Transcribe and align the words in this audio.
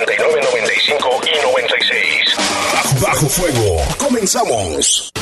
95 0.00 1.20
y 1.26 1.42
96. 1.42 3.00
Bajo 3.00 3.28
Fuego. 3.28 3.82
Comenzamos. 3.98 5.12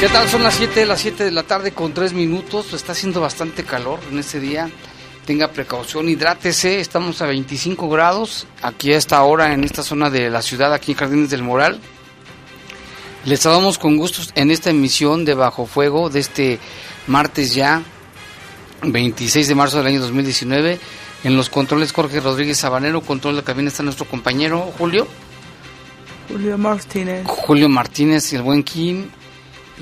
¿Qué 0.00 0.08
tal? 0.08 0.26
Son 0.30 0.42
las 0.42 0.54
7, 0.54 0.86
las 0.86 1.02
7 1.02 1.24
de 1.24 1.30
la 1.30 1.42
tarde 1.42 1.72
con 1.72 1.92
3 1.92 2.14
minutos. 2.14 2.72
Está 2.72 2.92
haciendo 2.92 3.20
bastante 3.20 3.64
calor 3.64 4.00
en 4.10 4.18
este 4.18 4.40
día. 4.40 4.70
Tenga 5.26 5.48
precaución, 5.48 6.08
hidrátese. 6.08 6.80
Estamos 6.80 7.20
a 7.20 7.26
25 7.26 7.86
grados 7.90 8.46
aquí 8.62 8.94
a 8.94 8.96
esta 8.96 9.22
hora 9.22 9.52
en 9.52 9.62
esta 9.62 9.82
zona 9.82 10.08
de 10.08 10.30
la 10.30 10.40
ciudad, 10.40 10.72
aquí 10.72 10.92
en 10.92 10.98
Jardines 10.98 11.28
del 11.28 11.42
Moral. 11.42 11.78
Les 13.26 13.40
saludamos 13.40 13.76
con 13.76 13.98
gusto 13.98 14.22
en 14.36 14.50
esta 14.50 14.70
emisión 14.70 15.26
de 15.26 15.34
Bajo 15.34 15.66
Fuego 15.66 16.08
de 16.08 16.20
este 16.20 16.58
martes 17.06 17.54
ya, 17.54 17.82
26 18.82 19.48
de 19.48 19.54
marzo 19.54 19.76
del 19.76 19.88
año 19.88 20.00
2019. 20.00 20.80
En 21.24 21.36
los 21.36 21.50
controles 21.50 21.92
Jorge 21.92 22.20
Rodríguez 22.20 22.56
Sabanero, 22.56 23.02
control 23.02 23.36
de 23.36 23.42
cabina 23.42 23.68
está 23.68 23.82
nuestro 23.82 24.06
compañero 24.06 24.72
Julio. 24.78 25.06
Julio 26.26 26.56
Martínez. 26.56 27.26
Julio 27.26 27.68
Martínez 27.68 28.32
y 28.32 28.36
el 28.36 28.42
buen 28.42 28.62
Kim. 28.62 29.10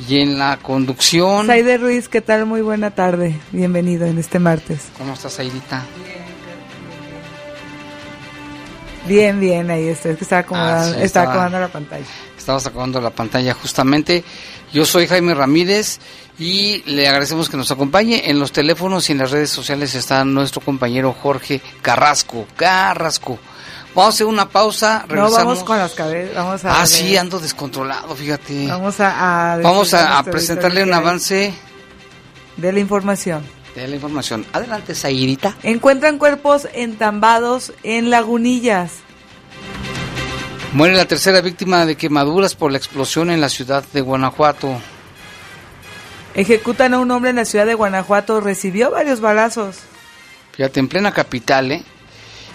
Y 0.07 0.19
en 0.21 0.39
la 0.39 0.59
conducción. 0.59 1.47
Saide 1.47 1.77
Ruiz, 1.79 2.09
¿qué 2.09 2.21
tal? 2.21 2.47
Muy 2.47 2.61
buena 2.63 2.91
tarde. 2.93 3.39
Bienvenido 3.51 4.07
en 4.07 4.19
este 4.19 4.39
martes. 4.39 4.89
¿Cómo 4.97 5.15
estás, 5.15 5.33
Saidita? 5.35 5.85
Bien, 9.07 9.41
bien, 9.41 9.71
ahí 9.71 9.89
estoy. 9.89 10.13
Es 10.13 10.19
que 10.19 10.25
estaba 10.25 10.41
acomodando, 10.43 10.81
Ah, 10.81 10.85
sí, 10.85 10.91
estaba 10.91 11.05
estaba- 11.05 11.31
acomodando 11.31 11.61
la 11.61 11.69
pantalla. 11.69 12.05
Estabas 12.37 12.67
acabando 12.67 13.01
la 13.01 13.11
pantalla 13.11 13.55
justamente. 13.55 14.25
Yo 14.73 14.85
soy 14.87 15.07
Jaime 15.07 15.35
Ramírez 15.35 15.99
y 16.39 16.83
le 16.91 17.09
agradecemos 17.09 17.49
que 17.49 17.57
nos 17.57 17.71
acompañe. 17.71 18.31
En 18.31 18.39
los 18.39 18.53
teléfonos 18.53 19.09
y 19.09 19.13
en 19.13 19.19
las 19.19 19.31
redes 19.31 19.51
sociales 19.51 19.95
está 19.95 20.25
nuestro 20.25 20.61
compañero 20.61 21.13
Jorge 21.13 21.61
Carrasco. 21.83 22.47
Carrasco. 22.57 23.39
Vamos 23.99 24.15
a 24.15 24.17
hacer 24.17 24.27
una 24.27 24.49
pausa. 24.49 25.05
No, 25.09 25.31
vamos 25.31 25.65
con 25.65 25.77
las 25.77 25.93
cabezas. 25.93 26.35
Vamos 26.37 26.65
a 26.65 26.73
Ah, 26.75 26.79
ver. 26.79 26.87
sí, 26.87 27.17
ando 27.17 27.41
descontrolado, 27.41 28.15
fíjate. 28.15 28.69
Vamos 28.69 29.01
a, 29.01 29.55
a 29.55 29.57
Vamos 29.59 29.93
a, 29.93 30.19
a 30.19 30.23
presentarle 30.23 30.85
un 30.85 30.95
avance 30.95 31.53
de 32.57 32.73
la 32.73 32.79
información. 32.79 33.43
de 33.75 33.89
la 33.89 33.95
información. 33.97 34.47
Adelante, 34.53 34.95
Zairita. 34.95 35.57
Encuentran 35.65 36.19
cuerpos 36.19 36.69
entambados 36.75 37.73
en 37.83 38.11
lagunillas. 38.11 38.93
Muere 40.75 40.95
la 40.95 41.07
tercera 41.07 41.41
víctima 41.41 41.85
de 41.87 41.97
quemaduras 41.97 42.55
por 42.55 42.71
la 42.71 42.79
explosión 42.79 43.31
en 43.31 43.41
la 43.41 43.49
ciudad 43.49 43.83
de 43.93 44.01
Guanajuato. 44.01 44.81
Ejecutan 46.35 46.95
a 46.95 47.01
un 47.01 47.11
hombre 47.11 47.31
en 47.31 47.37
la 47.37 47.45
ciudad 47.45 47.67
de 47.67 47.75
Guanajuato. 47.75 48.41
Recibió 48.41 48.91
varios 48.93 49.21
balazos. 49.21 49.79
Fíjate, 50.53 50.79
en 50.79 50.89
plena 50.89 51.11
capital, 51.13 51.73
¿eh? 51.73 51.85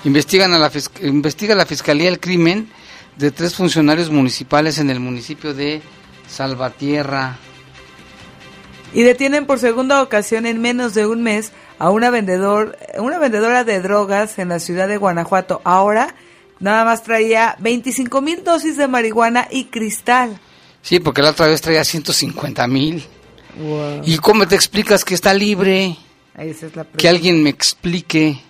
Investigan 0.03 0.53
a 0.53 0.59
la 0.59 0.71
investiga 1.01 1.55
la 1.55 1.65
Fiscalía 1.65 2.09
el 2.09 2.19
crimen 2.19 2.69
de 3.17 3.31
tres 3.31 3.55
funcionarios 3.55 4.09
municipales 4.09 4.77
en 4.77 4.89
el 4.89 4.99
municipio 4.99 5.53
de 5.53 5.81
Salvatierra. 6.27 7.37
Y 8.93 9.03
detienen 9.03 9.45
por 9.45 9.59
segunda 9.59 10.01
ocasión 10.01 10.45
en 10.45 10.61
menos 10.61 10.93
de 10.93 11.07
un 11.07 11.23
mes 11.23 11.51
a 11.79 11.89
una 11.89 12.09
vendedor, 12.09 12.77
una 12.97 13.17
vendedora 13.17 13.63
de 13.63 13.81
drogas 13.81 14.37
en 14.39 14.49
la 14.49 14.59
ciudad 14.59 14.87
de 14.87 14.97
Guanajuato. 14.97 15.61
Ahora 15.63 16.15
nada 16.59 16.85
más 16.85 17.03
traía 17.03 17.55
25 17.59 18.21
mil 18.21 18.43
dosis 18.43 18.77
de 18.77 18.87
marihuana 18.87 19.47
y 19.49 19.65
cristal. 19.65 20.39
Sí, 20.81 20.99
porque 20.99 21.21
la 21.21 21.31
otra 21.31 21.47
vez 21.47 21.61
traía 21.61 21.83
150 21.83 22.67
mil. 22.67 23.03
¿Y 24.03 24.17
cómo 24.17 24.47
te 24.47 24.55
explicas 24.55 25.05
que 25.05 25.13
está 25.13 25.33
libre? 25.33 25.95
Ahí 26.35 26.49
esa 26.49 26.65
es 26.65 26.75
la 26.75 26.85
Que 26.85 27.07
alguien 27.07 27.41
me 27.41 27.49
explique. 27.49 28.41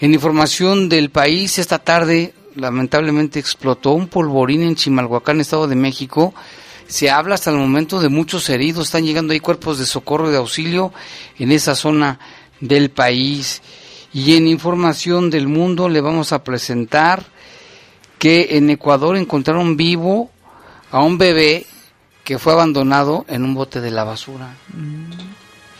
En 0.00 0.14
información 0.14 0.88
del 0.88 1.10
país, 1.10 1.58
esta 1.58 1.80
tarde 1.80 2.32
lamentablemente 2.54 3.38
explotó 3.38 3.92
un 3.92 4.08
polvorín 4.08 4.62
en 4.62 4.76
Chimalhuacán, 4.76 5.40
Estado 5.40 5.66
de 5.66 5.74
México. 5.74 6.34
Se 6.86 7.10
habla 7.10 7.34
hasta 7.34 7.50
el 7.50 7.56
momento 7.56 8.00
de 8.00 8.08
muchos 8.08 8.48
heridos. 8.48 8.86
Están 8.86 9.04
llegando 9.04 9.32
ahí 9.32 9.40
cuerpos 9.40 9.78
de 9.78 9.86
socorro 9.86 10.28
y 10.28 10.32
de 10.32 10.38
auxilio 10.38 10.92
en 11.38 11.50
esa 11.50 11.74
zona 11.74 12.20
del 12.60 12.90
país. 12.90 13.60
Y 14.12 14.36
en 14.36 14.46
información 14.46 15.30
del 15.30 15.48
mundo 15.48 15.88
le 15.88 16.00
vamos 16.00 16.32
a 16.32 16.44
presentar 16.44 17.26
que 18.18 18.56
en 18.56 18.70
Ecuador 18.70 19.16
encontraron 19.16 19.76
vivo 19.76 20.30
a 20.90 21.02
un 21.02 21.18
bebé 21.18 21.66
que 22.24 22.38
fue 22.38 22.52
abandonado 22.52 23.24
en 23.28 23.44
un 23.44 23.54
bote 23.54 23.80
de 23.80 23.90
la 23.90 24.04
basura. 24.04 24.54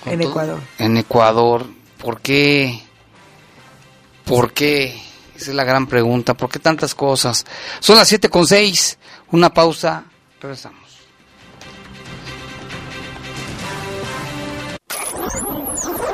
Con 0.03 0.13
En 0.13 0.23
Ecuador. 0.23 0.61
En 0.79 0.97
Ecuador. 0.97 1.67
¿Por 1.99 2.21
qué? 2.21 2.88
¿Por 4.29 4.53
qué? 4.53 5.01
Esa 5.37 5.51
es 5.51 5.57
la 5.57 5.65
gran 5.65 5.87
pregunta. 5.87 6.35
¿Por 6.35 6.51
qué 6.51 6.59
tantas 6.59 6.95
cosas? 6.95 7.45
Son 7.81 7.97
las 7.97 8.09
siete 8.09 8.29
con 8.29 8.47
seis. 8.47 8.99
Una 9.31 9.53
pausa. 9.53 10.05
Regresamos. 10.41 10.89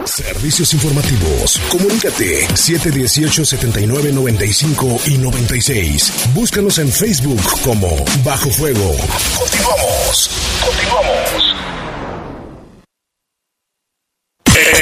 Servicios 0.05 0.75
informativos. 0.75 1.59
Comunícate 1.71 2.47
718-7995 2.49 5.09
y 5.09 5.17
96. 5.19 6.13
Búscanos 6.35 6.79
en 6.79 6.93
Facebook 6.93 7.41
como 7.65 7.89
Bajo 8.23 8.51
Fuego. 8.51 8.95
Continuamos. 9.39 10.31
Continuamos. 10.65 11.55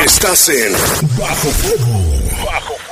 Estás 0.04 0.48
en 0.48 0.72
Bajo 1.18 1.48
Fuego. 1.48 2.00
Bajo 2.44 2.74
Fuego. 2.74 2.91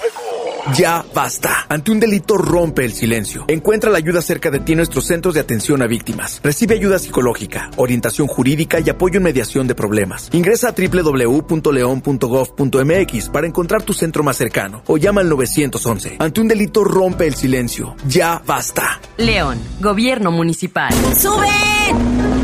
Ya 0.75 1.05
basta. 1.15 1.67
Ante 1.69 1.91
un 1.91 2.01
delito 2.01 2.37
rompe 2.37 2.85
el 2.85 2.93
silencio. 2.93 3.45
Encuentra 3.49 3.91
la 3.91 3.99
ayuda 3.99 4.23
cerca 4.23 4.51
de 4.51 4.61
ti 4.61 4.73
en 4.73 4.79
nuestros 4.79 5.07
centros 5.07 5.35
de 5.35 5.41
atención 5.41 5.83
a 5.83 5.87
víctimas. 5.87 6.41
Recibe 6.43 6.75
ayuda 6.75 6.99
psicológica, 6.99 7.71
orientación 7.77 8.27
jurídica 8.27 8.81
y 8.81 8.89
apoyo 8.91 9.19
en 9.19 9.25
mediación 9.25 9.67
de 9.67 9.75
problemas. 9.75 10.29
Ingresa 10.33 10.69
a 10.69 10.73
www.leon.gov.mx 10.73 13.29
para 13.31 13.47
encontrar 13.47 13.83
tu 13.83 13.93
centro 13.93 14.23
más 14.23 14.37
cercano 14.37 14.83
o 14.87 14.97
llama 14.97 15.21
al 15.21 15.29
911. 15.29 16.17
Ante 16.19 16.41
un 16.41 16.49
delito 16.49 16.85
rompe 16.85 17.27
el 17.27 17.35
silencio. 17.35 17.95
Ya 18.07 18.41
basta. 18.47 19.01
León, 19.17 19.59
Gobierno 19.81 20.31
Municipal. 20.31 20.93
¡Sube! 21.19 22.40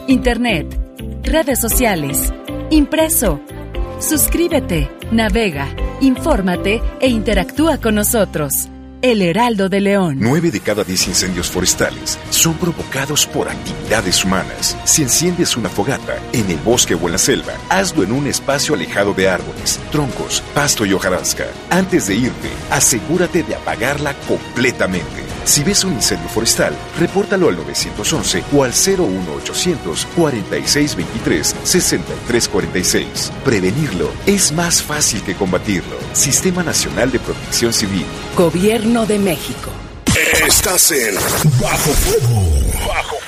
Internet, 0.09 0.77
redes 1.23 1.61
sociales, 1.61 2.33
impreso. 2.71 3.41
Suscríbete, 4.01 4.89
navega, 5.11 5.67
infórmate 6.01 6.81
e 7.01 7.09
interactúa 7.09 7.79
con 7.79 7.97
nosotros. 7.97 8.69
El 9.03 9.23
Heraldo 9.23 9.69
de 9.69 9.81
León. 9.81 10.19
Nueve 10.21 10.53
de 10.53 10.61
cada 10.61 10.85
diez 10.85 11.09
incendios 11.09 11.51
forestales 11.51 12.17
son 12.31 12.55
provocados 12.55 13.27
por 13.27 13.49
actividades 13.49 14.25
humanas. 14.25 14.77
Si 14.85 15.03
enciendes 15.03 15.57
una 15.57 15.69
fogata 15.69 16.17
en 16.33 16.49
el 16.49 16.59
bosque 16.59 16.95
o 16.95 17.07
en 17.07 17.13
la 17.13 17.19
selva, 17.19 17.53
hazlo 17.71 18.05
en 18.05 18.13
un 18.13 18.29
espacio 18.29 18.75
alejado 18.75 19.15
de 19.15 19.29
árboles, 19.29 19.81
troncos, 19.91 20.45
pasto 20.55 20.87
y 20.87 20.93
hojarasca. 20.93 21.47
Antes 21.69 22.07
de 22.07 22.15
irte, 22.15 22.51
asegúrate 22.71 23.43
de 23.43 23.57
apagarla 23.57 24.15
completamente. 24.29 25.28
Si 25.49 25.65
ves 25.65 25.83
un 25.83 25.95
incendio 25.95 26.29
forestal, 26.29 26.77
repórtalo 26.99 27.49
al 27.49 27.57
911 27.57 28.45
o 28.53 28.65
al 28.65 28.73
01800 28.73 30.07
4623 30.15 31.57
6346. 31.63 33.33
Prevenirlo 33.47 34.11
es 34.27 34.53
más 34.53 34.83
fácil 34.83 35.23
que 35.23 35.35
combatirlo. 35.35 35.97
Sistema 36.13 36.63
Nacional 36.63 37.11
de 37.11 37.19
Protección 37.21 37.73
Civil. 37.73 38.05
Gobierno 38.37 39.07
de 39.07 39.19
México. 39.19 39.71
Estás 40.47 40.91
en 40.91 41.15
Bajo 41.59 41.93
Fuego. 41.93 42.43
Bajo 42.87 43.17
Fuego. 43.17 43.28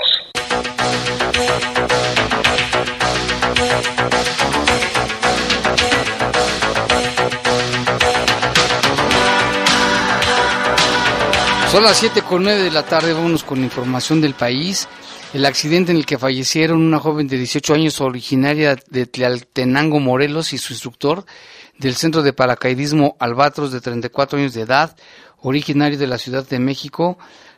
Son 11.71 11.83
las 11.83 11.99
7 11.99 12.23
con 12.23 12.43
9 12.43 12.63
de 12.63 12.69
la 12.71 12.83
tarde, 12.83 13.13
vámonos 13.13 13.45
con 13.45 13.63
información 13.63 14.19
del 14.19 14.33
país. 14.33 14.89
El 15.33 15.45
accidente 15.45 15.93
en 15.93 15.99
el 15.99 16.05
que 16.05 16.17
fallecieron 16.17 16.81
una 16.81 16.99
joven 16.99 17.29
de 17.29 17.37
18 17.37 17.73
años 17.73 18.01
originaria 18.01 18.75
de 18.89 19.05
Tlaltenango, 19.05 20.01
Morelos, 20.01 20.51
y 20.51 20.57
su 20.57 20.73
instructor 20.73 21.23
del 21.77 21.95
Centro 21.95 22.23
de 22.23 22.33
Paracaidismo 22.33 23.15
Albatros 23.19 23.71
de 23.71 23.79
34 23.79 24.37
años 24.37 24.53
de 24.53 24.63
edad, 24.63 24.97
originario 25.37 25.97
de 25.97 26.07
la 26.07 26.17
Ciudad 26.17 26.45
de 26.45 26.59
México, 26.59 27.17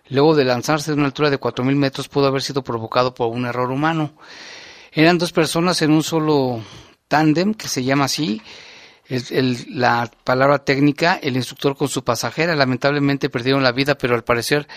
luego 0.09 0.35
de 0.35 0.45
lanzarse 0.45 0.91
de 0.91 0.97
una 0.97 1.07
altura 1.07 1.31
de 1.31 1.39
4.000 1.39 1.75
metros, 1.75 2.07
pudo 2.07 2.27
haber 2.27 2.43
sido 2.43 2.63
provocado 2.63 3.15
por 3.15 3.29
un 3.29 3.47
error 3.47 3.71
humano. 3.71 4.13
Eran 4.91 5.17
dos 5.17 5.31
personas 5.31 5.81
en 5.81 5.89
un 5.89 6.03
solo 6.03 6.61
tándem, 7.07 7.55
que 7.55 7.67
se 7.67 7.83
llama 7.83 8.05
así, 8.05 8.43
el, 9.07 9.23
el, 9.31 9.79
la 9.79 10.09
palabra 10.23 10.59
técnica, 10.59 11.19
el 11.21 11.35
instructor 11.35 11.75
con 11.75 11.87
su 11.87 12.03
pasajera. 12.03 12.55
Lamentablemente 12.55 13.29
perdieron 13.29 13.63
la 13.63 13.71
vida, 13.71 13.95
pero 13.95 14.15
al 14.15 14.23
parecer 14.23 14.67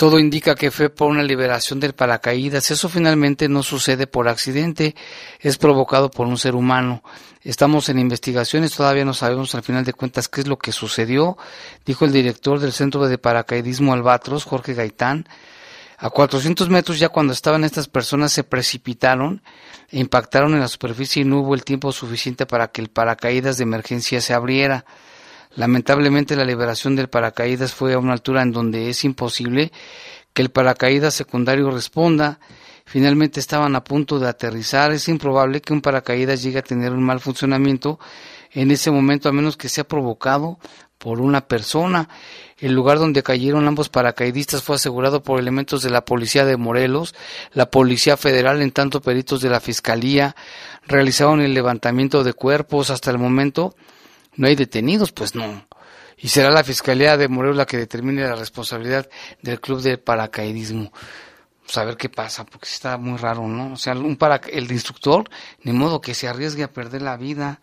todo 0.00 0.18
indica 0.18 0.54
que 0.54 0.70
fue 0.70 0.88
por 0.88 1.10
una 1.10 1.22
liberación 1.22 1.78
del 1.78 1.92
paracaídas. 1.92 2.70
Eso 2.70 2.88
finalmente 2.88 3.50
no 3.50 3.62
sucede 3.62 4.06
por 4.06 4.28
accidente, 4.28 4.94
es 5.40 5.58
provocado 5.58 6.10
por 6.10 6.26
un 6.26 6.38
ser 6.38 6.54
humano. 6.54 7.02
Estamos 7.42 7.90
en 7.90 7.98
investigaciones, 7.98 8.74
todavía 8.74 9.04
no 9.04 9.12
sabemos 9.12 9.54
al 9.54 9.62
final 9.62 9.84
de 9.84 9.92
cuentas 9.92 10.28
qué 10.28 10.40
es 10.40 10.46
lo 10.46 10.56
que 10.56 10.72
sucedió, 10.72 11.36
dijo 11.84 12.06
el 12.06 12.12
director 12.12 12.60
del 12.60 12.72
Centro 12.72 13.08
de 13.08 13.18
Paracaidismo 13.18 13.92
Albatros, 13.92 14.44
Jorge 14.44 14.72
Gaitán. 14.72 15.28
A 16.02 16.08
400 16.10 16.68
metros 16.70 16.98
ya 16.98 17.10
cuando 17.10 17.32
estaban 17.34 17.62
estas 17.62 17.86
personas 17.86 18.32
se 18.32 18.42
precipitaron 18.42 19.42
impactaron 19.92 20.54
en 20.54 20.60
la 20.60 20.68
superficie 20.68 21.22
y 21.22 21.24
no 21.24 21.40
hubo 21.40 21.54
el 21.54 21.64
tiempo 21.64 21.92
suficiente 21.92 22.46
para 22.46 22.68
que 22.68 22.80
el 22.80 22.88
paracaídas 22.88 23.56
de 23.56 23.64
emergencia 23.64 24.20
se 24.20 24.34
abriera. 24.34 24.84
Lamentablemente 25.54 26.36
la 26.36 26.44
liberación 26.44 26.94
del 26.94 27.08
paracaídas 27.08 27.74
fue 27.74 27.94
a 27.94 27.98
una 27.98 28.12
altura 28.12 28.42
en 28.42 28.52
donde 28.52 28.88
es 28.88 29.04
imposible 29.04 29.72
que 30.32 30.42
el 30.42 30.50
paracaídas 30.50 31.14
secundario 31.14 31.70
responda. 31.70 32.38
Finalmente 32.84 33.40
estaban 33.40 33.74
a 33.74 33.84
punto 33.84 34.18
de 34.18 34.28
aterrizar. 34.28 34.92
Es 34.92 35.08
improbable 35.08 35.60
que 35.60 35.72
un 35.72 35.80
paracaídas 35.80 36.42
llegue 36.42 36.60
a 36.60 36.62
tener 36.62 36.92
un 36.92 37.02
mal 37.02 37.20
funcionamiento 37.20 37.98
en 38.52 38.70
ese 38.70 38.90
momento 38.90 39.28
a 39.28 39.32
menos 39.32 39.56
que 39.56 39.68
sea 39.68 39.84
provocado 39.84 40.58
por 40.98 41.20
una 41.20 41.40
persona. 41.40 42.08
El 42.60 42.74
lugar 42.74 42.98
donde 42.98 43.22
cayeron 43.22 43.66
ambos 43.66 43.88
paracaidistas 43.88 44.62
fue 44.62 44.76
asegurado 44.76 45.22
por 45.22 45.40
elementos 45.40 45.82
de 45.82 45.88
la 45.88 46.04
Policía 46.04 46.44
de 46.44 46.58
Morelos, 46.58 47.14
la 47.54 47.70
Policía 47.70 48.18
Federal, 48.18 48.60
en 48.60 48.70
tanto 48.70 49.00
peritos 49.00 49.40
de 49.40 49.48
la 49.48 49.60
Fiscalía 49.60 50.36
realizaron 50.86 51.40
el 51.40 51.54
levantamiento 51.54 52.22
de 52.22 52.34
cuerpos. 52.34 52.90
Hasta 52.90 53.10
el 53.10 53.18
momento 53.18 53.74
no 54.36 54.46
hay 54.46 54.56
detenidos, 54.56 55.10
pues 55.10 55.34
no. 55.34 55.66
Y 56.18 56.28
será 56.28 56.50
la 56.50 56.62
Fiscalía 56.62 57.16
de 57.16 57.28
Morelos 57.28 57.56
la 57.56 57.64
que 57.64 57.78
determine 57.78 58.22
la 58.22 58.36
responsabilidad 58.36 59.08
del 59.40 59.58
club 59.58 59.80
de 59.80 59.96
paracaidismo. 59.96 60.92
Pues 61.62 61.78
a 61.78 61.84
ver 61.84 61.96
qué 61.96 62.10
pasa, 62.10 62.44
porque 62.44 62.68
está 62.68 62.98
muy 62.98 63.16
raro, 63.16 63.48
¿no? 63.48 63.72
O 63.72 63.76
sea, 63.76 63.94
un 63.94 64.16
para, 64.16 64.36
el 64.36 64.70
instructor, 64.70 65.30
ni 65.62 65.72
modo 65.72 66.02
que 66.02 66.12
se 66.12 66.28
arriesgue 66.28 66.64
a 66.64 66.72
perder 66.72 67.00
la 67.00 67.16
vida. 67.16 67.62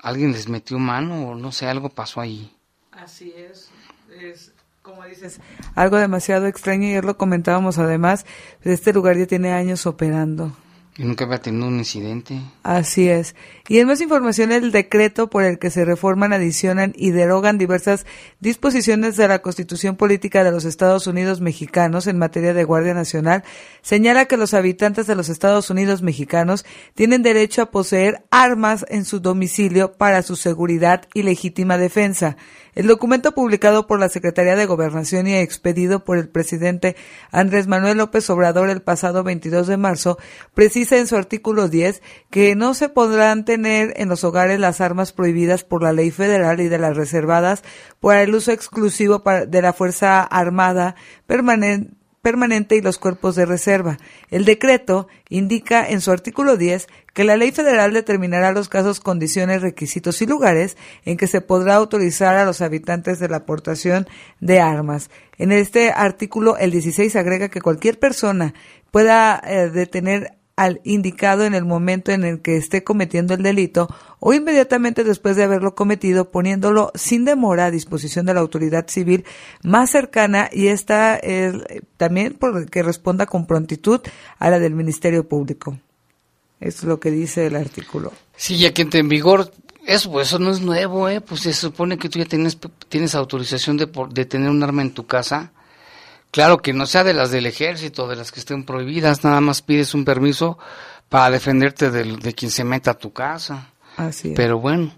Alguien 0.00 0.32
les 0.32 0.48
metió 0.48 0.78
mano 0.78 1.28
o 1.28 1.34
no 1.34 1.52
sé, 1.52 1.66
algo 1.66 1.90
pasó 1.90 2.22
ahí. 2.22 2.56
Así 2.92 3.34
es 3.36 3.70
es, 4.20 4.52
como 4.82 5.04
dices, 5.04 5.40
algo 5.74 5.96
demasiado 5.96 6.46
extraño. 6.46 6.86
Ayer 6.88 7.04
lo 7.04 7.16
comentábamos 7.16 7.78
además, 7.78 8.26
este 8.62 8.92
lugar 8.92 9.16
ya 9.16 9.26
tiene 9.26 9.52
años 9.52 9.86
operando. 9.86 10.52
Y 10.98 11.04
nunca 11.04 11.26
había 11.26 11.38
tenido 11.38 11.68
un 11.68 11.78
incidente. 11.78 12.40
Así 12.64 13.08
es. 13.08 13.36
Y 13.68 13.78
en 13.78 13.86
más 13.86 14.00
información, 14.00 14.50
el 14.50 14.72
decreto 14.72 15.30
por 15.30 15.44
el 15.44 15.60
que 15.60 15.70
se 15.70 15.84
reforman, 15.84 16.32
adicionan 16.32 16.92
y 16.96 17.12
derogan 17.12 17.56
diversas 17.56 18.04
disposiciones 18.40 19.16
de 19.16 19.28
la 19.28 19.38
Constitución 19.38 19.94
Política 19.94 20.42
de 20.42 20.50
los 20.50 20.64
Estados 20.64 21.06
Unidos 21.06 21.40
Mexicanos 21.40 22.08
en 22.08 22.18
materia 22.18 22.52
de 22.52 22.64
Guardia 22.64 22.94
Nacional 22.94 23.44
señala 23.82 24.26
que 24.26 24.36
los 24.36 24.54
habitantes 24.54 25.06
de 25.06 25.14
los 25.14 25.28
Estados 25.28 25.70
Unidos 25.70 26.02
Mexicanos 26.02 26.66
tienen 26.94 27.22
derecho 27.22 27.62
a 27.62 27.70
poseer 27.70 28.24
armas 28.30 28.84
en 28.88 29.04
su 29.04 29.20
domicilio 29.20 29.92
para 29.92 30.22
su 30.22 30.34
seguridad 30.34 31.02
y 31.14 31.22
legítima 31.22 31.78
defensa. 31.78 32.36
El 32.74 32.86
documento 32.86 33.32
publicado 33.32 33.86
por 33.86 33.98
la 33.98 34.08
Secretaría 34.08 34.54
de 34.54 34.66
Gobernación 34.66 35.26
y 35.26 35.34
expedido 35.34 36.04
por 36.04 36.16
el 36.16 36.28
presidente 36.28 36.94
Andrés 37.32 37.66
Manuel 37.66 37.98
López 37.98 38.28
Obrador 38.30 38.70
el 38.70 38.82
pasado 38.82 39.24
22 39.24 39.66
de 39.66 39.76
marzo 39.76 40.18
precisa 40.54 40.87
en 40.92 41.06
su 41.06 41.16
artículo 41.16 41.68
10 41.68 42.02
que 42.30 42.54
no 42.54 42.74
se 42.74 42.88
podrán 42.88 43.44
tener 43.44 43.94
en 43.96 44.08
los 44.08 44.24
hogares 44.24 44.60
las 44.60 44.80
armas 44.80 45.12
prohibidas 45.12 45.64
por 45.64 45.82
la 45.82 45.92
ley 45.92 46.10
federal 46.10 46.60
y 46.60 46.68
de 46.68 46.78
las 46.78 46.96
reservadas 46.96 47.62
para 48.00 48.22
el 48.22 48.34
uso 48.34 48.52
exclusivo 48.52 49.22
de 49.46 49.62
la 49.62 49.72
Fuerza 49.72 50.22
Armada 50.22 50.94
permanente 52.22 52.76
y 52.76 52.80
los 52.80 52.98
cuerpos 52.98 53.36
de 53.36 53.46
reserva. 53.46 53.98
El 54.30 54.44
decreto 54.44 55.08
indica 55.28 55.88
en 55.88 56.00
su 56.00 56.10
artículo 56.10 56.56
10 56.56 56.86
que 57.14 57.24
la 57.24 57.36
ley 57.36 57.52
federal 57.52 57.92
determinará 57.92 58.52
los 58.52 58.68
casos, 58.68 59.00
condiciones, 59.00 59.62
requisitos 59.62 60.22
y 60.22 60.26
lugares 60.26 60.76
en 61.04 61.16
que 61.16 61.26
se 61.26 61.40
podrá 61.40 61.74
autorizar 61.74 62.36
a 62.36 62.44
los 62.44 62.60
habitantes 62.60 63.18
de 63.18 63.28
la 63.28 63.38
aportación 63.38 64.06
de 64.40 64.60
armas. 64.60 65.10
En 65.36 65.52
este 65.52 65.90
artículo, 65.90 66.56
el 66.58 66.70
16 66.70 67.14
agrega 67.16 67.48
que 67.48 67.60
cualquier 67.60 67.98
persona 67.98 68.54
pueda 68.90 69.40
eh, 69.44 69.70
detener 69.70 70.37
al 70.58 70.80
indicado 70.82 71.44
en 71.44 71.54
el 71.54 71.64
momento 71.64 72.10
en 72.10 72.24
el 72.24 72.42
que 72.42 72.56
esté 72.56 72.82
cometiendo 72.82 73.32
el 73.32 73.44
delito 73.44 73.88
o 74.18 74.34
inmediatamente 74.34 75.04
después 75.04 75.36
de 75.36 75.44
haberlo 75.44 75.76
cometido, 75.76 76.32
poniéndolo 76.32 76.90
sin 76.96 77.24
demora 77.24 77.66
a 77.66 77.70
disposición 77.70 78.26
de 78.26 78.34
la 78.34 78.40
autoridad 78.40 78.88
civil 78.88 79.24
más 79.62 79.90
cercana 79.90 80.50
y 80.52 80.66
esta 80.66 81.14
es 81.14 81.54
también 81.96 82.34
por 82.34 82.68
que 82.68 82.82
responda 82.82 83.26
con 83.26 83.46
prontitud 83.46 84.00
a 84.40 84.50
la 84.50 84.58
del 84.58 84.74
Ministerio 84.74 85.28
Público. 85.28 85.78
Es 86.58 86.82
lo 86.82 86.98
que 86.98 87.12
dice 87.12 87.46
el 87.46 87.54
artículo. 87.54 88.12
Sí, 88.34 88.58
ya 88.58 88.74
que 88.74 88.82
en 88.90 89.08
vigor, 89.08 89.52
eso, 89.86 90.10
pues, 90.10 90.26
eso 90.26 90.40
no 90.40 90.50
es 90.50 90.60
nuevo, 90.60 91.08
¿eh? 91.08 91.20
Pues 91.20 91.42
se 91.42 91.52
supone 91.52 91.98
que 91.98 92.08
tú 92.08 92.18
ya 92.18 92.24
tienes, 92.24 92.58
tienes 92.88 93.14
autorización 93.14 93.76
de, 93.76 93.88
de 94.10 94.24
tener 94.24 94.50
un 94.50 94.60
arma 94.64 94.82
en 94.82 94.90
tu 94.90 95.06
casa. 95.06 95.52
Claro 96.30 96.58
que 96.58 96.72
no 96.72 96.86
sea 96.86 97.04
de 97.04 97.14
las 97.14 97.30
del 97.30 97.46
ejército, 97.46 98.06
de 98.06 98.16
las 98.16 98.32
que 98.32 98.40
estén 98.40 98.64
prohibidas, 98.64 99.24
nada 99.24 99.40
más 99.40 99.62
pides 99.62 99.94
un 99.94 100.04
permiso 100.04 100.58
para 101.08 101.30
defenderte 101.30 101.90
de, 101.90 102.16
de 102.16 102.34
quien 102.34 102.50
se 102.50 102.64
meta 102.64 102.92
a 102.92 102.98
tu 102.98 103.12
casa. 103.12 103.70
Así 103.96 104.30
es. 104.30 104.36
Pero 104.36 104.58
bueno. 104.58 104.92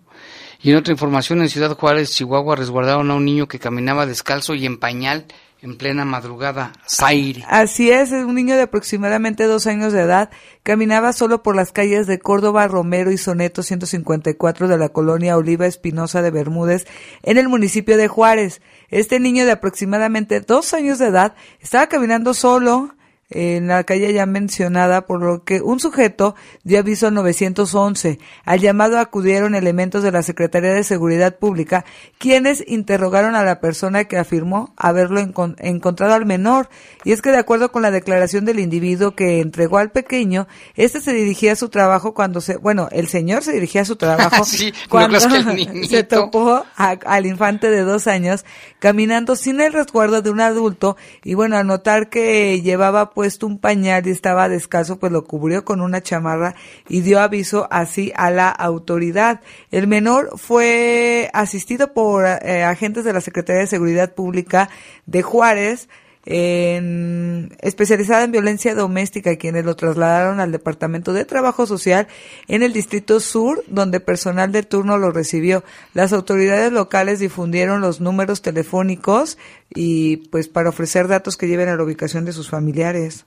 Y 0.62 0.70
en 0.70 0.76
otra 0.76 0.92
información, 0.92 1.40
en 1.40 1.48
Ciudad 1.48 1.76
Juárez, 1.76 2.14
Chihuahua, 2.14 2.56
resguardaron 2.56 3.10
a 3.10 3.14
un 3.14 3.24
niño 3.24 3.48
que 3.48 3.58
caminaba 3.58 4.06
descalzo 4.06 4.54
y 4.54 4.66
en 4.66 4.78
pañal 4.78 5.26
en 5.62 5.76
plena 5.76 6.04
madrugada. 6.04 6.72
Zaire. 6.88 7.44
Así 7.48 7.90
es, 7.90 8.12
un 8.12 8.34
niño 8.34 8.56
de 8.56 8.62
aproximadamente 8.62 9.44
dos 9.44 9.66
años 9.66 9.92
de 9.92 10.02
edad 10.02 10.30
caminaba 10.62 11.12
solo 11.12 11.42
por 11.42 11.54
las 11.54 11.72
calles 11.72 12.06
de 12.06 12.18
Córdoba, 12.18 12.66
Romero 12.68 13.10
y 13.10 13.18
Soneto 13.18 13.62
154 13.62 14.68
de 14.68 14.78
la 14.78 14.88
colonia 14.88 15.36
Oliva 15.36 15.66
Espinosa 15.66 16.22
de 16.22 16.30
Bermúdez 16.30 16.86
en 17.22 17.38
el 17.38 17.48
municipio 17.48 17.96
de 17.96 18.08
Juárez. 18.08 18.62
Este 18.88 19.20
niño 19.20 19.44
de 19.44 19.52
aproximadamente 19.52 20.40
dos 20.40 20.72
años 20.74 20.98
de 20.98 21.08
edad 21.08 21.34
estaba 21.60 21.88
caminando 21.88 22.34
solo 22.34 22.94
en 23.30 23.68
la 23.68 23.84
calle 23.84 24.12
ya 24.12 24.26
mencionada, 24.26 25.06
por 25.06 25.22
lo 25.22 25.44
que 25.44 25.62
un 25.62 25.80
sujeto 25.80 26.34
dio 26.64 26.80
aviso 26.80 27.06
al 27.06 27.14
911. 27.14 28.18
Al 28.44 28.60
llamado 28.60 28.98
acudieron 28.98 29.54
elementos 29.54 30.02
de 30.02 30.12
la 30.12 30.22
Secretaría 30.22 30.74
de 30.74 30.84
Seguridad 30.84 31.36
Pública, 31.36 31.84
quienes 32.18 32.64
interrogaron 32.66 33.34
a 33.34 33.44
la 33.44 33.60
persona 33.60 34.04
que 34.04 34.18
afirmó 34.18 34.74
haberlo 34.76 35.20
encontrado 35.20 36.14
al 36.14 36.26
menor. 36.26 36.68
Y 37.04 37.12
es 37.12 37.22
que 37.22 37.30
de 37.30 37.38
acuerdo 37.38 37.70
con 37.72 37.82
la 37.82 37.90
declaración 37.90 38.44
del 38.44 38.58
individuo 38.58 39.14
que 39.14 39.40
entregó 39.40 39.78
al 39.78 39.90
pequeño, 39.90 40.48
este 40.74 41.00
se 41.00 41.12
dirigía 41.12 41.52
a 41.52 41.56
su 41.56 41.68
trabajo 41.68 42.14
cuando 42.14 42.40
se, 42.40 42.56
bueno, 42.56 42.88
el 42.90 43.08
señor 43.08 43.42
se 43.42 43.52
dirigía 43.52 43.82
a 43.82 43.86
su 43.86 43.96
trabajo 43.96 44.44
cuando 44.88 45.20
se 45.20 46.02
topó 46.04 46.64
al 46.76 47.26
infante 47.26 47.70
de 47.70 47.82
dos 47.82 48.06
años 48.06 48.44
caminando 48.78 49.36
sin 49.36 49.60
el 49.60 49.72
resguardo 49.72 50.22
de 50.22 50.30
un 50.30 50.40
adulto 50.40 50.96
y 51.22 51.34
bueno, 51.34 51.56
al 51.56 51.66
notar 51.66 52.08
que 52.08 52.60
llevaba 52.62 53.10
puesto 53.20 53.46
un 53.46 53.58
pañal 53.58 54.06
y 54.06 54.10
estaba 54.12 54.48
descalzo, 54.48 54.98
pues 54.98 55.12
lo 55.12 55.24
cubrió 55.24 55.62
con 55.62 55.82
una 55.82 56.00
chamarra 56.00 56.54
y 56.88 57.02
dio 57.02 57.20
aviso 57.20 57.68
así 57.70 58.14
a 58.16 58.30
la 58.30 58.48
autoridad. 58.48 59.42
El 59.70 59.88
menor 59.88 60.38
fue 60.38 61.28
asistido 61.34 61.92
por 61.92 62.24
eh, 62.24 62.64
agentes 62.64 63.04
de 63.04 63.12
la 63.12 63.20
Secretaría 63.20 63.60
de 63.60 63.66
Seguridad 63.66 64.14
Pública 64.14 64.70
de 65.04 65.20
Juárez, 65.20 65.90
en, 66.26 67.56
especializada 67.60 68.24
en 68.24 68.32
violencia 68.32 68.74
doméstica, 68.74 69.36
quienes 69.36 69.64
lo 69.64 69.74
trasladaron 69.76 70.40
al 70.40 70.52
Departamento 70.52 71.12
de 71.12 71.24
Trabajo 71.24 71.66
Social 71.66 72.08
en 72.48 72.62
el 72.62 72.72
Distrito 72.72 73.20
Sur, 73.20 73.64
donde 73.68 74.00
personal 74.00 74.52
de 74.52 74.62
turno 74.62 74.98
lo 74.98 75.10
recibió. 75.10 75.64
Las 75.94 76.12
autoridades 76.12 76.72
locales 76.72 77.20
difundieron 77.20 77.80
los 77.80 78.00
números 78.00 78.42
telefónicos 78.42 79.38
y 79.74 80.18
pues 80.28 80.48
para 80.48 80.68
ofrecer 80.68 81.08
datos 81.08 81.36
que 81.36 81.48
lleven 81.48 81.68
a 81.68 81.76
la 81.76 81.82
ubicación 81.82 82.24
de 82.24 82.32
sus 82.32 82.50
familiares. 82.50 83.24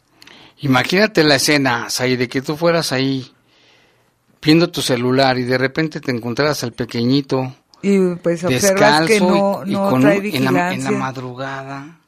Imagínate 0.59 1.23
la 1.23 1.35
escena, 1.35 1.89
Say, 1.89 2.15
de 2.15 2.29
que 2.29 2.41
tú 2.41 2.55
fueras 2.55 2.91
ahí 2.91 3.31
viendo 4.41 4.69
tu 4.69 4.81
celular 4.81 5.39
y 5.39 5.43
de 5.43 5.57
repente 5.57 5.99
te 5.99 6.11
encontraras 6.11 6.63
al 6.63 6.73
pequeñito 6.73 7.55
y 7.81 8.15
pues 8.15 8.43
observas 8.43 9.07
que 9.07 9.19
no, 9.19 9.63
no 9.65 9.99
trae 9.99 10.35
en 10.35 10.45
la 10.45 10.91
madrugada 10.91 12.02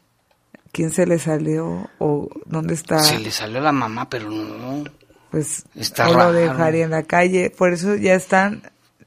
quién 0.75 0.91
se 0.91 1.05
le 1.05 1.19
salió 1.19 1.89
o 1.99 2.27
dónde 2.45 2.73
está. 2.73 2.99
Se 2.99 3.17
le 3.17 3.31
salió 3.31 3.61
la 3.61 3.71
mamá, 3.71 4.09
pero 4.09 4.29
no. 4.29 4.83
Pues 5.31 5.63
está 5.73 6.09
lo 6.09 6.33
dejaría 6.33 6.83
en 6.83 6.91
la 6.91 7.03
calle. 7.03 7.49
Por 7.49 7.71
eso 7.71 7.95
ya 7.95 8.13
están, 8.13 8.61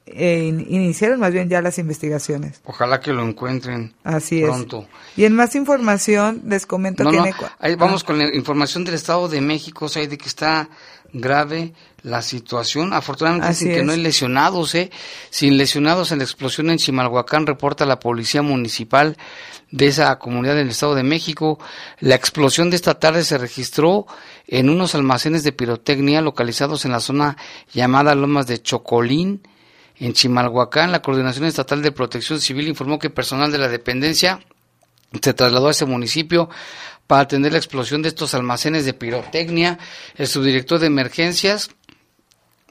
eh, 0.06 0.46
iniciaron 0.46 1.20
más 1.20 1.30
bien 1.30 1.50
ya 1.50 1.60
las 1.60 1.78
investigaciones. 1.78 2.62
Ojalá 2.64 3.00
que 3.00 3.12
lo 3.12 3.22
encuentren 3.22 3.92
Así 4.02 4.40
pronto. 4.40 4.80
Es. 4.80 5.18
Y 5.18 5.24
en 5.26 5.34
más 5.34 5.54
información 5.56 6.40
les 6.46 6.64
comento 6.64 7.04
que... 7.04 7.16
No, 7.18 7.24
Ahí 7.58 7.74
vamos 7.74 8.02
ah. 8.02 8.06
con 8.06 8.18
la 8.18 8.34
información 8.34 8.84
del 8.84 8.94
Estado 8.94 9.28
de 9.28 9.42
México, 9.42 9.84
o 9.84 9.88
sea, 9.90 10.06
de 10.06 10.16
que 10.16 10.28
está 10.28 10.70
grave 11.12 11.74
la 12.02 12.22
situación. 12.22 12.92
Afortunadamente 12.92 13.48
dicen 13.48 13.74
que 13.74 13.82
no 13.82 13.92
hay 13.92 14.00
lesionados, 14.00 14.74
¿eh? 14.74 14.90
Sin 15.30 15.56
lesionados 15.56 16.12
en 16.12 16.18
la 16.18 16.24
explosión 16.24 16.70
en 16.70 16.78
Chimalhuacán, 16.78 17.46
reporta 17.46 17.86
la 17.86 18.00
Policía 18.00 18.42
Municipal 18.42 19.16
de 19.70 19.86
esa 19.86 20.18
comunidad 20.18 20.54
del 20.54 20.70
Estado 20.70 20.94
de 20.94 21.02
México. 21.02 21.58
La 22.00 22.14
explosión 22.14 22.70
de 22.70 22.76
esta 22.76 22.98
tarde 22.98 23.24
se 23.24 23.38
registró 23.38 24.06
en 24.46 24.70
unos 24.70 24.94
almacenes 24.94 25.42
de 25.42 25.52
pirotecnia 25.52 26.22
localizados 26.22 26.84
en 26.84 26.92
la 26.92 27.00
zona 27.00 27.36
llamada 27.72 28.14
Lomas 28.14 28.46
de 28.46 28.62
Chocolín, 28.62 29.42
en 30.00 30.12
Chimalhuacán. 30.12 30.92
La 30.92 31.02
Coordinación 31.02 31.46
Estatal 31.46 31.82
de 31.82 31.92
Protección 31.92 32.40
Civil 32.40 32.68
informó 32.68 32.98
que 32.98 33.10
personal 33.10 33.50
de 33.52 33.58
la 33.58 33.68
dependencia 33.68 34.40
se 35.20 35.34
trasladó 35.34 35.68
a 35.68 35.72
ese 35.72 35.86
municipio 35.86 36.48
para 37.06 37.22
atender 37.22 37.52
la 37.52 37.58
explosión 37.58 38.02
de 38.02 38.08
estos 38.08 38.34
almacenes 38.34 38.84
de 38.84 38.92
pirotecnia. 38.92 39.78
El 40.16 40.26
subdirector 40.26 40.78
de 40.78 40.86
emergencias 40.86 41.70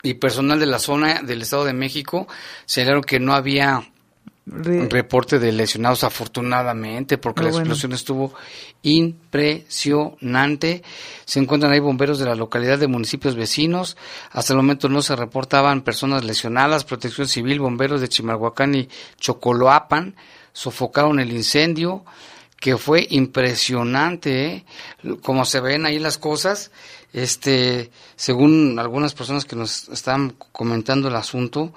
y 0.03 0.15
personal 0.15 0.59
de 0.59 0.65
la 0.65 0.79
zona 0.79 1.21
del 1.21 1.41
Estado 1.41 1.65
de 1.65 1.73
México 1.73 2.27
señalaron 2.65 3.03
que 3.03 3.19
no 3.19 3.33
había 3.33 3.83
reporte 4.49 5.39
de 5.39 5.51
lesionados 5.51 6.05
afortunadamente 6.05 7.17
porque 7.17 7.43
la 7.43 7.49
explosión 7.49 7.91
estuvo 7.91 8.33
impresionante. 8.81 10.83
Se 11.25 11.39
encuentran 11.39 11.73
ahí 11.73 11.79
bomberos 11.79 12.17
de 12.17 12.25
la 12.25 12.35
localidad 12.35 12.79
de 12.79 12.87
municipios 12.87 13.35
vecinos. 13.35 13.97
Hasta 14.31 14.53
el 14.53 14.57
momento 14.57 14.87
no 14.87 15.01
se 15.01 15.17
reportaban 15.17 15.81
personas 15.81 16.23
lesionadas. 16.23 16.85
Protección 16.85 17.27
Civil, 17.27 17.59
bomberos 17.59 17.99
de 17.99 18.07
Chimalhuacán 18.07 18.75
y 18.75 18.89
Chocoloapan 19.19 20.15
sofocaron 20.53 21.19
el 21.19 21.33
incendio 21.33 22.05
que 22.59 22.77
fue 22.77 23.05
impresionante, 23.11 24.45
¿eh? 24.45 24.65
como 25.21 25.45
se 25.45 25.59
ven 25.59 25.85
ahí 25.85 25.99
las 25.99 26.17
cosas, 26.17 26.71
este, 27.13 27.91
según 28.15 28.77
algunas 28.79 29.13
personas 29.13 29.45
que 29.45 29.55
nos 29.55 29.89
están 29.89 30.35
comentando 30.51 31.07
el 31.07 31.15
asunto, 31.15 31.73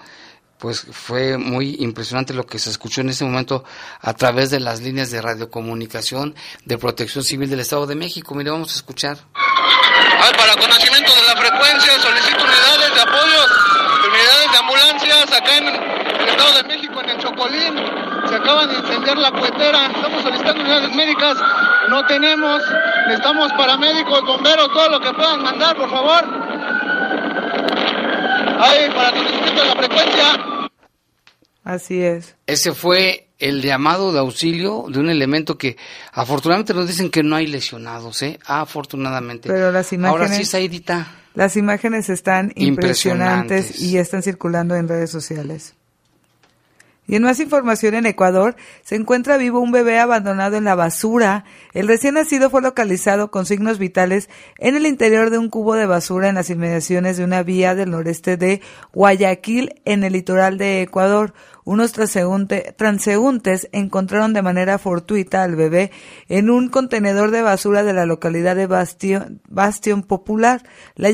pues 0.61 0.87
fue 0.93 1.39
muy 1.39 1.77
impresionante 1.81 2.35
lo 2.35 2.47
que 2.47 2.59
se 2.59 2.71
escuchó 2.71 3.01
en 3.01 3.09
ese 3.09 3.25
momento 3.25 3.65
a 4.01 4.13
través 4.13 4.51
de 4.51 4.61
las 4.61 4.83
líneas 4.83 5.11
de 5.11 5.23
radiocomunicación 5.23 6.35
de 6.67 6.77
Protección 6.77 7.25
Civil 7.25 7.49
del 7.49 7.61
Estado 7.61 7.87
de 7.87 7.95
México. 7.95 8.35
Mire, 8.35 8.51
vamos 8.51 8.73
a 8.73 8.77
escuchar. 8.77 9.17
para 10.37 10.55
conocimiento 10.57 11.13
de 11.15 11.23
la 11.23 11.41
frecuencia, 11.41 11.93
solicito 12.01 12.45
unidades 12.45 12.95
de 12.95 13.01
apoyo, 13.01 13.43
unidades 14.07 14.53
de 14.53 14.59
ambulancias 14.59 15.33
acá 15.33 15.57
en 15.57 15.67
el 15.67 16.29
Estado 16.29 16.57
de 16.59 16.63
México, 16.65 17.01
en 17.03 17.11
el 17.11 17.19
Chocolín. 17.19 17.75
Se 18.29 18.30
acaban 18.41 18.69
de 18.69 18.77
incendiar 18.77 19.19
la 19.19 19.31
cuetera. 19.33 19.87
Estamos 19.87 20.23
solicitando 20.23 20.61
unidades 20.63 20.95
médicas. 20.95 21.37
No 21.89 22.07
tenemos. 22.07 22.63
Necesitamos 23.07 23.53
paramédicos, 23.53 24.23
bomberos, 24.23 24.73
todo 24.73 24.89
lo 24.91 25.01
que 25.01 25.13
puedan 25.13 25.43
mandar, 25.43 25.77
por 25.77 25.91
favor. 25.91 26.25
Ahí, 28.63 28.91
para 28.95 29.11
de 29.13 29.65
la 29.65 29.75
frecuencia. 29.77 30.71
Así 31.65 32.03
es. 32.03 32.37
Ese 32.47 32.73
fue 32.73 33.29
el 33.39 33.63
llamado 33.63 34.13
de 34.13 34.19
auxilio 34.19 34.85
de 34.89 35.01
un 35.01 35.09
elemento 35.09 35.57
que 35.57 35.77
afortunadamente 36.13 36.75
nos 36.75 36.87
dicen 36.87 37.11
que 37.11 37.23
no 37.23 37.37
hay 37.37 37.47
lesionados, 37.47 38.23
¿eh? 38.23 38.39
Afortunadamente. 38.45 39.49
Pero 39.49 39.73
las 39.73 39.93
imágenes. 39.93 40.21
Ahora 40.21 40.35
sí, 40.35 40.45
Saidita. 40.45 41.15
Las 41.35 41.57
imágenes 41.57 42.11
están 42.11 42.53
impresionantes, 42.57 43.71
impresionantes 43.71 43.81
y 43.81 43.99
están 43.99 44.23
circulando 44.23 44.75
en 44.75 44.89
redes 44.89 45.11
sociales. 45.11 45.75
Y 47.07 47.17
en 47.17 47.23
más 47.23 47.41
información 47.41 47.95
en 47.95 48.07
Ecuador, 48.07 48.55
se 48.85 48.95
encuentra 48.95 49.37
vivo 49.37 49.59
un 49.59 49.73
bebé 49.73 49.99
abandonado 49.99 50.57
en 50.57 50.65
la 50.65 50.77
basura. 50.77 51.45
El 51.75 51.89
recién 51.89 52.15
nacido 52.15 52.51
fue 52.51 52.63
localizado 52.63 53.31
con 53.33 53.47
signos 53.47 53.79
vitales 53.79 54.29
en 54.59 54.77
el 54.77 54.87
interior 54.87 55.31
de 55.31 55.39
un 55.39 55.51
cubo 55.51 55.75
de 55.75 55.87
basura 55.87 56.29
en 56.29 56.37
las 56.37 56.51
inmediaciones 56.51 57.17
de 57.17 57.25
una 57.25 57.43
vía 57.43 57.75
del 57.75 57.91
noreste 57.91 58.37
de 58.37 58.61
Guayaquil, 58.93 59.81
en 59.85 60.05
el 60.05 60.13
litoral 60.13 60.57
de 60.57 60.83
Ecuador 60.83 61.35
unos 61.65 61.93
transeúntes 61.93 63.69
encontraron 63.73 64.33
de 64.33 64.43
manera 64.43 64.79
fortuita 64.79 65.43
al 65.43 65.57
bebé 65.57 65.91
en 66.29 66.51
un 66.51 66.69
contenedor 66.69 67.31
de 67.31 67.43
basura 67.43 67.83
de 67.83 67.95
la 67.95 68.07
localidad 68.07 68.57
de 68.57 68.67
Bastión, 68.67 70.03
Popular. 70.03 70.63
La, 70.97 71.11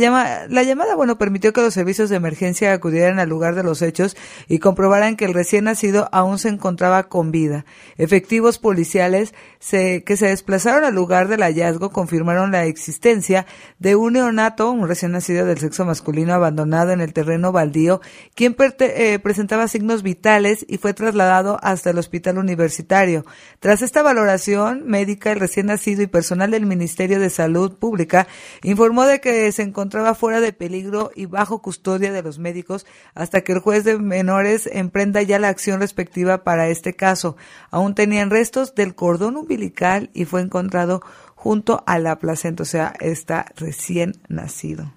la 0.49 0.63
llamada, 0.63 0.95
bueno, 0.97 1.19
permitió 1.19 1.53
que 1.53 1.61
los 1.61 1.75
servicios 1.75 2.11
de 2.11 2.17
emergencia 2.17 2.73
acudieran 2.73 3.19
al 3.19 3.29
lugar 3.29 3.55
de 3.55 3.63
los 3.63 3.83
hechos 3.83 4.17
y 4.49 4.59
comprobaran 4.59 5.17
que 5.17 5.27
el 5.27 5.35
recién 5.35 5.65
nacido 5.65 5.77
nacido 5.77 6.09
aún 6.11 6.39
se 6.39 6.49
encontraba 6.49 7.09
con 7.11 7.31
vida. 7.31 7.67
Efectivos 7.99 8.59
policiales 8.59 9.35
se, 9.59 10.05
que 10.05 10.17
se 10.17 10.29
desplazaron 10.29 10.85
al 10.85 10.95
lugar 10.95 11.29
del 11.29 11.43
hallazgo 11.43 11.91
confirmaron 11.91 12.51
la 12.51 12.65
existencia 12.65 13.47
de 13.79 13.95
un 13.95 14.15
neonato, 14.15 14.71
un 14.71 14.89
recién 14.89 15.13
nacido 15.13 15.45
del 15.45 15.59
sexo 15.59 15.85
masculino 15.85 16.33
abandonado 16.33 16.93
en 16.93 17.03
el 17.03 17.13
terreno 17.13 17.53
baldío, 17.53 18.01
quien 18.35 18.57
eh, 18.79 19.19
presentaba 19.23 19.69
signos 19.69 20.03
vitales 20.03 20.36
y 20.69 20.77
fue 20.77 20.93
trasladado 20.93 21.59
hasta 21.63 21.91
el 21.91 21.99
hospital 21.99 22.37
universitario. 22.37 23.25
Tras 23.59 23.81
esta 23.81 24.03
valoración 24.03 24.87
médica, 24.87 25.33
el 25.33 25.41
recién 25.41 25.67
nacido 25.67 26.03
y 26.03 26.07
personal 26.07 26.51
del 26.51 26.67
Ministerio 26.67 27.19
de 27.19 27.31
Salud 27.31 27.79
Pública 27.79 28.27
informó 28.63 29.07
de 29.07 29.21
que 29.21 29.51
se 29.53 29.63
encontraba 29.63 30.15
fuera 30.15 30.41
de 30.41 30.53
peligro 30.53 31.11
y 31.15 31.25
bajo 31.25 31.63
custodia 31.63 32.13
de 32.13 32.23
los 32.23 32.39
médicos 32.39 32.85
hasta 33.15 33.41
que 33.41 33.53
el 33.53 33.61
juez 33.61 33.85
de 33.85 33.99
menores 33.99 34.69
emprenda 34.71 35.23
ya 35.23 35.39
la 35.39 35.49
acción 35.49 35.81
respectiva 35.81 36.45
para 36.45 36.69
este 36.69 36.95
caso. 36.95 37.37
Aún 37.71 37.95
tenían 37.95 38.31
restos 38.31 38.75
del 38.75 38.95
cordón 38.95 39.37
umbilical 39.37 40.11
y 40.13 40.27
fue 40.27 40.43
encontrado 40.43 41.01
junto 41.35 41.83
a 41.87 41.99
la 41.99 42.19
placenta, 42.19 42.63
o 42.63 42.67
sea, 42.67 42.95
está 43.01 43.47
recién 43.57 44.13
nacido. 44.29 44.96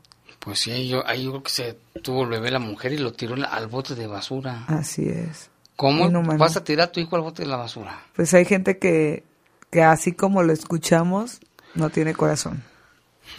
Pues 0.50 0.62
sí, 0.62 0.88
yo, 0.88 1.06
ahí 1.06 1.26
yo 1.26 1.30
creo 1.30 1.44
que 1.44 1.52
se 1.52 1.78
tuvo 2.02 2.24
el 2.24 2.30
bebé 2.30 2.50
la 2.50 2.58
mujer 2.58 2.92
y 2.92 2.98
lo 2.98 3.14
tiró 3.14 3.36
al 3.48 3.68
bote 3.68 3.94
de 3.94 4.08
basura. 4.08 4.66
Así 4.68 5.08
es. 5.08 5.52
¿Cómo 5.76 6.10
vas 6.40 6.58
a 6.58 6.64
tirar 6.64 6.88
a 6.88 6.92
tu 6.92 7.00
hijo 7.00 7.16
al 7.16 7.22
bote 7.22 7.44
de 7.44 7.50
la 7.50 7.56
basura? 7.56 8.04
Pues 8.16 8.34
hay 8.34 8.46
gente 8.46 8.80
que, 8.80 9.24
que 9.70 9.84
así 9.84 10.14
como 10.14 10.42
lo 10.42 10.52
escuchamos, 10.52 11.40
no 11.76 11.92
tiene 11.92 12.16
corazón. 12.16 12.64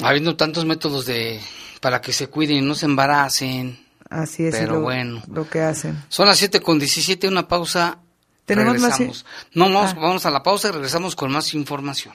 Habiendo 0.01 0.37
tantos 0.37 0.65
métodos 0.65 1.05
de 1.05 1.41
para 1.81 2.01
que 2.01 2.13
se 2.13 2.29
cuiden 2.29 2.59
y 2.59 2.61
no 2.61 2.77
se 2.77 2.87
embaracen. 2.87 3.85
Así 4.09 4.45
es, 4.45 4.55
pero 4.55 4.81
bueno. 4.81 5.21
Lo 5.33 5.51
que 5.51 5.63
hacen. 5.63 6.01
Son 6.11 6.29
las 6.29 6.39
7 6.39 6.61
con 6.61 6.79
17, 6.79 7.27
una 7.27 7.49
pausa. 7.49 7.99
¿Tenemos 8.45 8.75
regresamos. 8.75 9.27
no, 9.53 9.65
vamos, 9.65 9.95
ah. 9.97 10.01
vamos 10.01 10.27
a 10.27 10.31
la 10.31 10.45
pausa 10.45 10.69
y 10.69 10.71
regresamos 10.71 11.17
con 11.17 11.33
más 11.33 11.55
información. 11.55 12.15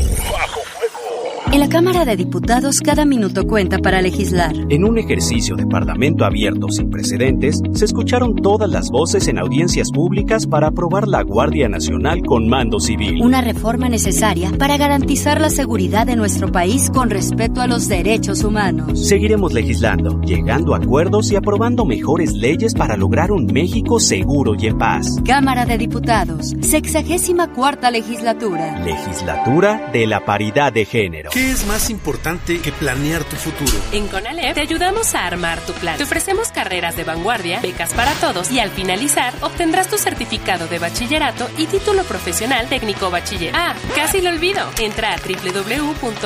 En 1.49 1.59
la 1.59 1.67
Cámara 1.67 2.05
de 2.05 2.15
Diputados 2.15 2.79
cada 2.79 3.03
minuto 3.03 3.45
cuenta 3.45 3.77
para 3.79 4.01
legislar. 4.01 4.53
En 4.69 4.85
un 4.85 4.97
ejercicio 4.97 5.55
de 5.57 5.65
Parlamento 5.65 6.23
abierto 6.23 6.69
sin 6.69 6.89
precedentes, 6.89 7.59
se 7.73 7.85
escucharon 7.85 8.35
todas 8.35 8.69
las 8.69 8.89
voces 8.89 9.27
en 9.27 9.37
audiencias 9.37 9.91
públicas 9.91 10.47
para 10.47 10.67
aprobar 10.67 11.09
la 11.09 11.23
Guardia 11.23 11.67
Nacional 11.67 12.21
con 12.25 12.47
mando 12.47 12.79
civil. 12.79 13.21
Una 13.21 13.41
reforma 13.41 13.89
necesaria 13.89 14.51
para 14.57 14.77
garantizar 14.77 15.41
la 15.41 15.49
seguridad 15.49 16.05
de 16.05 16.15
nuestro 16.15 16.51
país 16.51 16.89
con 16.89 17.09
respeto 17.09 17.59
a 17.59 17.67
los 17.67 17.89
derechos 17.89 18.45
humanos. 18.45 19.07
Seguiremos 19.07 19.51
legislando, 19.51 20.21
llegando 20.21 20.73
a 20.73 20.77
acuerdos 20.77 21.31
y 21.31 21.35
aprobando 21.35 21.85
mejores 21.85 22.33
leyes 22.33 22.73
para 22.73 22.95
lograr 22.95 23.31
un 23.31 23.47
México 23.47 23.99
seguro 23.99 24.55
y 24.57 24.67
en 24.67 24.77
paz. 24.77 25.17
Cámara 25.25 25.65
de 25.65 25.77
Diputados, 25.77 26.55
sexagésima 26.61 27.51
cuarta 27.51 27.91
legislatura. 27.91 28.79
Legislatura 28.85 29.89
de 29.91 30.07
la 30.07 30.23
paridad 30.23 30.71
de 30.71 30.85
género. 30.85 31.30
¿Qué 31.31 31.49
es 31.49 31.65
más 31.65 31.89
importante 31.89 32.59
que 32.59 32.73
planear 32.73 33.23
tu 33.23 33.37
futuro? 33.37 33.71
En 33.93 34.09
CONALEP 34.09 34.53
te 34.53 34.59
ayudamos 34.59 35.15
a 35.15 35.25
armar 35.25 35.61
tu 35.61 35.71
plan. 35.71 35.95
Te 35.97 36.03
ofrecemos 36.03 36.49
carreras 36.51 36.97
de 36.97 37.05
vanguardia, 37.05 37.61
becas 37.61 37.93
para 37.93 38.11
todos 38.15 38.51
y 38.51 38.59
al 38.59 38.69
finalizar 38.69 39.33
obtendrás 39.39 39.89
tu 39.89 39.97
certificado 39.97 40.67
de 40.67 40.79
bachillerato 40.79 41.49
y 41.57 41.67
título 41.67 42.03
profesional 42.03 42.67
técnico 42.67 43.09
bachiller. 43.09 43.53
Ah, 43.55 43.73
casi 43.95 44.19
lo 44.19 44.29
olvido. 44.29 44.69
Entra 44.77 45.13
a 45.13 45.17
www.gov.mx 45.17 46.19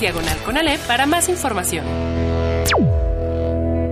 diagonal 0.00 0.38
CONALEP 0.44 0.80
para 0.82 1.06
más 1.06 1.28
información. 1.28 1.84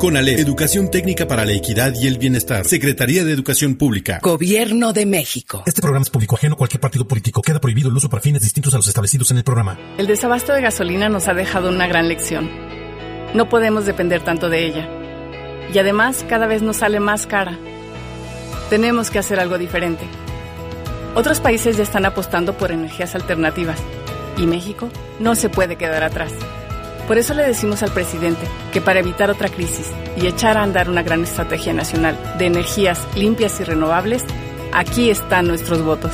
CONALEP, 0.01 0.39
Educación 0.39 0.91
Técnica 0.91 1.29
para 1.29 1.45
la 1.45 1.53
Equidad 1.53 1.93
y 1.95 2.07
el 2.07 2.17
Bienestar. 2.17 2.65
Secretaría 2.65 3.23
de 3.23 3.33
Educación 3.33 3.75
Pública. 3.75 4.19
Gobierno 4.23 4.95
de 4.95 5.05
México. 5.05 5.63
Este 5.67 5.83
programa 5.83 6.05
es 6.05 6.09
público 6.09 6.37
ajeno 6.37 6.55
a 6.55 6.57
cualquier 6.57 6.81
partido 6.81 7.07
político. 7.07 7.43
Queda 7.43 7.61
prohibido 7.61 7.91
el 7.91 7.97
uso 7.97 8.09
para 8.09 8.23
fines 8.23 8.41
distintos 8.41 8.73
a 8.73 8.79
los 8.79 8.89
establecidos 8.89 9.31
en 9.31 9.37
el 9.37 9.45
programa. 9.45 9.79
El 9.99 10.07
desabasto 10.07 10.55
de 10.55 10.63
gasolina 10.63 11.11
nos 11.11 11.29
ha 11.29 11.35
dejado 11.35 11.69
una 11.69 11.87
gran 11.87 12.09
lección. 12.09 12.49
No 13.35 13.51
podemos 13.51 13.85
depender 13.85 14.25
tanto 14.25 14.49
de 14.49 14.65
ella. 14.65 14.89
Y 15.71 15.79
además 15.79 16.25
cada 16.27 16.47
vez 16.47 16.63
nos 16.63 16.79
sale 16.79 16.99
más 16.99 17.27
cara. 17.27 17.59
Tenemos 18.71 19.11
que 19.11 19.19
hacer 19.19 19.39
algo 19.39 19.59
diferente. 19.59 20.07
Otros 21.15 21.41
países 21.41 21.77
ya 21.77 21.83
están 21.83 22.07
apostando 22.07 22.57
por 22.57 22.73
energías 22.73 23.15
alternativas. 23.15 23.79
Y 24.39 24.47
México 24.47 24.89
no 25.19 25.35
se 25.35 25.51
puede 25.51 25.77
quedar 25.77 26.05
atrás. 26.05 26.33
Por 27.11 27.19
eso 27.19 27.35
le 27.35 27.43
decimos 27.45 27.83
al 27.83 27.91
presidente 27.91 28.47
que 28.73 28.81
para 28.81 29.01
evitar 29.01 29.31
otra 29.31 29.49
crisis 29.49 29.91
y 30.17 30.29
echar 30.29 30.57
a 30.57 30.63
andar 30.63 30.89
una 30.89 31.03
gran 31.03 31.25
estrategia 31.25 31.73
nacional 31.73 32.17
de 32.39 32.47
energías 32.47 33.05
limpias 33.17 33.59
y 33.59 33.65
renovables, 33.65 34.23
aquí 34.73 35.11
están 35.11 35.49
nuestros 35.49 35.83
votos. 35.83 36.13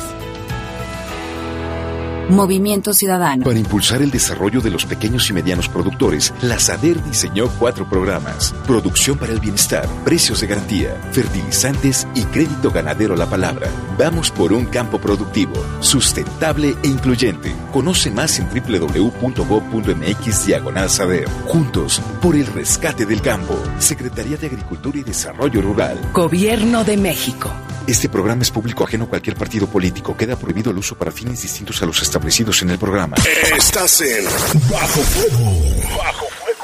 Movimiento 2.29 2.93
Ciudadano. 2.93 3.45
Para 3.45 3.57
impulsar 3.57 4.01
el 4.01 4.11
desarrollo 4.11 4.59
de 4.59 4.69
los 4.69 4.85
pequeños 4.85 5.29
y 5.29 5.33
medianos 5.33 5.69
productores, 5.69 6.33
la 6.41 6.59
SADER 6.59 7.01
diseñó 7.03 7.47
cuatro 7.57 7.87
programas. 7.87 8.53
Producción 8.65 9.17
para 9.17 9.31
el 9.31 9.39
bienestar, 9.39 9.87
precios 10.03 10.41
de 10.41 10.47
garantía, 10.47 11.01
fertilizantes 11.11 12.05
y 12.15 12.23
crédito 12.23 12.69
ganadero 12.71 13.13
a 13.13 13.17
la 13.17 13.29
palabra. 13.29 13.69
Vamos 13.97 14.29
por 14.29 14.51
un 14.51 14.65
campo 14.65 14.99
productivo, 14.99 15.55
sustentable 15.79 16.75
e 16.83 16.87
incluyente. 16.87 17.55
Conoce 17.71 18.11
más 18.11 18.39
en 18.39 18.49
www.gov.mx 18.49 20.45
diagonal 20.45 20.89
SADER. 20.89 21.29
Juntos, 21.45 22.01
por 22.21 22.35
el 22.35 22.47
rescate 22.47 23.05
del 23.05 23.21
campo. 23.21 23.57
Secretaría 23.79 24.35
de 24.37 24.47
Agricultura 24.47 24.99
y 24.99 25.03
Desarrollo 25.03 25.61
Rural. 25.61 25.97
Gobierno 26.13 26.83
de 26.83 26.97
México. 26.97 27.51
Este 27.87 28.09
programa 28.09 28.41
es 28.41 28.51
público 28.51 28.83
ajeno 28.83 29.05
a 29.05 29.07
cualquier 29.07 29.37
partido 29.37 29.65
político. 29.65 30.15
Queda 30.17 30.35
prohibido 30.35 30.71
el 30.71 30.77
uso 30.77 30.97
para 30.97 31.09
fines 31.09 31.41
distintos 31.41 31.81
a 31.81 31.85
los 31.85 32.01
establecidos 32.01 32.61
en 32.61 32.71
el 32.71 32.77
programa. 32.77 33.15
Estás 33.57 34.01
en 34.01 34.25
Bajo 34.69 34.99
Fuego. 34.99 35.51
Bajo 35.97 36.25
Fuego. 36.27 36.57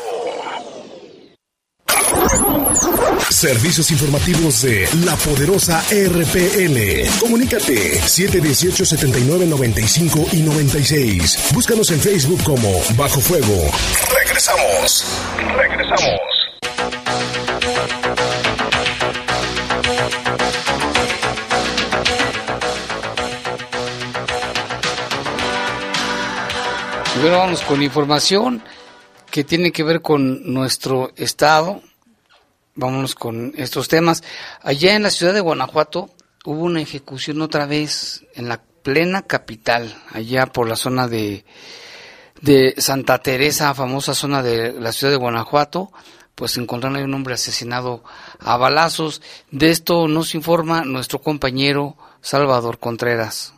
Servicios 3.30 3.90
informativos 3.92 4.64
de 4.64 4.90
la 5.06 5.16
poderosa 5.16 5.82
RPN. 5.90 7.10
Comunícate 7.22 8.02
718 8.02 8.86
79 8.86 9.46
95 9.46 10.28
y 10.34 10.42
96. 10.42 11.52
Búscanos 11.54 11.90
en 11.92 12.02
Facebook 12.02 12.44
como 12.44 12.70
Bajo 12.98 13.22
Fuego. 13.22 13.72
Regresamos. 14.14 15.06
Regresamos. 15.56 16.33
Bueno, 27.24 27.38
vamos 27.38 27.62
con 27.62 27.82
información 27.82 28.62
que 29.32 29.46
tiene 29.46 29.72
que 29.72 29.86
ver 29.86 30.02
con 30.02 30.54
nuestro 30.54 31.14
estado. 31.16 31.82
Vámonos 32.76 33.16
con 33.16 33.54
estos 33.56 33.88
temas. 33.88 34.26
Allá 34.62 34.94
en 34.94 35.04
la 35.04 35.10
ciudad 35.10 35.34
de 35.34 35.40
Guanajuato 35.40 36.10
hubo 36.44 36.66
una 36.66 36.82
ejecución 36.82 37.42
otra 37.42 37.66
vez 37.66 38.26
en 38.36 38.50
la 38.50 38.62
plena 38.62 39.22
capital, 39.22 39.96
allá 40.12 40.48
por 40.48 40.68
la 40.68 40.76
zona 40.76 41.08
de, 41.08 41.46
de 42.42 42.76
Santa 42.78 43.20
Teresa, 43.20 43.74
famosa 43.74 44.14
zona 44.14 44.44
de 44.44 44.74
la 44.74 44.92
ciudad 44.92 45.14
de 45.14 45.18
Guanajuato. 45.18 45.94
Pues 46.36 46.58
encontraron 46.58 46.98
ahí 46.98 47.04
un 47.04 47.14
hombre 47.14 47.36
asesinado 47.36 48.04
a 48.42 48.58
balazos. 48.58 49.22
De 49.50 49.70
esto 49.70 50.10
nos 50.10 50.36
informa 50.36 50.84
nuestro 50.84 51.22
compañero 51.22 51.96
Salvador 52.20 52.80
Contreras. 52.80 53.54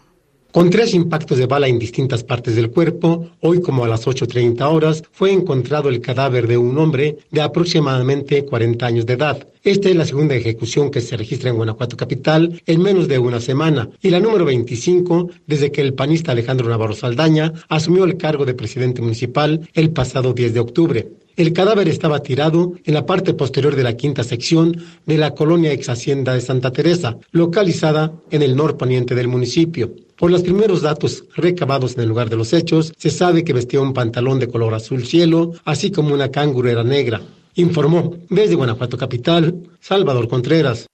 Con 0.55 0.69
tres 0.69 0.93
impactos 0.93 1.37
de 1.37 1.47
bala 1.47 1.67
en 1.67 1.77
distintas 1.77 2.23
partes 2.23 2.55
del 2.55 2.71
cuerpo, 2.71 3.27
hoy 3.41 3.59
como 3.59 3.83
a 3.83 3.89
las 3.89 4.07
8.30 4.07 4.61
horas, 4.61 5.03
fue 5.11 5.33
encontrado 5.33 5.89
el 5.89 5.99
cadáver 5.99 6.47
de 6.47 6.57
un 6.57 6.77
hombre 6.77 7.17
de 7.29 7.41
aproximadamente 7.41 8.45
40 8.45 8.85
años 8.85 9.05
de 9.05 9.15
edad. 9.15 9.49
Esta 9.65 9.89
es 9.89 9.97
la 9.97 10.05
segunda 10.05 10.33
ejecución 10.33 10.91
que 10.91 11.01
se 11.01 11.17
registra 11.17 11.49
en 11.49 11.57
Guanajuato 11.57 11.97
Capital 11.97 12.63
en 12.65 12.81
menos 12.81 13.09
de 13.09 13.19
una 13.19 13.41
semana 13.41 13.89
y 14.01 14.11
la 14.11 14.21
número 14.21 14.45
25 14.45 15.29
desde 15.45 15.73
que 15.73 15.81
el 15.81 15.93
panista 15.93 16.31
Alejandro 16.31 16.69
Navarro 16.69 16.95
Saldaña 16.95 17.51
asumió 17.67 18.05
el 18.05 18.15
cargo 18.15 18.45
de 18.45 18.53
presidente 18.53 19.01
municipal 19.01 19.67
el 19.73 19.89
pasado 19.89 20.31
10 20.31 20.53
de 20.53 20.59
octubre. 20.61 21.09
El 21.35 21.51
cadáver 21.51 21.89
estaba 21.89 22.21
tirado 22.21 22.75
en 22.85 22.93
la 22.93 23.05
parte 23.05 23.33
posterior 23.33 23.75
de 23.75 23.83
la 23.83 23.97
quinta 23.97 24.23
sección 24.23 24.81
de 25.05 25.17
la 25.17 25.31
colonia 25.31 25.73
ex 25.73 25.89
hacienda 25.89 26.33
de 26.33 26.39
Santa 26.39 26.71
Teresa, 26.71 27.17
localizada 27.31 28.13
en 28.31 28.41
el 28.41 28.55
norponiente 28.55 29.15
del 29.15 29.27
municipio. 29.27 29.93
Por 30.17 30.31
los 30.31 30.43
primeros 30.43 30.81
datos 30.81 31.25
recabados 31.35 31.95
en 31.95 32.01
el 32.01 32.09
lugar 32.09 32.29
de 32.29 32.37
los 32.37 32.53
hechos, 32.53 32.93
se 32.97 33.09
sabe 33.09 33.43
que 33.43 33.53
vestía 33.53 33.81
un 33.81 33.93
pantalón 33.93 34.39
de 34.39 34.47
color 34.47 34.73
azul 34.73 35.05
cielo, 35.05 35.53
así 35.65 35.91
como 35.91 36.13
una 36.13 36.31
cangurera 36.31 36.83
negra. 36.83 37.21
Informó 37.55 38.15
desde 38.29 38.55
Guanajuato 38.55 38.97
Capital, 38.97 39.55
Salvador 39.81 40.29
Contreras. 40.29 40.87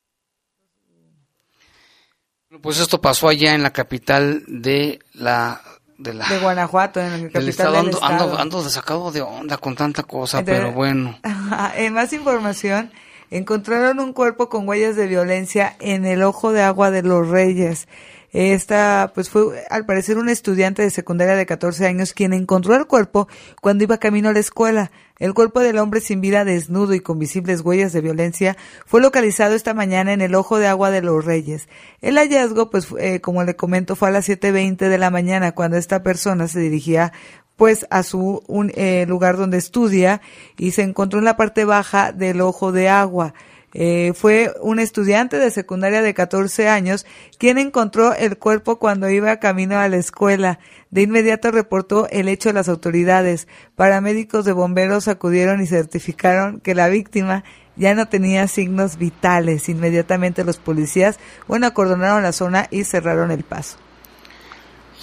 Pues 2.62 2.80
esto 2.80 3.02
pasó 3.02 3.28
allá 3.28 3.56
en 3.56 3.64
la 3.64 3.72
capital 3.72 4.44
de 4.48 5.00
la 5.14 5.62
de, 5.98 6.14
la, 6.16 6.28
de 6.28 6.40
Guanajuato, 6.40 7.00
en 7.00 7.12
la 7.12 7.18
capital 7.18 7.42
del 7.42 7.50
estado, 7.50 7.72
del 7.72 7.80
ando, 7.80 7.98
estado. 7.98 8.24
Ando, 8.24 8.38
ando 8.40 8.64
desacado 8.64 9.12
de 9.12 9.22
onda 9.22 9.58
con 9.58 9.76
tanta 9.76 10.04
cosa, 10.04 10.40
Entonces, 10.40 10.64
pero 10.64 10.74
bueno. 10.74 11.20
En 11.76 11.94
más 11.94 12.12
información, 12.14 12.92
encontraron 13.30 14.00
un 14.00 14.14
cuerpo 14.14 14.50
con 14.50 14.68
huellas 14.68 14.96
de 14.96 15.08
violencia 15.08 15.76
en 15.80 16.06
el 16.06 16.24
ojo 16.24 16.52
de 16.52 16.62
agua 16.62 16.92
de 16.92 17.04
los 17.04 17.28
Reyes. 17.28 17.88
Esta, 18.34 19.12
pues 19.14 19.30
fue 19.30 19.66
al 19.70 19.86
parecer 19.86 20.18
un 20.18 20.30
estudiante 20.30 20.82
de 20.82 20.90
secundaria 20.90 21.36
de 21.36 21.46
14 21.46 21.86
años 21.86 22.14
quien 22.14 22.32
encontró 22.32 22.76
el 22.76 22.88
cuerpo 22.88 23.28
cuando 23.62 23.84
iba 23.84 23.98
camino 23.98 24.30
a 24.30 24.34
la 24.34 24.40
escuela. 24.40 24.92
El 25.20 25.34
cuerpo 25.34 25.60
del 25.60 25.78
hombre 25.78 26.00
sin 26.00 26.22
vida, 26.22 26.46
desnudo 26.46 26.94
y 26.94 27.02
con 27.02 27.20
visibles 27.20 27.62
huellas 27.62 27.94
de 27.94 28.02
violencia, 28.02 28.58
fue 28.86 29.02
localizado 29.02 29.54
esta 29.54 29.74
mañana 29.74 30.14
en 30.14 30.22
el 30.22 30.34
ojo 30.34 30.58
de 30.58 30.68
agua 30.68 30.92
de 30.92 31.02
los 31.02 31.26
Reyes. 31.26 31.68
El 32.02 32.18
hallazgo, 32.18 32.70
pues, 32.70 32.88
eh, 32.98 33.20
como 33.20 33.44
le 33.44 33.56
comento, 33.56 33.96
fue 33.96 34.08
a 34.08 34.12
las 34.12 34.28
7.20 34.28 34.88
de 34.88 34.98
la 34.98 35.12
mañana 35.12 35.52
cuando 35.52 35.78
esta 35.78 36.02
persona 36.02 36.48
se 36.48 36.60
dirigía 36.60 37.12
pues 37.58 37.86
a 37.92 38.02
su 38.02 38.42
un, 38.48 38.72
eh, 38.74 39.06
lugar 39.08 39.38
donde 39.38 39.60
estudia 39.60 40.22
y 40.58 40.72
se 40.72 40.82
encontró 40.82 41.20
en 41.20 41.26
la 41.26 41.38
parte 41.38 41.64
baja 41.64 42.12
del 42.12 42.42
ojo 42.42 42.72
de 42.72 42.90
agua. 42.90 43.36
Eh, 43.74 44.12
fue 44.16 44.54
un 44.62 44.80
estudiante 44.80 45.38
de 45.38 45.50
secundaria 45.50 46.02
de 46.02 46.14
14 46.14 46.68
años 46.68 47.06
quien 47.38 47.58
encontró 47.58 48.14
el 48.14 48.38
cuerpo 48.38 48.80
cuando 48.80 49.10
iba 49.10 49.38
camino 49.38 49.78
a 49.78 49.88
la 49.88 49.98
escuela. 49.98 50.60
De 50.90 51.04
inmediato 51.04 51.52
reportó 51.52 52.08
el 52.10 52.28
hecho 52.28 52.50
a 52.50 52.54
las 52.54 52.68
autoridades. 52.68 53.48
Paramédicos 53.76 54.46
de 54.46 54.52
bomberos 54.52 55.08
acudieron 55.08 55.62
y 55.62 55.68
certificaron 55.68 56.60
que 56.60 56.76
la 56.76 56.90
víctima 56.90 57.44
ya 57.76 57.96
no 57.96 58.08
tenía 58.08 58.48
signos 58.48 58.98
vitales. 58.98 59.70
Inmediatamente 59.70 60.44
los 60.44 60.58
policías, 60.58 61.20
bueno, 61.48 61.68
acordonaron 61.68 62.24
la 62.24 62.34
zona 62.34 62.68
y 62.72 62.84
cerraron 62.84 63.32
el 63.32 63.44
paso. 63.44 63.78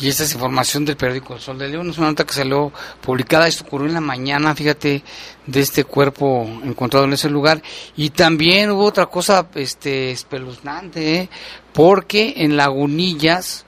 Y 0.00 0.08
esta 0.08 0.22
es 0.22 0.32
información 0.32 0.84
del 0.84 0.96
periódico 0.96 1.34
El 1.34 1.40
Sol 1.40 1.58
de 1.58 1.68
León, 1.68 1.90
es 1.90 1.98
una 1.98 2.08
nota 2.08 2.24
que 2.24 2.32
salió 2.32 2.72
publicada, 3.00 3.48
esto 3.48 3.64
ocurrió 3.64 3.88
en 3.88 3.94
la 3.94 4.00
mañana, 4.00 4.54
fíjate, 4.54 5.02
de 5.46 5.60
este 5.60 5.82
cuerpo 5.84 6.48
encontrado 6.62 7.04
en 7.04 7.14
ese 7.14 7.28
lugar. 7.28 7.62
Y 7.96 8.10
también 8.10 8.70
hubo 8.70 8.84
otra 8.84 9.06
cosa 9.06 9.48
este, 9.56 10.12
espeluznante, 10.12 11.16
¿eh? 11.16 11.28
porque 11.72 12.34
en 12.36 12.56
Lagunillas 12.56 13.64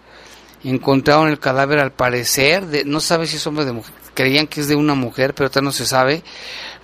encontraron 0.63 1.29
el 1.29 1.41
cadáver 1.41 1.81
al 1.81 1.93
parecer, 1.93 2.67
de, 2.67 2.85
no 2.85 3.01
sabe 3.01 3.27
si 3.27 3.37
es 3.37 3.47
hombre 3.49 3.65
de 3.65 3.73
mujer, 3.73 3.95
creían 4.15 4.47
que 4.47 4.61
es 4.61 4.69
de 4.69 4.77
una 4.77 4.95
mujer, 4.95 5.35
pero 5.35 5.51
todavía 5.51 5.69
no 5.69 5.73
se 5.73 5.87
sabe. 5.87 6.23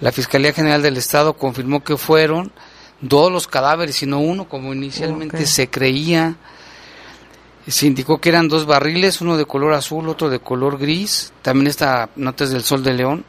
La 0.01 0.11
Fiscalía 0.11 0.53
General 0.53 0.83
del 0.83 0.97
Estado 0.97 1.35
confirmó 1.35 1.85
que 1.85 1.97
fueron 1.97 2.53
dos 3.01 3.31
los 3.31 3.47
cadáveres, 3.47 4.03
y 4.03 4.07
no 4.07 4.19
uno, 4.19 4.49
como 4.49 4.73
inicialmente 4.73 5.37
okay. 5.37 5.47
se 5.47 5.69
creía. 5.69 6.37
Se 7.69 7.87
indicó 7.87 8.19
que 8.19 8.29
eran 8.29 8.49
dos 8.49 8.65
barriles, 8.65 9.21
uno 9.21 9.37
de 9.37 9.45
color 9.45 9.75
azul, 9.75 10.09
otro 10.09 10.31
de 10.31 10.39
color 10.39 10.79
gris. 10.79 11.33
También 11.43 11.67
esta 11.67 12.11
nota 12.15 12.45
es 12.45 12.51
del 12.51 12.63
Sol 12.63 12.85
de 12.85 12.95
León. 12.95 13.25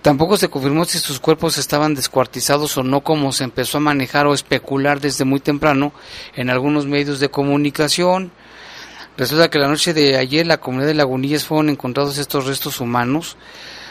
Tampoco 0.00 0.38
se 0.38 0.48
confirmó 0.48 0.84
si 0.86 0.98
sus 0.98 1.20
cuerpos 1.20 1.58
estaban 1.58 1.94
descuartizados 1.94 2.78
o 2.78 2.82
no, 2.82 3.02
como 3.02 3.32
se 3.32 3.44
empezó 3.44 3.76
a 3.76 3.80
manejar 3.80 4.26
o 4.26 4.32
especular 4.32 5.00
desde 5.00 5.24
muy 5.24 5.40
temprano 5.40 5.92
en 6.34 6.48
algunos 6.48 6.86
medios 6.86 7.20
de 7.20 7.28
comunicación. 7.28 8.30
Resulta 9.18 9.50
que 9.50 9.58
la 9.58 9.68
noche 9.68 9.92
de 9.92 10.16
ayer 10.16 10.46
la 10.46 10.58
comunidad 10.58 10.88
de 10.88 10.94
Lagunillas 10.94 11.44
fueron 11.44 11.68
encontrados 11.68 12.16
estos 12.18 12.46
restos 12.46 12.80
humanos 12.80 13.36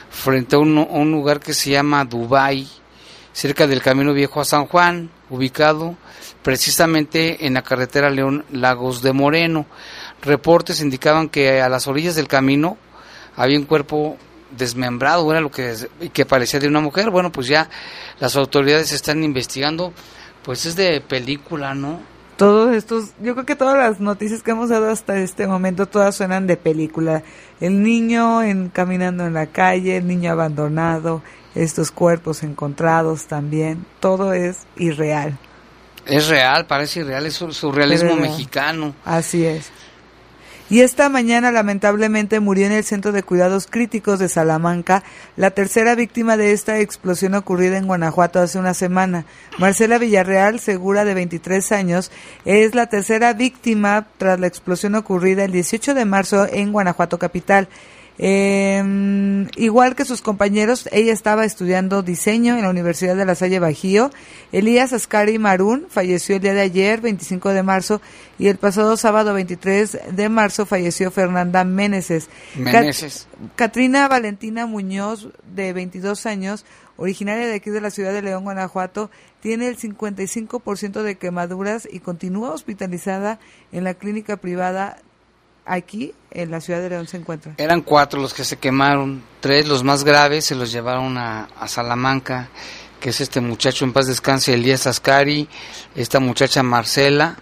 frente 0.09 0.55
a 0.55 0.59
un, 0.59 0.77
a 0.77 0.81
un 0.83 1.11
lugar 1.11 1.39
que 1.39 1.53
se 1.53 1.71
llama 1.71 2.05
Dubái, 2.05 2.67
cerca 3.33 3.67
del 3.67 3.81
Camino 3.81 4.13
Viejo 4.13 4.41
a 4.41 4.45
San 4.45 4.65
Juan, 4.65 5.11
ubicado 5.29 5.97
precisamente 6.45 7.47
en 7.47 7.55
la 7.55 7.63
carretera 7.63 8.11
León 8.11 8.45
Lagos 8.51 9.01
de 9.01 9.13
Moreno. 9.13 9.65
Reportes 10.21 10.79
indicaban 10.79 11.27
que 11.27 11.59
a 11.59 11.69
las 11.69 11.87
orillas 11.87 12.13
del 12.13 12.27
camino 12.27 12.77
había 13.35 13.57
un 13.57 13.65
cuerpo 13.65 14.15
desmembrado, 14.55 15.31
era 15.31 15.41
lo 15.41 15.49
que, 15.49 15.73
que 16.13 16.23
parecía 16.23 16.59
de 16.59 16.67
una 16.67 16.81
mujer. 16.81 17.09
Bueno, 17.09 17.31
pues 17.31 17.47
ya 17.47 17.67
las 18.19 18.35
autoridades 18.35 18.91
están 18.91 19.23
investigando, 19.23 19.91
pues 20.43 20.67
es 20.67 20.75
de 20.75 21.01
película, 21.01 21.73
¿no? 21.73 21.99
Todos 22.37 22.75
estos, 22.75 23.13
yo 23.23 23.33
creo 23.33 23.47
que 23.47 23.55
todas 23.55 23.75
las 23.75 23.99
noticias 23.99 24.43
que 24.43 24.51
hemos 24.51 24.69
dado 24.69 24.91
hasta 24.91 25.17
este 25.17 25.47
momento, 25.47 25.87
todas 25.87 26.15
suenan 26.15 26.45
de 26.45 26.57
película. 26.57 27.23
El 27.59 27.81
niño 27.81 28.43
en, 28.43 28.69
caminando 28.69 29.25
en 29.25 29.33
la 29.33 29.47
calle, 29.47 29.97
el 29.97 30.05
niño 30.05 30.31
abandonado, 30.31 31.23
estos 31.55 31.89
cuerpos 31.89 32.43
encontrados 32.43 33.25
también, 33.25 33.83
todo 33.99 34.33
es 34.33 34.67
irreal. 34.75 35.39
Es 36.05 36.27
real, 36.27 36.65
parece 36.65 37.01
irreal, 37.01 37.25
es 37.25 37.33
surrealismo 37.33 38.11
Pero, 38.15 38.21
mexicano. 38.21 38.93
Así 39.03 39.45
es. 39.45 39.71
Y 40.67 40.81
esta 40.81 41.09
mañana 41.09 41.51
lamentablemente 41.51 42.39
murió 42.39 42.65
en 42.65 42.71
el 42.71 42.83
Centro 42.83 43.11
de 43.11 43.21
Cuidados 43.21 43.67
Críticos 43.69 44.17
de 44.17 44.29
Salamanca 44.29 45.03
la 45.37 45.51
tercera 45.51 45.93
víctima 45.93 46.37
de 46.37 46.53
esta 46.53 46.79
explosión 46.79 47.35
ocurrida 47.35 47.77
en 47.77 47.85
Guanajuato 47.85 48.39
hace 48.39 48.57
una 48.57 48.73
semana. 48.73 49.25
Marcela 49.59 49.99
Villarreal, 49.99 50.59
segura 50.59 51.05
de 51.05 51.13
23 51.13 51.71
años, 51.71 52.11
es 52.45 52.73
la 52.73 52.87
tercera 52.87 53.33
víctima 53.33 54.07
tras 54.17 54.39
la 54.39 54.47
explosión 54.47 54.95
ocurrida 54.95 55.43
el 55.43 55.51
18 55.51 55.93
de 55.93 56.05
marzo 56.05 56.47
en 56.51 56.71
Guanajuato 56.71 57.19
capital. 57.19 57.67
Eh, 58.17 59.47
igual 59.57 59.95
que 59.95 60.05
sus 60.05 60.21
compañeros, 60.21 60.87
ella 60.91 61.11
estaba 61.11 61.45
estudiando 61.45 62.01
diseño 62.01 62.55
en 62.55 62.61
la 62.61 62.69
Universidad 62.69 63.15
de 63.15 63.25
La 63.25 63.35
Salle 63.35 63.59
Bajío. 63.59 64.11
Elías 64.51 64.93
Ascari 64.93 65.37
Marún 65.37 65.87
falleció 65.89 66.37
el 66.37 66.41
día 66.41 66.53
de 66.53 66.61
ayer, 66.61 67.01
25 67.01 67.49
de 67.49 67.63
marzo, 67.63 68.01
y 68.39 68.47
el 68.47 68.57
pasado 68.57 68.95
sábado 68.97 69.33
23 69.33 69.99
de 70.11 70.29
marzo 70.29 70.65
falleció 70.65 71.11
Fernanda 71.11 71.63
Meneses. 71.63 72.29
Meneses. 72.55 73.27
Cat 73.55 73.75
Katrina 73.75 74.07
Valentina 74.07 74.65
Muñoz, 74.65 75.27
de 75.53 75.73
22 75.73 76.25
años, 76.25 76.65
originaria 76.95 77.47
de 77.47 77.55
aquí 77.55 77.69
de 77.69 77.81
la 77.81 77.89
ciudad 77.89 78.13
de 78.13 78.21
León, 78.21 78.45
Guanajuato, 78.45 79.11
tiene 79.41 79.67
el 79.67 79.77
55% 79.77 81.03
de 81.03 81.17
quemaduras 81.17 81.87
y 81.91 81.99
continúa 81.99 82.53
hospitalizada 82.53 83.39
en 83.73 83.83
la 83.83 83.95
clínica 83.95 84.37
privada 84.37 84.97
aquí 85.65 86.13
en 86.31 86.51
la 86.51 86.61
ciudad 86.61 86.81
de 86.81 86.89
León 86.89 87.07
se 87.07 87.17
encuentra. 87.17 87.53
Eran 87.57 87.81
cuatro 87.81 88.21
los 88.21 88.33
que 88.33 88.43
se 88.43 88.57
quemaron, 88.57 89.23
tres 89.39 89.67
los 89.67 89.83
más 89.83 90.03
graves 90.03 90.45
se 90.45 90.55
los 90.55 90.71
llevaron 90.71 91.17
a, 91.17 91.47
a 91.59 91.67
Salamanca, 91.67 92.49
que 92.99 93.09
es 93.09 93.21
este 93.21 93.41
muchacho 93.41 93.85
en 93.85 93.93
paz 93.93 94.07
descanse, 94.07 94.53
Elías 94.53 94.87
Ascari, 94.87 95.47
esta 95.95 96.19
muchacha 96.19 96.63
Marcela 96.63 97.37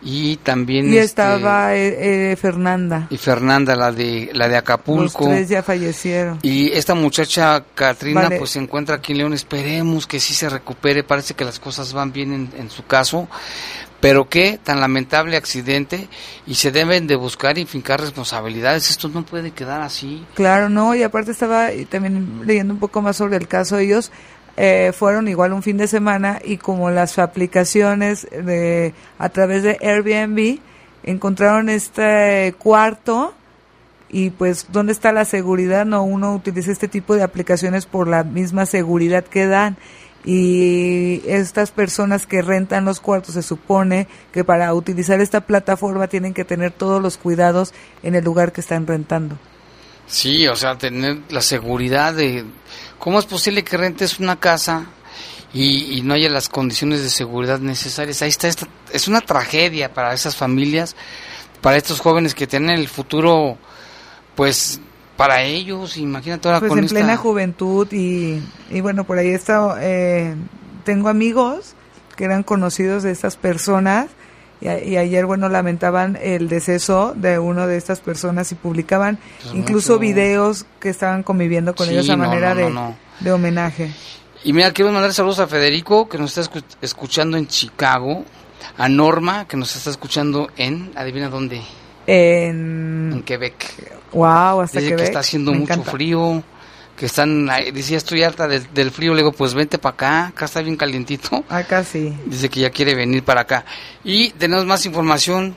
y 0.00 0.36
también 0.36 0.86
y 0.86 0.90
este, 0.90 1.04
estaba 1.06 1.74
eh, 1.74 2.30
eh, 2.32 2.36
Fernanda. 2.36 3.08
y 3.10 3.16
Fernanda 3.16 3.74
la 3.74 3.90
de 3.90 4.30
la 4.32 4.48
de 4.48 4.56
Acapulco. 4.56 5.24
Los 5.24 5.34
tres 5.34 5.48
ya 5.48 5.62
fallecieron. 5.62 6.38
Y 6.42 6.70
esta 6.70 6.94
muchacha 6.94 7.64
Katrina 7.74 8.22
Vale. 8.22 8.38
pues 8.38 8.50
se 8.50 8.60
encuentra 8.60 8.96
aquí 8.96 9.10
en 9.12 9.18
León. 9.18 9.32
Esperemos 9.34 10.06
que 10.06 10.20
sí 10.20 10.34
se 10.34 10.48
recupere. 10.48 11.02
Parece 11.02 11.34
que 11.34 11.44
las 11.44 11.58
cosas 11.58 11.92
van 11.92 12.12
bien 12.12 12.32
en, 12.32 12.50
en 12.56 12.70
su 12.70 12.86
caso 12.86 13.28
pero 14.00 14.28
qué 14.28 14.58
tan 14.62 14.80
lamentable 14.80 15.36
accidente 15.36 16.08
y 16.46 16.54
se 16.54 16.70
deben 16.70 17.06
de 17.06 17.16
buscar 17.16 17.58
y 17.58 17.66
fincar 17.66 18.00
responsabilidades. 18.00 18.90
Esto 18.90 19.08
no 19.08 19.24
puede 19.24 19.50
quedar 19.50 19.82
así. 19.82 20.24
Claro 20.34 20.68
no 20.68 20.94
y 20.94 21.02
aparte 21.02 21.32
estaba 21.32 21.68
también 21.88 22.42
leyendo 22.44 22.74
un 22.74 22.80
poco 22.80 23.02
más 23.02 23.16
sobre 23.16 23.36
el 23.36 23.48
caso 23.48 23.78
ellos 23.78 24.12
eh, 24.56 24.92
fueron 24.92 25.28
igual 25.28 25.52
un 25.52 25.62
fin 25.62 25.76
de 25.76 25.86
semana 25.86 26.40
y 26.44 26.56
como 26.56 26.90
las 26.90 27.18
aplicaciones 27.20 28.26
de 28.30 28.92
a 29.18 29.28
través 29.28 29.62
de 29.62 29.78
Airbnb 29.80 30.58
encontraron 31.04 31.68
este 31.68 32.54
cuarto 32.58 33.34
y 34.08 34.30
pues 34.30 34.66
dónde 34.70 34.92
está 34.92 35.12
la 35.12 35.24
seguridad 35.24 35.86
no 35.86 36.02
uno 36.02 36.34
utiliza 36.34 36.72
este 36.72 36.88
tipo 36.88 37.14
de 37.14 37.22
aplicaciones 37.22 37.86
por 37.86 38.08
la 38.08 38.24
misma 38.24 38.66
seguridad 38.66 39.22
que 39.22 39.46
dan 39.46 39.76
y 40.30 41.22
estas 41.26 41.70
personas 41.70 42.26
que 42.26 42.42
rentan 42.42 42.84
los 42.84 43.00
cuartos 43.00 43.32
se 43.32 43.42
supone 43.42 44.08
que 44.30 44.44
para 44.44 44.74
utilizar 44.74 45.22
esta 45.22 45.40
plataforma 45.40 46.06
tienen 46.06 46.34
que 46.34 46.44
tener 46.44 46.70
todos 46.70 47.00
los 47.00 47.16
cuidados 47.16 47.72
en 48.02 48.14
el 48.14 48.24
lugar 48.24 48.52
que 48.52 48.60
están 48.60 48.86
rentando. 48.86 49.38
Sí, 50.06 50.46
o 50.46 50.54
sea, 50.54 50.76
tener 50.76 51.20
la 51.30 51.40
seguridad 51.40 52.12
de 52.12 52.44
cómo 52.98 53.18
es 53.18 53.24
posible 53.24 53.64
que 53.64 53.78
rentes 53.78 54.20
una 54.20 54.38
casa 54.38 54.88
y, 55.54 56.02
no 56.02 56.12
haya 56.12 56.28
las 56.28 56.50
condiciones 56.50 57.02
de 57.02 57.08
seguridad 57.08 57.58
necesarias. 57.58 58.20
Ahí 58.20 58.28
está, 58.28 58.48
esta, 58.48 58.68
es 58.92 59.08
una 59.08 59.22
tragedia 59.22 59.94
para 59.94 60.12
esas 60.12 60.36
familias, 60.36 60.94
para 61.62 61.78
estos 61.78 62.00
jóvenes 62.00 62.34
que 62.34 62.46
tienen 62.46 62.78
el 62.78 62.88
futuro, 62.88 63.56
pues 64.34 64.78
para 65.18 65.42
ellos, 65.42 65.98
imagínate 65.98 66.48
ahora 66.48 66.60
pues 66.60 66.70
con 66.70 66.78
en 66.78 66.84
esta... 66.86 66.94
plena 66.94 67.16
juventud 67.18 67.86
y, 67.92 68.40
y 68.70 68.80
bueno, 68.80 69.04
por 69.04 69.18
ahí 69.18 69.28
está, 69.28 69.76
eh, 69.80 70.34
tengo 70.84 71.10
amigos 71.10 71.74
que 72.16 72.24
eran 72.24 72.42
conocidos 72.42 73.02
de 73.02 73.10
estas 73.10 73.36
personas 73.36 74.06
y, 74.62 74.68
y, 74.68 74.96
ayer, 74.96 75.26
bueno, 75.26 75.48
lamentaban 75.50 76.18
el 76.22 76.48
deceso 76.48 77.12
de 77.14 77.38
una 77.38 77.66
de 77.66 77.76
estas 77.76 78.00
personas 78.00 78.50
y 78.52 78.54
publicaban 78.54 79.18
Pues 79.42 79.54
incluso 79.54 79.92
mucho. 79.94 80.00
videos 80.00 80.64
que 80.80 80.88
estaban 80.88 81.22
conviviendo 81.22 81.74
con 81.74 81.86
Sí, 81.88 81.92
ellos 81.92 82.08
a 82.10 82.16
no, 82.16 82.24
manera 82.26 82.54
no, 82.54 82.70
no, 82.70 82.96
de, 83.20 83.24
de 83.26 83.32
homenaje. 83.32 83.92
Y 84.44 84.52
mira, 84.52 84.72
quiero 84.72 84.90
mandar 84.92 85.12
saludos 85.12 85.40
a 85.40 85.46
Federico, 85.48 86.08
que 86.08 86.16
nos 86.16 86.38
está 86.38 86.50
escu- 86.58 86.64
escuchando 86.80 87.36
en 87.36 87.46
Chicago. 87.48 88.24
a 88.76 88.88
Norma, 88.88 89.46
que 89.46 89.56
nos 89.56 89.74
está 89.76 89.90
escuchando 89.90 90.48
en, 90.56 90.90
adivina 90.96 91.28
dónde, 91.28 91.60
En... 92.08 93.10
en 93.12 93.22
Quebec. 93.22 93.54
Wow, 94.12 94.62
hasta 94.62 94.80
Dice 94.80 94.92
que 94.92 94.96
que 94.96 95.04
está 95.04 95.18
haciendo 95.18 95.52
mucho 95.52 95.82
frío, 95.84 96.42
que 96.96 97.04
están, 97.04 97.46
ya 97.46 97.96
estoy 97.96 98.22
harta 98.22 98.48
del, 98.48 98.66
del 98.72 98.90
frío, 98.90 99.12
le 99.12 99.18
digo, 99.18 99.32
pues 99.32 99.52
vente 99.52 99.76
para 99.78 99.92
acá, 99.92 100.26
acá 100.28 100.46
está 100.46 100.62
bien 100.62 100.76
calientito. 100.76 101.44
Acá 101.50 101.84
sí. 101.84 102.16
Dice 102.24 102.48
que 102.48 102.60
ya 102.60 102.70
quiere 102.70 102.94
venir 102.94 103.22
para 103.22 103.42
acá. 103.42 103.66
Y 104.04 104.30
tenemos 104.30 104.64
más 104.64 104.86
información, 104.86 105.54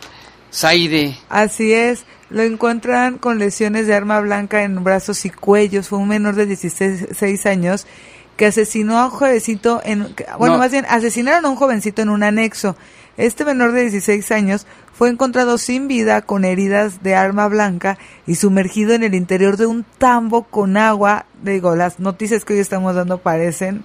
Saide. 0.50 1.18
Así 1.30 1.72
es, 1.72 2.04
lo 2.30 2.44
encuentran 2.44 3.18
con 3.18 3.40
lesiones 3.40 3.88
de 3.88 3.96
arma 3.96 4.20
blanca 4.20 4.64
en 4.64 4.84
brazos 4.84 5.24
y 5.24 5.30
cuellos. 5.30 5.88
Fue 5.88 6.00
un 6.00 6.10
menor 6.10 6.36
de 6.36 6.46
16 6.48 7.46
años 7.46 7.88
que 8.36 8.48
asesinó 8.48 8.98
a 9.00 9.06
un 9.06 9.12
jovencito 9.12 9.82
en, 9.86 10.14
bueno, 10.38 10.56
No. 10.56 10.60
más 10.60 10.72
bien 10.72 10.86
asesinaron 10.90 11.46
a 11.46 11.50
un 11.50 11.56
jovencito 11.56 12.02
en 12.02 12.10
un 12.10 12.24
anexo. 12.24 12.76
Este 13.18 13.46
menor 13.46 13.72
de 13.72 13.82
16 13.84 14.32
años 14.32 14.66
fue 14.94 15.10
encontrado 15.10 15.58
sin 15.58 15.88
vida 15.88 16.22
con 16.22 16.46
heridas 16.46 17.02
de 17.04 17.16
arma 17.16 17.48
blanca 17.48 17.98
y 18.28 18.36
sumergido 18.36 18.94
en 18.94 19.04
el 19.04 19.16
interior 19.16 19.58
de 19.58 19.66
un 19.66 19.86
tambo 19.98 20.44
con 20.44 20.78
agua. 20.78 21.26
Digo, 21.44 21.76
las 21.76 22.00
noticias 22.00 22.46
que 22.46 22.54
hoy 22.54 22.60
estamos 22.60 22.94
dando 22.96 23.18
parecen 23.18 23.84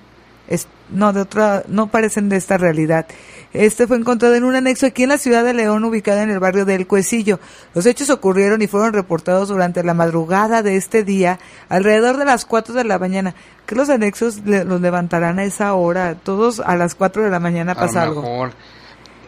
es- 0.49 0.69
no 0.91 1.13
de 1.13 1.21
otra 1.23 1.65
no 1.67 1.89
parecen 1.89 2.29
de 2.29 2.37
esta 2.37 2.57
realidad. 2.59 3.07
Este 3.53 3.87
fue 3.89 3.97
encontrado 3.97 4.35
en 4.37 4.45
un 4.45 4.55
anexo 4.55 4.87
aquí 4.87 5.03
en 5.05 5.09
la 5.09 5.19
ciudad 5.19 5.43
de 5.43 5.55
León, 5.55 5.83
ubicada 5.85 6.23
en 6.23 6.31
el 6.31 6.39
barrio 6.39 6.65
del 6.65 6.87
Cuecillo. 6.87 7.41
Los 7.75 7.87
hechos 7.87 8.11
ocurrieron 8.11 8.61
y 8.63 8.67
fueron 8.69 8.93
reportados 8.93 9.49
durante 9.49 9.83
la 9.83 9.95
madrugada 9.95 10.63
de 10.63 10.77
este 10.77 11.03
día, 11.03 11.41
alrededor 11.69 12.19
de 12.19 12.27
las 12.27 12.45
4 12.45 12.75
de 12.75 12.85
la 12.85 12.99
mañana. 12.99 13.35
Que 13.65 13.75
los 13.75 13.89
anexos 13.89 14.43
le- 14.45 14.65
los 14.65 14.81
levantarán 14.81 15.39
a 15.41 15.45
esa 15.45 15.73
hora, 15.75 16.15
todos 16.15 16.61
a 16.61 16.77
las 16.77 16.95
4 16.95 17.25
de 17.25 17.31
la 17.31 17.41
mañana 17.41 17.73
A 17.73 17.75
lo 17.75 17.81
pasa 17.81 18.03
algo. 18.03 18.21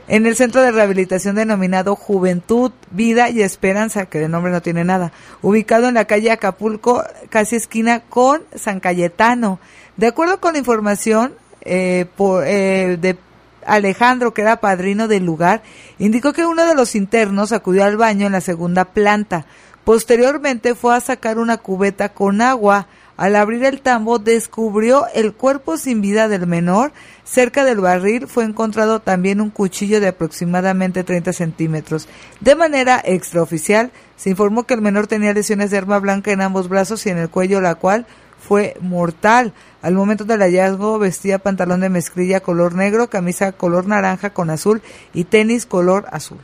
En 0.08 0.24
el 0.24 0.36
centro 0.36 0.62
de 0.62 0.72
rehabilitación 0.72 1.36
denominado 1.36 1.94
Juventud, 1.94 2.72
Vida 2.90 3.28
y 3.28 3.42
Esperanza, 3.42 4.06
que 4.06 4.18
de 4.18 4.28
nombre 4.28 4.50
no 4.50 4.62
tiene 4.62 4.82
nada, 4.82 5.12
ubicado 5.42 5.86
en 5.86 5.94
la 5.94 6.06
calle 6.06 6.30
Acapulco, 6.30 7.04
casi 7.28 7.56
esquina 7.56 8.00
con 8.00 8.42
San 8.54 8.80
Cayetano. 8.80 9.60
De 9.98 10.06
acuerdo 10.06 10.40
con 10.40 10.54
la 10.54 10.60
información 10.60 11.34
eh, 11.60 12.06
por, 12.16 12.46
eh, 12.46 12.96
de 12.98 13.18
Alejandro, 13.66 14.32
que 14.32 14.40
era 14.40 14.60
padrino 14.60 15.08
del 15.08 15.26
lugar, 15.26 15.62
indicó 15.98 16.32
que 16.32 16.46
uno 16.46 16.64
de 16.64 16.74
los 16.74 16.94
internos 16.94 17.52
acudió 17.52 17.84
al 17.84 17.98
baño 17.98 18.26
en 18.26 18.32
la 18.32 18.40
segunda 18.40 18.86
planta. 18.86 19.44
Posteriormente 19.84 20.74
fue 20.74 20.96
a 20.96 21.00
sacar 21.00 21.38
una 21.38 21.58
cubeta 21.58 22.08
con 22.08 22.40
agua. 22.40 22.86
Al 23.18 23.34
abrir 23.34 23.64
el 23.64 23.80
tambo 23.80 24.20
descubrió 24.20 25.06
el 25.12 25.34
cuerpo 25.34 25.76
sin 25.76 26.00
vida 26.00 26.28
del 26.28 26.46
menor. 26.46 26.92
Cerca 27.24 27.64
del 27.64 27.80
barril 27.80 28.28
fue 28.28 28.44
encontrado 28.44 29.00
también 29.00 29.40
un 29.40 29.50
cuchillo 29.50 30.00
de 30.00 30.06
aproximadamente 30.06 31.02
30 31.02 31.32
centímetros. 31.32 32.08
De 32.38 32.54
manera 32.54 33.02
extraoficial, 33.04 33.90
se 34.16 34.30
informó 34.30 34.68
que 34.68 34.74
el 34.74 34.82
menor 34.82 35.08
tenía 35.08 35.34
lesiones 35.34 35.72
de 35.72 35.78
arma 35.78 35.98
blanca 35.98 36.30
en 36.30 36.40
ambos 36.40 36.68
brazos 36.68 37.04
y 37.06 37.10
en 37.10 37.18
el 37.18 37.28
cuello, 37.28 37.60
la 37.60 37.74
cual 37.74 38.06
fue 38.38 38.76
mortal. 38.80 39.52
Al 39.82 39.94
momento 39.94 40.24
del 40.24 40.40
hallazgo 40.40 41.00
vestía 41.00 41.40
pantalón 41.40 41.80
de 41.80 41.88
mezclilla 41.88 42.38
color 42.38 42.76
negro, 42.76 43.10
camisa 43.10 43.50
color 43.50 43.88
naranja 43.88 44.30
con 44.30 44.48
azul 44.48 44.80
y 45.12 45.24
tenis 45.24 45.66
color 45.66 46.06
azul. 46.12 46.38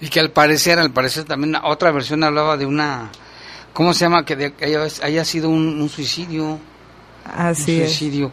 Y 0.00 0.08
que 0.08 0.20
al 0.20 0.30
parecer, 0.30 0.78
al 0.78 0.90
parecer 0.90 1.24
también 1.24 1.54
otra 1.62 1.90
versión 1.90 2.24
hablaba 2.24 2.56
de 2.56 2.64
una, 2.64 3.10
¿cómo 3.78 3.94
se 3.94 4.00
llama? 4.00 4.24
Que 4.24 4.34
de- 4.34 4.52
que 4.54 4.64
haya, 4.64 4.84
haya 5.04 5.24
sido 5.24 5.48
un, 5.50 5.80
un 5.80 5.88
suicidio. 5.88 6.58
Así 7.24 7.76
un 7.76 7.82
es. 7.84 7.90
suicidio. 7.90 8.32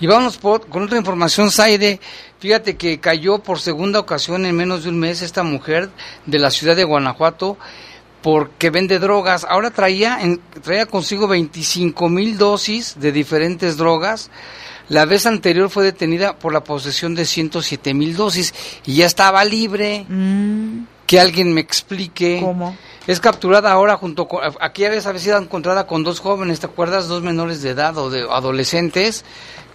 Y 0.00 0.06
vamos 0.06 0.38
por- 0.38 0.66
con 0.68 0.84
otra 0.84 0.96
información, 0.96 1.50
Saide. 1.50 2.00
Fíjate 2.38 2.76
que 2.78 2.98
cayó 2.98 3.40
por 3.40 3.60
segunda 3.60 4.00
ocasión 4.00 4.46
en 4.46 4.56
menos 4.56 4.84
de 4.84 4.88
un 4.88 4.98
mes 4.98 5.20
esta 5.20 5.42
mujer 5.42 5.90
de 6.24 6.38
la 6.38 6.50
ciudad 6.50 6.74
de 6.76 6.84
Guanajuato 6.84 7.58
porque 8.22 8.70
vende 8.70 8.98
drogas. 8.98 9.44
Ahora 9.44 9.70
traía, 9.70 10.18
en- 10.22 10.40
traía 10.62 10.86
consigo 10.86 11.28
25 11.28 12.08
mil 12.08 12.38
dosis 12.38 12.94
de 12.98 13.12
diferentes 13.12 13.76
drogas. 13.76 14.30
La 14.88 15.04
vez 15.04 15.26
anterior 15.26 15.68
fue 15.68 15.84
detenida 15.84 16.38
por 16.38 16.54
la 16.54 16.64
posesión 16.64 17.14
de 17.14 17.26
107 17.26 17.92
mil 17.92 18.16
dosis 18.16 18.54
y 18.86 18.94
ya 18.94 19.04
estaba 19.06 19.44
libre. 19.44 20.06
Que 21.06 21.20
alguien 21.20 21.52
me 21.52 21.60
explique. 21.60 22.40
¿Cómo? 22.42 22.76
Es 23.06 23.20
capturada 23.20 23.70
ahora 23.70 23.96
junto 23.96 24.26
con... 24.26 24.40
Aquella 24.60 24.90
vez 24.90 25.06
había 25.06 25.20
sido 25.20 25.38
encontrada 25.38 25.86
con 25.86 26.02
dos 26.02 26.18
jóvenes, 26.18 26.58
¿te 26.58 26.66
acuerdas? 26.66 27.06
Dos 27.06 27.22
menores 27.22 27.62
de 27.62 27.70
edad 27.70 27.96
o 27.98 28.10
de 28.10 28.22
adolescentes 28.22 29.24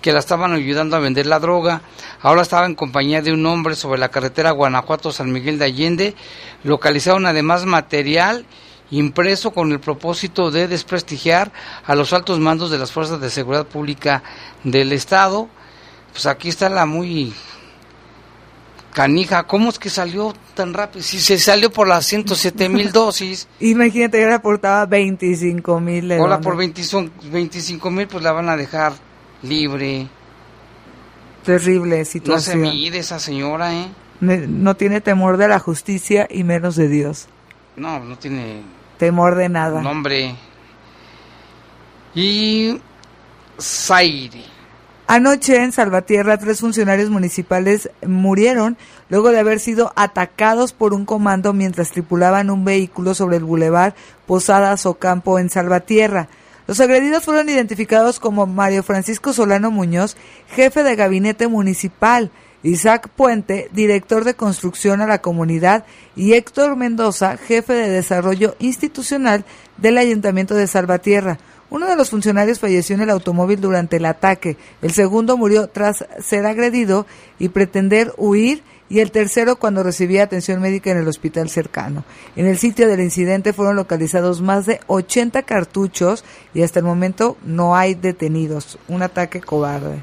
que 0.01 0.11
la 0.11 0.19
estaban 0.19 0.51
ayudando 0.51 0.97
a 0.97 0.99
vender 0.99 1.27
la 1.27 1.39
droga. 1.39 1.81
Ahora 2.21 2.41
estaba 2.41 2.65
en 2.65 2.75
compañía 2.75 3.21
de 3.21 3.31
un 3.31 3.45
hombre 3.45 3.75
sobre 3.75 3.99
la 3.99 4.09
carretera 4.09 4.51
Guanajuato-San 4.51 5.31
Miguel 5.31 5.59
de 5.59 5.65
Allende. 5.65 6.15
Localizaron 6.63 7.25
además 7.25 7.65
material 7.65 8.45
impreso 8.89 9.51
con 9.51 9.71
el 9.71 9.79
propósito 9.79 10.51
de 10.51 10.67
desprestigiar 10.67 11.53
a 11.85 11.95
los 11.95 12.11
altos 12.11 12.39
mandos 12.39 12.71
de 12.71 12.77
las 12.79 12.91
fuerzas 12.91 13.21
de 13.21 13.29
seguridad 13.29 13.65
pública 13.65 14.23
del 14.63 14.91
Estado. 14.91 15.47
Pues 16.11 16.25
aquí 16.25 16.49
está 16.49 16.67
la 16.67 16.85
muy 16.85 17.33
canija. 18.93 19.43
¿Cómo 19.43 19.69
es 19.69 19.79
que 19.79 19.89
salió 19.89 20.33
tan 20.53 20.73
rápido? 20.73 21.03
Si 21.03 21.19
se 21.19 21.37
salió 21.39 21.71
por 21.71 21.87
las 21.87 22.05
107 22.05 22.69
mil 22.69 22.91
dosis. 22.93 23.47
Imagínate, 23.59 24.21
yo 24.21 24.27
le 24.27 24.33
aportaba 24.35 24.85
25 24.85 25.79
mil. 25.79 26.11
Ahora 26.13 26.39
por 26.39 26.55
25 26.57 27.89
mil 27.91 28.07
pues 28.07 28.23
la 28.23 28.31
van 28.31 28.49
a 28.49 28.55
dejar 28.57 28.93
libre. 29.43 30.07
Terrible 31.43 31.99
No 31.99 32.05
se 32.05 32.11
situación. 32.11 32.61
mide 32.61 32.99
esa 32.99 33.19
señora, 33.19 33.73
¿eh? 33.73 33.87
No 34.19 34.75
tiene 34.75 35.01
temor 35.01 35.37
de 35.37 35.47
la 35.47 35.57
justicia 35.57 36.27
y 36.29 36.43
menos 36.43 36.75
de 36.75 36.87
Dios. 36.87 37.27
No, 37.75 37.99
no 37.99 38.17
tiene 38.19 38.61
Temor 38.99 39.33
de 39.35 39.49
nada. 39.49 39.81
nombre. 39.81 40.35
Y 42.13 42.79
Zaire. 43.59 44.43
Anoche 45.13 45.61
en 45.61 45.73
Salvatierra, 45.73 46.37
tres 46.37 46.61
funcionarios 46.61 47.09
municipales 47.09 47.89
murieron 48.07 48.77
luego 49.09 49.31
de 49.31 49.39
haber 49.39 49.59
sido 49.59 49.91
atacados 49.97 50.71
por 50.71 50.93
un 50.93 51.03
comando 51.03 51.51
mientras 51.51 51.91
tripulaban 51.91 52.49
un 52.49 52.63
vehículo 52.63 53.13
sobre 53.13 53.35
el 53.35 53.43
bulevar 53.43 53.93
Posadas 54.25 54.85
Ocampo 54.85 55.37
en 55.37 55.49
Salvatierra. 55.49 56.29
Los 56.65 56.79
agredidos 56.79 57.25
fueron 57.25 57.49
identificados 57.49 58.21
como 58.21 58.45
Mario 58.45 58.83
Francisco 58.83 59.33
Solano 59.33 59.69
Muñoz, 59.69 60.15
jefe 60.47 60.81
de 60.81 60.95
gabinete 60.95 61.49
municipal, 61.49 62.31
Isaac 62.63 63.09
Puente, 63.09 63.67
director 63.73 64.23
de 64.23 64.35
construcción 64.35 65.01
a 65.01 65.07
la 65.07 65.21
comunidad, 65.21 65.83
y 66.15 66.35
Héctor 66.35 66.77
Mendoza, 66.77 67.35
jefe 67.35 67.73
de 67.73 67.89
desarrollo 67.89 68.55
institucional 68.59 69.43
del 69.75 69.97
Ayuntamiento 69.97 70.55
de 70.55 70.67
Salvatierra. 70.67 71.37
Uno 71.71 71.87
de 71.87 71.95
los 71.95 72.09
funcionarios 72.09 72.59
falleció 72.59 72.95
en 72.95 73.01
el 73.01 73.09
automóvil 73.09 73.61
durante 73.61 73.97
el 73.97 74.05
ataque, 74.05 74.57
el 74.81 74.91
segundo 74.91 75.37
murió 75.37 75.69
tras 75.69 76.05
ser 76.21 76.45
agredido 76.45 77.07
y 77.39 77.47
pretender 77.47 78.13
huir 78.17 78.61
y 78.89 78.99
el 78.99 79.11
tercero 79.11 79.55
cuando 79.55 79.81
recibía 79.81 80.23
atención 80.23 80.59
médica 80.59 80.91
en 80.91 80.97
el 80.97 81.07
hospital 81.07 81.49
cercano. 81.49 82.03
En 82.35 82.45
el 82.45 82.57
sitio 82.57 82.89
del 82.89 82.99
incidente 82.99 83.53
fueron 83.53 83.77
localizados 83.77 84.41
más 84.41 84.65
de 84.65 84.81
80 84.87 85.43
cartuchos 85.43 86.25
y 86.53 86.61
hasta 86.61 86.79
el 86.79 86.85
momento 86.85 87.37
no 87.45 87.73
hay 87.73 87.93
detenidos. 87.93 88.77
Un 88.89 89.01
ataque 89.01 89.39
cobarde. 89.39 90.01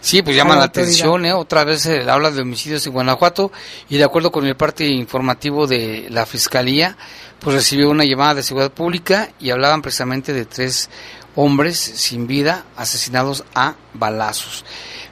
Sí, 0.00 0.22
pues 0.22 0.34
llama 0.34 0.56
la 0.56 0.64
atención, 0.64 1.26
¿eh? 1.26 1.32
Otra 1.32 1.64
vez 1.64 1.82
se 1.82 2.08
habla 2.08 2.30
de 2.30 2.40
homicidios 2.40 2.86
en 2.86 2.92
Guanajuato 2.92 3.52
y 3.88 3.98
de 3.98 4.04
acuerdo 4.04 4.30
con 4.30 4.46
el 4.46 4.56
parte 4.56 4.86
informativo 4.86 5.66
de 5.66 6.06
la 6.08 6.24
Fiscalía, 6.24 6.96
pues 7.40 7.56
recibió 7.56 7.90
una 7.90 8.04
llamada 8.04 8.34
de 8.36 8.42
seguridad 8.42 8.72
pública 8.72 9.30
y 9.40 9.50
hablaban 9.50 9.82
precisamente 9.82 10.32
de 10.32 10.44
tres 10.44 10.90
hombres 11.34 11.78
sin 11.78 12.26
vida 12.26 12.64
asesinados 12.76 13.44
a 13.54 13.76
balazos. 13.94 14.64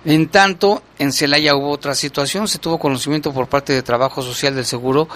En 0.04 0.28
tanto, 0.28 0.82
en 0.98 1.12
Celaya 1.12 1.54
hubo 1.54 1.70
otra 1.70 1.94
situación, 1.94 2.48
se 2.48 2.58
tuvo 2.58 2.78
conocimiento 2.78 3.32
por 3.32 3.48
parte 3.48 3.72
de 3.72 3.82
Trabajo 3.82 4.22
Social 4.22 4.54
del 4.54 4.64
Seguro 4.64 5.08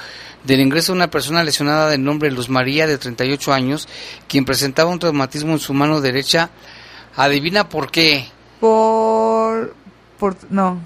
del 0.44 0.60
ingreso 0.60 0.92
de 0.92 0.96
una 0.96 1.10
persona 1.10 1.44
lesionada 1.44 1.88
de 1.88 1.98
nombre 1.98 2.30
Luz 2.30 2.48
María 2.48 2.86
de 2.86 2.98
38 2.98 3.52
años, 3.52 3.88
quien 4.28 4.44
presentaba 4.44 4.90
un 4.90 4.98
traumatismo 4.98 5.52
en 5.52 5.60
su 5.60 5.72
mano 5.72 6.00
derecha. 6.00 6.50
Adivina 7.16 7.68
por 7.68 7.90
qué. 7.90 8.28
Por... 8.58 9.74
por 10.18 10.36
no, 10.50 10.80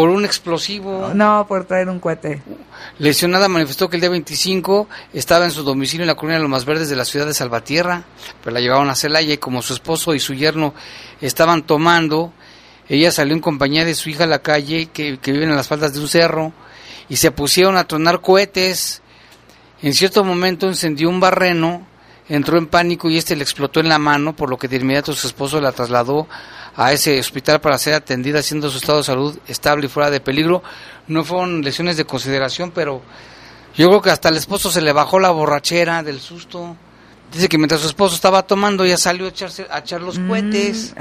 Por 0.00 0.08
un 0.08 0.24
explosivo. 0.24 1.10
no, 1.12 1.44
por 1.46 1.66
traer 1.66 1.90
un 1.90 2.00
cohete. 2.00 2.40
Lesionada 2.98 3.48
manifestó 3.48 3.90
que 3.90 3.98
el 3.98 4.00
día 4.00 4.08
25 4.08 4.88
estaba 5.12 5.44
en 5.44 5.50
su 5.50 5.62
domicilio 5.62 6.04
en 6.04 6.06
la 6.06 6.14
colonia 6.14 6.38
de 6.38 6.42
Lomas 6.42 6.64
Verdes 6.64 6.88
de 6.88 6.96
la 6.96 7.04
ciudad 7.04 7.26
de 7.26 7.34
Salvatierra, 7.34 8.04
pero 8.42 8.54
la 8.54 8.60
llevaron 8.60 8.88
a 8.88 8.94
Celaya 8.94 9.34
y 9.34 9.36
como 9.36 9.60
su 9.60 9.74
esposo 9.74 10.14
y 10.14 10.18
su 10.18 10.32
yerno 10.32 10.72
estaban 11.20 11.64
tomando, 11.64 12.32
ella 12.88 13.12
salió 13.12 13.34
en 13.34 13.42
compañía 13.42 13.84
de 13.84 13.94
su 13.94 14.08
hija 14.08 14.24
a 14.24 14.26
la 14.26 14.38
calle 14.38 14.86
que, 14.86 15.18
que 15.18 15.32
viven 15.32 15.50
en 15.50 15.56
las 15.56 15.68
faldas 15.68 15.92
de 15.92 16.00
un 16.00 16.08
cerro 16.08 16.54
y 17.10 17.16
se 17.16 17.30
pusieron 17.30 17.76
a 17.76 17.84
tronar 17.84 18.22
cohetes. 18.22 19.02
En 19.82 19.92
cierto 19.92 20.24
momento 20.24 20.66
encendió 20.66 21.10
un 21.10 21.20
barreno 21.20 21.86
entró 22.30 22.58
en 22.58 22.68
pánico 22.68 23.10
y 23.10 23.18
este 23.18 23.34
le 23.34 23.42
explotó 23.42 23.80
en 23.80 23.88
la 23.88 23.98
mano, 23.98 24.34
por 24.34 24.48
lo 24.48 24.56
que 24.56 24.68
de 24.68 24.76
inmediato 24.76 25.12
su 25.12 25.26
esposo 25.26 25.60
la 25.60 25.72
trasladó 25.72 26.28
a 26.76 26.92
ese 26.92 27.18
hospital 27.18 27.60
para 27.60 27.78
ser 27.78 27.94
atendida, 27.94 28.42
siendo 28.42 28.70
su 28.70 28.78
estado 28.78 28.98
de 28.98 29.04
salud 29.04 29.38
estable 29.46 29.86
y 29.86 29.88
fuera 29.88 30.10
de 30.10 30.20
peligro. 30.20 30.62
No 31.08 31.24
fueron 31.24 31.62
lesiones 31.62 31.96
de 31.96 32.04
consideración, 32.04 32.70
pero 32.70 33.02
yo 33.74 33.88
creo 33.88 34.02
que 34.02 34.10
hasta 34.10 34.28
el 34.28 34.36
esposo 34.36 34.70
se 34.70 34.80
le 34.80 34.92
bajó 34.92 35.18
la 35.18 35.30
borrachera 35.30 36.02
del 36.02 36.20
susto. 36.20 36.76
Dice 37.32 37.48
que 37.48 37.58
mientras 37.58 37.80
su 37.80 37.86
esposo 37.88 38.14
estaba 38.14 38.42
tomando 38.42 38.84
ya 38.84 38.96
salió 38.96 39.26
a, 39.26 39.28
echarse, 39.28 39.66
a 39.70 39.78
echar 39.78 40.00
los 40.00 40.18
cohetes 40.18 40.94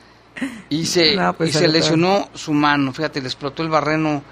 y 0.68 0.84
se, 0.86 1.16
No, 1.16 1.32
pues, 1.34 1.50
y 1.50 1.52
se 1.52 1.68
lesionó 1.68 2.28
su 2.34 2.52
mano. 2.52 2.92
Fíjate, 2.92 3.20
le 3.20 3.28
explotó 3.28 3.62
el 3.62 3.70
barreno 3.70 4.22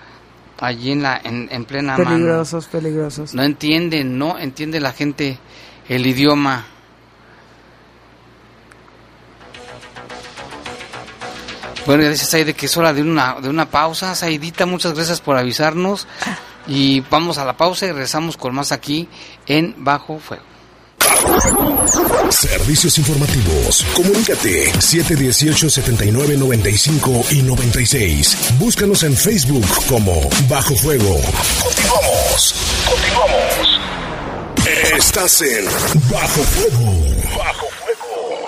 allí 0.59 0.93
en, 0.93 1.03
la, 1.03 1.21
en, 1.23 1.49
en 1.51 1.65
plena 1.65 1.97
mano. 1.97 2.11
Peligrosos, 2.11 2.67
peligrosos. 2.67 3.35
No 3.35 3.43
entienden, 3.43 4.19
no 4.19 4.39
entiende 4.39 4.81
la 4.81 4.93
gente 4.93 5.39
el 5.89 6.07
idioma. 6.07 6.67
Bueno, 11.87 12.03
ya 12.03 12.11
dice 12.11 12.27
Saide 12.27 12.55
que 12.55 12.67
es 12.67 12.77
hora 12.77 12.93
de 12.93 13.03
una, 13.03 13.37
de 13.41 13.49
una 13.49 13.71
pausa. 13.71 14.15
Saidita, 14.15 14.67
muchas 14.67 14.95
gracias 14.95 15.21
por 15.21 15.37
avisarnos. 15.37 16.07
Y 16.67 17.01
vamos 17.11 17.39
a 17.39 17.45
la 17.45 17.57
pausa 17.57 17.87
y 17.87 17.93
regresamos 17.93 18.37
con 18.37 18.55
más 18.55 18.73
aquí 18.73 19.09
en 19.47 19.75
Bajo 19.79 20.19
Fuego. 20.19 20.43
Servicios 22.31 22.99
informativos. 22.99 23.85
Comunícate 23.95 24.73
718-7995 24.75 27.33
y 27.33 27.43
96. 27.43 28.37
Búscanos 28.59 29.03
en 29.03 29.17
Facebook 29.17 29.67
como 29.89 30.13
Bajo 30.49 30.77
Fuego. 30.77 31.21
Continuamos. 31.63 32.55
Continuamos. 32.89 33.81
Estás 34.97 35.43
en 35.43 35.65
Bajo 36.11 36.43
Fuego. 36.43 36.93
Bajo 37.37 37.67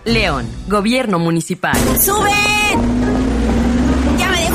León, 0.04 0.48
Gobierno 0.66 1.20
Municipal. 1.20 1.76
¡Suben! 2.00 3.37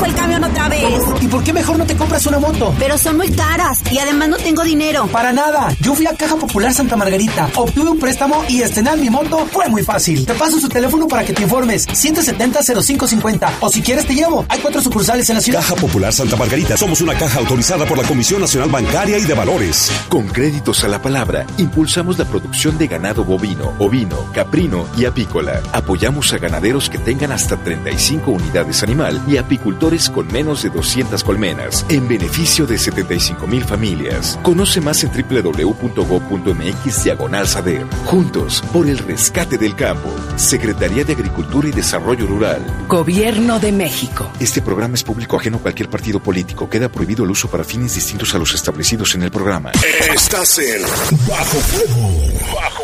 El 0.04 0.14
camión 0.14 0.44
otra 0.44 0.68
vez. 0.68 1.02
¿Y 1.22 1.28
por 1.28 1.42
qué 1.42 1.52
mejor 1.54 1.78
no 1.78 1.86
te 1.86 1.96
compras 1.96 2.26
una 2.26 2.38
moto? 2.38 2.74
Pero 2.78 2.98
son 2.98 3.16
muy 3.16 3.30
caras 3.30 3.80
y 3.90 3.96
además 3.96 4.28
no 4.28 4.36
tengo 4.36 4.62
dinero. 4.62 5.06
Para 5.06 5.32
nada. 5.32 5.74
Yo 5.80 5.94
fui 5.94 6.06
a 6.06 6.14
Caja 6.14 6.36
Popular 6.36 6.74
Santa 6.74 6.94
Margarita, 6.94 7.48
obtuve 7.54 7.88
un 7.88 7.98
préstamo 7.98 8.44
y 8.46 8.60
estrenar 8.60 8.98
mi 8.98 9.08
moto 9.08 9.46
fue 9.50 9.66
muy 9.68 9.82
fácil. 9.82 10.26
Te 10.26 10.34
paso 10.34 10.60
su 10.60 10.68
teléfono 10.68 11.08
para 11.08 11.24
que 11.24 11.32
te 11.32 11.42
informes. 11.42 11.88
170-0550. 11.88 13.50
O 13.60 13.70
si 13.70 13.80
quieres 13.80 14.06
te 14.06 14.14
llevo. 14.14 14.44
Hay 14.50 14.58
cuatro 14.60 14.82
sucursales 14.82 15.28
en 15.30 15.36
la 15.36 15.40
ciudad. 15.40 15.60
Caja 15.60 15.74
Popular 15.76 16.12
Santa 16.12 16.36
Margarita. 16.36 16.76
Somos 16.76 17.00
una 17.00 17.16
caja 17.16 17.38
autorizada 17.38 17.86
por 17.86 17.96
la 17.96 18.06
Comisión 18.06 18.42
Nacional 18.42 18.68
Bancaria 18.68 19.16
y 19.16 19.24
de 19.24 19.32
Valores. 19.32 19.90
Con 20.10 20.26
créditos 20.28 20.84
a 20.84 20.88
la 20.88 21.00
palabra, 21.00 21.46
impulsamos 21.56 22.18
la 22.18 22.26
producción 22.26 22.76
de 22.76 22.88
ganado 22.88 23.24
bovino, 23.24 23.72
ovino, 23.78 24.18
caprino 24.34 24.86
y 24.98 25.06
apícola. 25.06 25.62
Apoyamos 25.72 26.30
a 26.34 26.38
ganaderos 26.38 26.90
que 26.90 26.98
tengan 26.98 27.32
hasta 27.32 27.56
35 27.56 28.30
unidades 28.30 28.82
animal 28.82 29.22
y 29.26 29.38
apicultores 29.38 29.93
con 30.10 30.26
menos 30.32 30.62
de 30.62 30.70
200 30.70 31.22
colmenas, 31.22 31.86
en 31.88 32.08
beneficio 32.08 32.66
de 32.66 32.78
75 32.78 33.46
mil 33.46 33.64
familias. 33.64 34.38
Conoce 34.42 34.80
más 34.80 35.04
en 35.04 35.10
www.go.mx 35.12 37.04
diagonal 37.04 37.46
saber. 37.46 37.86
Juntos, 38.06 38.62
por 38.72 38.88
el 38.88 38.98
rescate 38.98 39.56
del 39.56 39.76
campo. 39.76 40.10
Secretaría 40.36 41.04
de 41.04 41.12
Agricultura 41.12 41.68
y 41.68 41.72
Desarrollo 41.72 42.26
Rural. 42.26 42.60
Gobierno 42.88 43.60
de 43.60 43.70
México. 43.70 44.30
Este 44.40 44.60
programa 44.60 44.96
es 44.96 45.04
público 45.04 45.36
ajeno 45.36 45.58
a 45.58 45.60
cualquier 45.60 45.88
partido 45.88 46.20
político. 46.20 46.68
Queda 46.68 46.88
prohibido 46.88 47.24
el 47.24 47.30
uso 47.30 47.48
para 47.48 47.62
fines 47.62 47.94
distintos 47.94 48.34
a 48.34 48.38
los 48.38 48.52
establecidos 48.52 49.14
en 49.14 49.22
el 49.22 49.30
programa. 49.30 49.70
Estás 50.12 50.58
en 50.58 50.82
Bajo 51.28 51.58
Fuego. 51.58 52.54
Bajo 52.54 52.83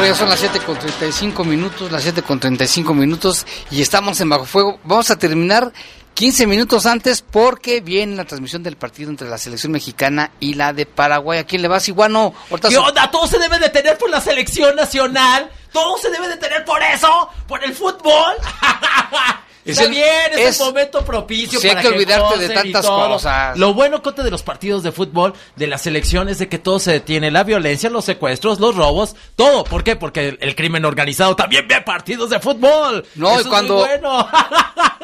Bueno, 0.00 0.14
ya 0.14 0.18
son 0.18 0.30
las 0.30 0.40
7 0.40 0.60
con 0.60 0.78
35 0.78 1.44
minutos, 1.44 1.92
las 1.92 2.02
7 2.02 2.22
con 2.22 2.40
35 2.40 2.94
minutos 2.94 3.46
y 3.70 3.82
estamos 3.82 4.18
en 4.22 4.30
Bajo 4.30 4.46
Fuego. 4.46 4.80
Vamos 4.82 5.10
a 5.10 5.18
terminar 5.18 5.74
15 6.14 6.46
minutos 6.46 6.86
antes 6.86 7.20
porque 7.20 7.82
viene 7.82 8.16
la 8.16 8.24
transmisión 8.24 8.62
del 8.62 8.78
partido 8.78 9.10
entre 9.10 9.28
la 9.28 9.36
selección 9.36 9.72
mexicana 9.72 10.30
y 10.40 10.54
la 10.54 10.72
de 10.72 10.86
Paraguay. 10.86 11.40
¿A 11.40 11.44
quién 11.44 11.60
le 11.60 11.68
vas, 11.68 11.86
Iguano? 11.86 12.32
¿Qué 12.66 12.78
onda? 12.78 13.10
Todo 13.10 13.26
se 13.26 13.38
debe 13.38 13.58
de 13.58 13.68
tener 13.68 13.98
por 13.98 14.08
la 14.08 14.22
selección 14.22 14.74
nacional. 14.74 15.50
Todo 15.70 15.98
se 15.98 16.08
debe 16.08 16.28
de 16.28 16.38
tener 16.38 16.64
por 16.64 16.82
eso, 16.82 17.28
por 17.46 17.62
el 17.62 17.74
fútbol. 17.74 18.36
Es 19.64 19.72
Está 19.72 19.84
el- 19.84 19.90
bien, 19.90 20.06
es, 20.32 20.38
es- 20.40 20.60
el 20.60 20.66
momento 20.66 21.04
propicio 21.04 21.60
hay 21.62 21.68
para 21.68 21.82
que 21.82 21.88
olvidarte 21.88 22.38
de 22.38 22.48
tantas 22.48 22.86
cosas. 22.86 23.58
Lo 23.58 23.74
bueno, 23.74 24.02
Cote, 24.02 24.22
de 24.22 24.30
los 24.30 24.42
partidos 24.42 24.82
de 24.82 24.90
fútbol, 24.90 25.34
de 25.56 25.66
las 25.66 25.82
selecciones, 25.82 26.38
de 26.38 26.48
que 26.48 26.58
todo 26.58 26.78
se 26.78 26.92
detiene. 26.92 27.30
La 27.30 27.44
violencia, 27.44 27.90
los 27.90 28.06
secuestros, 28.06 28.58
los 28.58 28.74
robos, 28.74 29.14
todo. 29.36 29.64
¿Por 29.64 29.84
qué? 29.84 29.96
Porque 29.96 30.28
el, 30.28 30.38
el 30.40 30.54
crimen 30.56 30.84
organizado 30.86 31.36
también 31.36 31.68
ve 31.68 31.80
partidos 31.82 32.30
de 32.30 32.40
fútbol. 32.40 33.04
No, 33.16 33.28
Eso 33.32 33.38
y 33.38 33.42
es 33.42 33.46
cuando- 33.48 33.74
muy 33.76 33.84
bueno. 33.86 34.28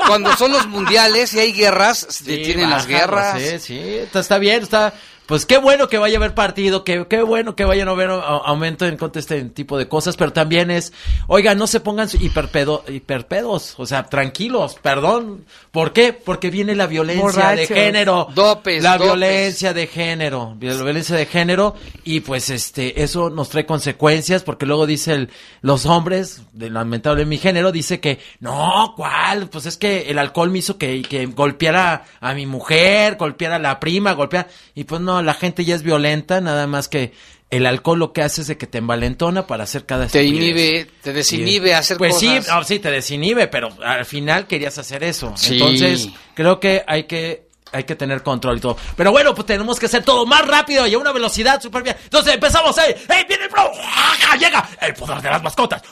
Cuando 0.06 0.36
son 0.36 0.52
los 0.52 0.66
mundiales 0.68 1.34
y 1.34 1.40
hay 1.40 1.52
guerras, 1.52 2.06
se 2.10 2.24
detienen 2.24 2.70
las 2.70 2.86
guerras. 2.86 3.40
Sí, 3.40 3.58
sí, 3.58 3.78
está, 3.98 4.20
está 4.20 4.38
bien, 4.38 4.62
está. 4.62 4.94
Pues 5.26 5.44
qué 5.44 5.58
bueno 5.58 5.88
que 5.88 5.98
vaya 5.98 6.16
a 6.16 6.18
haber 6.18 6.34
partido, 6.34 6.84
que, 6.84 7.06
qué 7.08 7.20
bueno 7.22 7.56
que 7.56 7.64
vayan 7.64 7.88
a 7.88 7.90
haber 7.90 8.10
aumento 8.10 8.86
en 8.86 8.96
contra 8.96 9.20
de 9.20 9.20
este 9.20 9.44
tipo 9.50 9.76
de 9.76 9.88
cosas, 9.88 10.16
pero 10.16 10.32
también 10.32 10.70
es, 10.70 10.92
oiga, 11.26 11.56
no 11.56 11.66
se 11.66 11.80
pongan 11.80 12.08
hiperpedo, 12.20 12.84
hiperpedos, 12.86 13.74
o 13.76 13.86
sea, 13.86 14.04
tranquilos, 14.04 14.76
perdón. 14.80 15.44
¿Por 15.72 15.92
qué? 15.92 16.12
Porque 16.12 16.50
viene 16.50 16.76
la 16.76 16.86
violencia 16.86 17.50
de 17.50 17.66
género. 17.66 18.28
Dopes, 18.34 18.82
La 18.84 18.92
dopes. 18.92 19.06
violencia 19.06 19.74
de 19.74 19.88
género, 19.88 20.56
la 20.60 20.74
violencia 20.74 21.16
de 21.16 21.26
género, 21.26 21.74
y 22.04 22.20
pues 22.20 22.48
este, 22.50 23.02
eso 23.02 23.28
nos 23.28 23.48
trae 23.48 23.66
consecuencias, 23.66 24.44
porque 24.44 24.64
luego 24.64 24.86
dice 24.86 25.12
el, 25.12 25.30
los 25.60 25.86
hombres, 25.86 26.42
de 26.52 26.70
lamentable 26.70 27.26
mi 27.26 27.38
género, 27.38 27.72
dice 27.72 27.98
que, 27.98 28.20
no, 28.38 28.94
¿cuál? 28.96 29.48
Pues 29.48 29.66
es 29.66 29.76
que 29.76 30.08
el 30.08 30.18
alcohol 30.20 30.50
me 30.50 30.58
hizo 30.60 30.78
que, 30.78 31.02
que 31.02 31.26
golpeara 31.26 32.04
a 32.20 32.32
mi 32.32 32.46
mujer, 32.46 33.16
golpeara 33.16 33.56
a 33.56 33.58
la 33.58 33.80
prima, 33.80 34.12
golpeara, 34.12 34.48
y 34.74 34.84
pues 34.84 35.00
no, 35.00 35.15
la 35.22 35.34
gente 35.34 35.64
ya 35.64 35.74
es 35.74 35.82
violenta, 35.82 36.40
nada 36.40 36.66
más 36.66 36.88
que 36.88 37.12
el 37.50 37.64
alcohol 37.66 37.98
lo 37.98 38.12
que 38.12 38.22
hace 38.22 38.40
es 38.40 38.46
de 38.48 38.58
que 38.58 38.66
te 38.66 38.78
envalentona 38.78 39.46
para 39.46 39.64
hacer 39.64 39.86
cada 39.86 40.06
Te 40.08 40.20
estupidez. 40.20 40.34
inhibe, 40.56 40.90
te 41.02 41.12
desinhibe 41.12 41.68
Sí. 41.68 41.72
a 41.74 41.78
hacer 41.78 41.96
pues 41.96 42.14
cosas. 42.14 42.44
sí, 42.44 42.50
no, 42.50 42.64
sí, 42.64 42.78
te 42.80 42.90
desinhibe, 42.90 43.46
pero 43.46 43.68
al 43.84 44.04
final 44.04 44.46
querías 44.46 44.76
hacer 44.78 45.04
eso. 45.04 45.32
Sí. 45.36 45.54
Entonces, 45.54 46.08
creo 46.34 46.58
que 46.60 46.82
hay 46.86 47.04
que 47.04 47.46
hay 47.72 47.84
que 47.84 47.94
tener 47.96 48.22
control 48.22 48.58
y 48.58 48.60
todo. 48.60 48.76
Pero 48.96 49.10
bueno, 49.10 49.34
pues 49.34 49.44
tenemos 49.46 49.78
que 49.78 49.86
hacer 49.86 50.02
todo 50.02 50.24
más 50.24 50.46
rápido 50.46 50.86
y 50.86 50.94
a 50.94 50.98
una 50.98 51.12
velocidad 51.12 51.60
súper 51.60 51.82
bien. 51.82 51.96
Entonces 52.04 52.32
empezamos, 52.34 52.78
¡eh! 52.78 52.96
¡Eh! 53.08 53.24
¡Viene 53.28 53.44
el 53.44 53.50
pro! 53.50 53.70
¡Ah! 53.82 54.36
¡Llega! 54.38 54.68
El 54.80 54.94
poder 54.94 55.20
de 55.20 55.30
las 55.30 55.42
mascotas. 55.42 55.82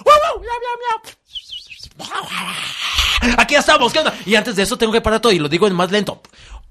Aquí 3.39 3.55
estamos, 3.55 3.93
¿qué 3.93 3.99
onda? 4.01 4.15
Y 4.27 4.35
antes 4.35 4.57
de 4.57 4.63
eso 4.63 4.77
tengo 4.77 4.93
que 4.93 5.01
parar 5.01 5.21
todo 5.21 5.33
y 5.33 5.39
lo 5.39 5.49
digo 5.49 5.67
en 5.67 5.75
más 5.75 5.91
lento. 5.91 6.21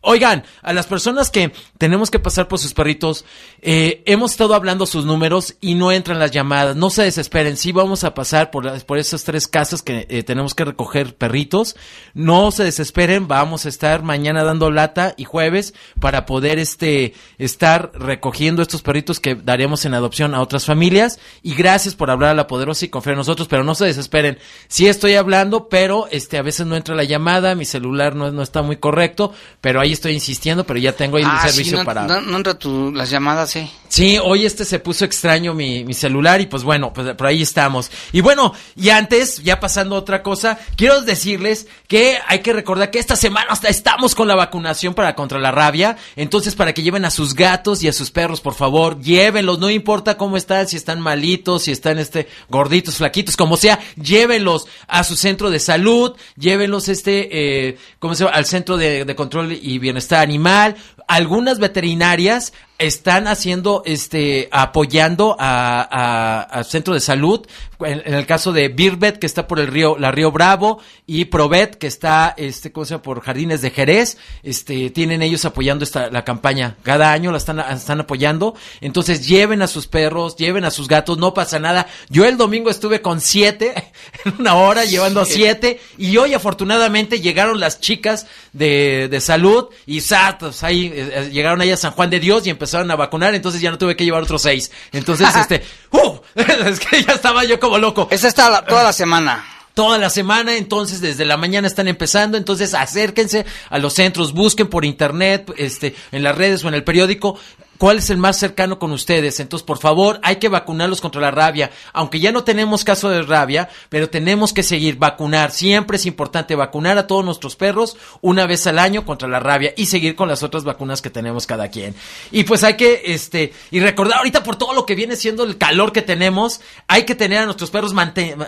Oigan, 0.06 0.43
a 0.62 0.74
las 0.74 0.86
personas 0.86 1.30
que 1.30 1.54
tenemos 1.78 2.12
que 2.12 2.20
pasar 2.20 2.49
por 2.49 2.60
sus 2.60 2.74
perritos, 2.74 3.24
eh, 3.62 4.04
hemos 4.06 4.32
estado 4.32 4.54
hablando 4.54 4.86
sus 4.86 5.06
números 5.06 5.56
y 5.62 5.76
no 5.76 5.93
entran 5.93 6.20
las 6.20 6.32
llamadas. 6.32 6.76
No 6.76 6.89
se 6.89 7.04
desesperen, 7.04 7.56
sí 7.56 7.72
vamos 7.72 8.04
a 8.04 8.14
pasar 8.14 8.51
por, 8.51 8.66
las- 8.66 8.84
por 8.84 8.97
esas 8.97 9.24
tres 9.24 9.47
casas 9.47 9.82
que 9.82 10.06
eh, 10.10 10.24
tenemos 10.24 10.56
que 10.56 10.66
recoger 10.66 11.16
perritos. 11.16 11.78
No 12.14 12.51
se 12.51 12.66
desesperen, 12.66 13.30
vamos 13.30 13.66
a 13.66 13.70
estar 13.70 14.04
mañana 14.04 14.43
dando 14.43 14.70
lata 14.72 15.14
y 15.16 15.24
jueves 15.24 15.74
para 16.01 16.26
poder 16.26 16.60
este 16.60 17.14
estar 17.38 17.91
recogiendo 17.93 18.62
estos 18.62 18.82
perritos 18.82 19.22
que 19.22 19.36
daremos 19.36 19.86
en 19.86 19.93
adopción 19.93 20.36
a 20.36 20.41
otras 20.41 20.66
familias. 20.66 21.18
Y 21.43 21.56
gracias 21.56 21.95
por 21.95 22.12
hablar 22.12 22.32
a 22.32 22.36
la 22.36 22.47
poderosa 22.47 22.84
y 22.84 22.89
confiar 22.89 23.14
en 23.14 23.20
nosotros, 23.20 23.47
pero 23.47 23.64
no 23.64 23.74
se 23.74 23.86
desesperen. 23.86 24.38
Sí 24.68 24.88
estoy 24.88 25.16
hablando, 25.16 25.70
pero 25.70 26.08
este 26.12 26.38
a 26.38 26.41
veces 26.41 26.68
no 26.68 26.76
entra 26.76 26.93
la 26.93 27.06
llamada, 27.06 27.56
mi 27.56 27.64
celular 27.64 28.16
no, 28.18 28.32
no 28.34 28.41
está 28.41 28.62
muy 28.62 28.76
correcto, 28.76 29.32
pero 29.62 29.80
ahí 29.80 29.93
estoy 29.94 30.14
insistiendo, 30.14 30.66
pero 30.66 30.80
ya 30.80 30.94
tengo 30.94 31.18
ahí 31.18 31.24
Ah, 31.26 31.41
el 31.44 31.50
sí, 31.50 31.56
servicio 31.56 31.78
no, 31.80 31.86
para... 31.86 32.06
no, 32.08 32.22
no 32.22 32.38
entra 32.38 32.54
tu, 32.58 32.91
las 32.91 33.10
llamadas, 33.10 33.56
eh. 33.56 33.70
Sí, 33.88 34.18
hoy 34.22 34.46
este 34.46 34.66
se 34.66 34.80
puso 34.80 35.06
extraño 35.06 35.54
mi, 35.54 35.84
mi 35.84 35.94
celular 35.94 36.41
y 36.41 36.48
pues 36.48 36.64
bueno, 36.64 36.91
pues 36.94 37.14
por 37.16 37.28
ahí 37.28 37.44
estamos. 37.44 37.91
Y 38.12 38.22
bueno, 38.22 38.54
y 38.76 38.89
antes, 38.89 39.44
ya 39.44 39.60
pasando 39.60 39.96
a 39.96 40.00
otra 40.00 40.24
cosa, 40.24 40.58
quiero 40.76 41.02
decirles 41.02 41.68
que 41.88 42.18
hay 42.28 42.39
que 42.39 42.54
recordar 42.54 42.89
que 42.89 42.98
esta 42.98 43.16
semana 43.16 43.48
hasta 43.52 43.70
estamos 43.70 44.16
con 44.16 44.28
la 44.28 44.34
vacunación 44.34 44.96
para 44.96 45.14
contra 45.14 45.38
la 45.39 45.52
rabia. 45.52 45.96
Entonces, 46.16 46.56
para 46.56 46.74
que 46.74 46.82
lleven 46.82 47.06
a 47.06 47.12
sus 47.12 47.36
gatos 47.36 47.84
y 47.84 47.88
a 47.88 47.94
sus 47.94 48.10
perros, 48.10 48.41
por 48.41 48.56
favor, 48.56 49.00
llévenlos, 49.00 49.60
no 49.60 49.70
importa 49.70 50.18
cómo 50.18 50.38
están, 50.38 50.68
si 50.68 50.76
están 50.76 51.00
malitos, 51.00 51.64
si 51.64 51.72
están 51.72 52.00
este 52.00 52.28
gorditos, 52.50 52.96
flaquitos, 52.96 53.38
como 53.38 53.58
sea, 53.58 53.80
llévenlos 54.02 54.66
a 54.88 55.04
su 55.04 55.16
centro 55.16 55.52
de 55.52 55.60
salud, 55.60 56.14
llévenlos 56.36 56.89
este, 56.89 57.68
eh, 57.68 57.78
¿cómo 58.00 58.16
se 58.16 58.24
llama? 58.24 58.36
Al 58.36 58.46
centro 58.46 58.76
de, 58.78 59.06
de 59.06 59.16
control 59.16 59.52
y 59.52 59.78
bienestar 59.84 60.24
animal. 60.24 60.76
Algunas 61.08 61.60
veterinarias 61.60 62.54
están 62.80 63.28
haciendo, 63.28 63.82
este, 63.86 64.49
apoyando 64.51 65.38
a, 65.39 65.82
a- 65.89 66.41
a 66.41 66.64
centro 66.64 66.93
de 66.93 66.99
salud. 66.99 67.45
En, 67.80 68.01
en 68.06 68.14
el 68.14 68.26
caso 68.26 68.51
de 68.54 68.70
Birbet, 68.70 69.20
que 69.20 69.26
está 69.26 69.45
por 69.47 69.60
el 69.60 69.68
río, 69.68 69.97
la 69.99 70.12
Río 70.12 70.32
Bravo, 70.32 70.80
y 71.06 71.26
Provet, 71.26 71.76
que 71.76 71.88
está, 71.88 72.34
este, 72.38 72.72
¿cómo 72.72 72.86
se 72.86 72.91
llama? 72.91 73.04
Por 73.04 73.22
Jardines 73.22 73.62
de 73.62 73.72
Jerez, 73.72 74.18
este, 74.41 74.89
tienen 74.89 75.22
ellos 75.22 75.43
apoyando 75.45 75.84
esta, 75.84 76.10
la 76.10 76.24
campaña. 76.24 76.78
Cada 76.84 77.12
año 77.12 77.32
la 77.32 77.38
están, 77.38 77.60
están 77.60 77.99
apoyando. 78.01 78.56
Entonces, 78.82 79.28
lleven 79.28 79.62
a 79.62 79.68
sus 79.68 79.88
perros, 79.88 80.36
lleven 80.38 80.64
a 80.66 80.72
sus 80.72 80.88
gatos, 80.88 81.18
no 81.18 81.34
pasa 81.34 81.60
nada. 81.60 81.88
Yo 82.10 82.26
el 82.26 82.38
domingo 82.38 82.70
estuve 82.70 83.01
con 83.01 83.20
siete, 83.22 83.74
en 84.26 84.34
una 84.39 84.56
hora, 84.56 84.86
llevando 84.86 85.26
siete, 85.26 85.80
y 85.97 86.16
hoy 86.18 86.34
afortunadamente 86.34 87.20
llegaron 87.22 87.60
las 87.60 87.80
chicas 87.82 88.28
de, 88.54 89.08
de 89.10 89.22
salud, 89.22 89.68
y 89.86 90.01
sa- 90.01 90.38
pues, 90.39 90.64
ahí, 90.64 90.93
eh, 90.96 91.30
llegaron 91.32 91.62
ahí 91.62 91.72
a 91.72 91.78
San 91.78 91.91
Juan 91.91 92.10
de 92.10 92.20
Dios 92.20 92.46
y 92.48 92.50
empezaron 92.50 92.89
a 92.91 92.96
vacunar, 92.96 93.34
entonces 93.36 93.62
ya 93.62 93.72
no 93.72 93.78
tuve 93.78 93.96
que 93.96 94.06
llevar 94.06 94.24
otros 94.24 94.41
seis. 94.41 94.72
Entonces, 94.91 95.28
este, 95.36 95.64
¡uh! 95.91 96.20
es 96.36 96.80
que 96.80 97.04
ya 97.04 97.14
estaba 97.14 97.44
yo 97.44 97.60
como 97.60 97.78
loco. 97.78 98.08
Esa 98.12 98.28
está 98.28 98.50
la- 98.50 98.66
toda 98.66 98.84
la 98.84 98.94
semana. 98.94 99.46
Toda 99.74 99.98
la 99.98 100.12
semana, 100.12 100.56
entonces 100.56 101.02
desde 101.02 101.26
la 101.26 101.36
mañana 101.36 101.66
están 101.68 101.88
empezando, 101.88 102.38
entonces 102.38 102.76
acérquense 102.76 103.44
a 103.72 103.80
los 103.80 103.94
centros, 103.94 104.32
busquen 104.32 104.68
por 104.68 104.86
internet, 104.86 105.52
este, 105.58 105.96
en 106.12 106.22
las 106.22 106.38
redes 106.38 106.64
o 106.64 106.68
en 106.68 106.76
el 106.76 106.84
periódico 106.84 107.39
cuál 107.84 107.98
es 107.98 108.10
el 108.10 108.18
más 108.18 108.38
cercano 108.38 108.80
con 108.80 108.94
ustedes. 108.94 109.42
Entonces, 109.42 109.66
por 109.66 109.78
favor, 109.78 110.18
hay 110.24 110.38
que 110.38 110.48
vacunarlos 110.48 111.02
contra 111.02 111.20
la 111.20 111.32
rabia. 111.32 111.70
Aunque 111.92 112.22
ya 112.22 112.32
no 112.32 112.46
tenemos 112.46 112.86
caso 112.86 113.10
de 113.10 113.24
rabia, 113.24 113.68
pero 113.90 114.10
tenemos 114.10 114.54
que 114.54 114.64
seguir 114.64 114.96
vacunar. 114.96 115.52
Siempre 115.52 115.98
es 115.98 116.06
importante 116.06 116.56
vacunar 116.56 116.98
a 116.98 117.08
todos 117.08 117.26
nuestros 117.26 117.58
perros 117.58 117.98
una 118.22 118.46
vez 118.46 118.66
al 118.68 118.80
año 118.80 119.06
contra 119.06 119.28
la 119.28 119.42
rabia 119.42 119.74
y 119.76 119.88
seguir 119.88 120.16
con 120.16 120.30
las 120.30 120.44
otras 120.44 120.64
vacunas 120.64 121.02
que 121.02 121.10
tenemos 121.10 121.46
cada 121.46 121.68
quien. 121.68 121.94
Y 122.32 122.46
pues 122.46 122.64
hay 122.64 122.78
que, 122.78 123.02
este, 123.04 123.52
y 123.70 123.82
recordar 123.82 124.20
ahorita 124.20 124.44
por 124.44 124.56
todo 124.56 124.72
lo 124.74 124.86
que 124.86 124.96
viene 124.96 125.18
siendo 125.18 125.44
el 125.44 125.58
calor 125.58 125.92
que 125.92 126.02
tenemos, 126.02 126.62
hay 126.88 127.04
que 127.04 127.16
tener 127.16 127.40
a 127.40 127.46
nuestros 127.46 127.70
perros, 127.70 127.94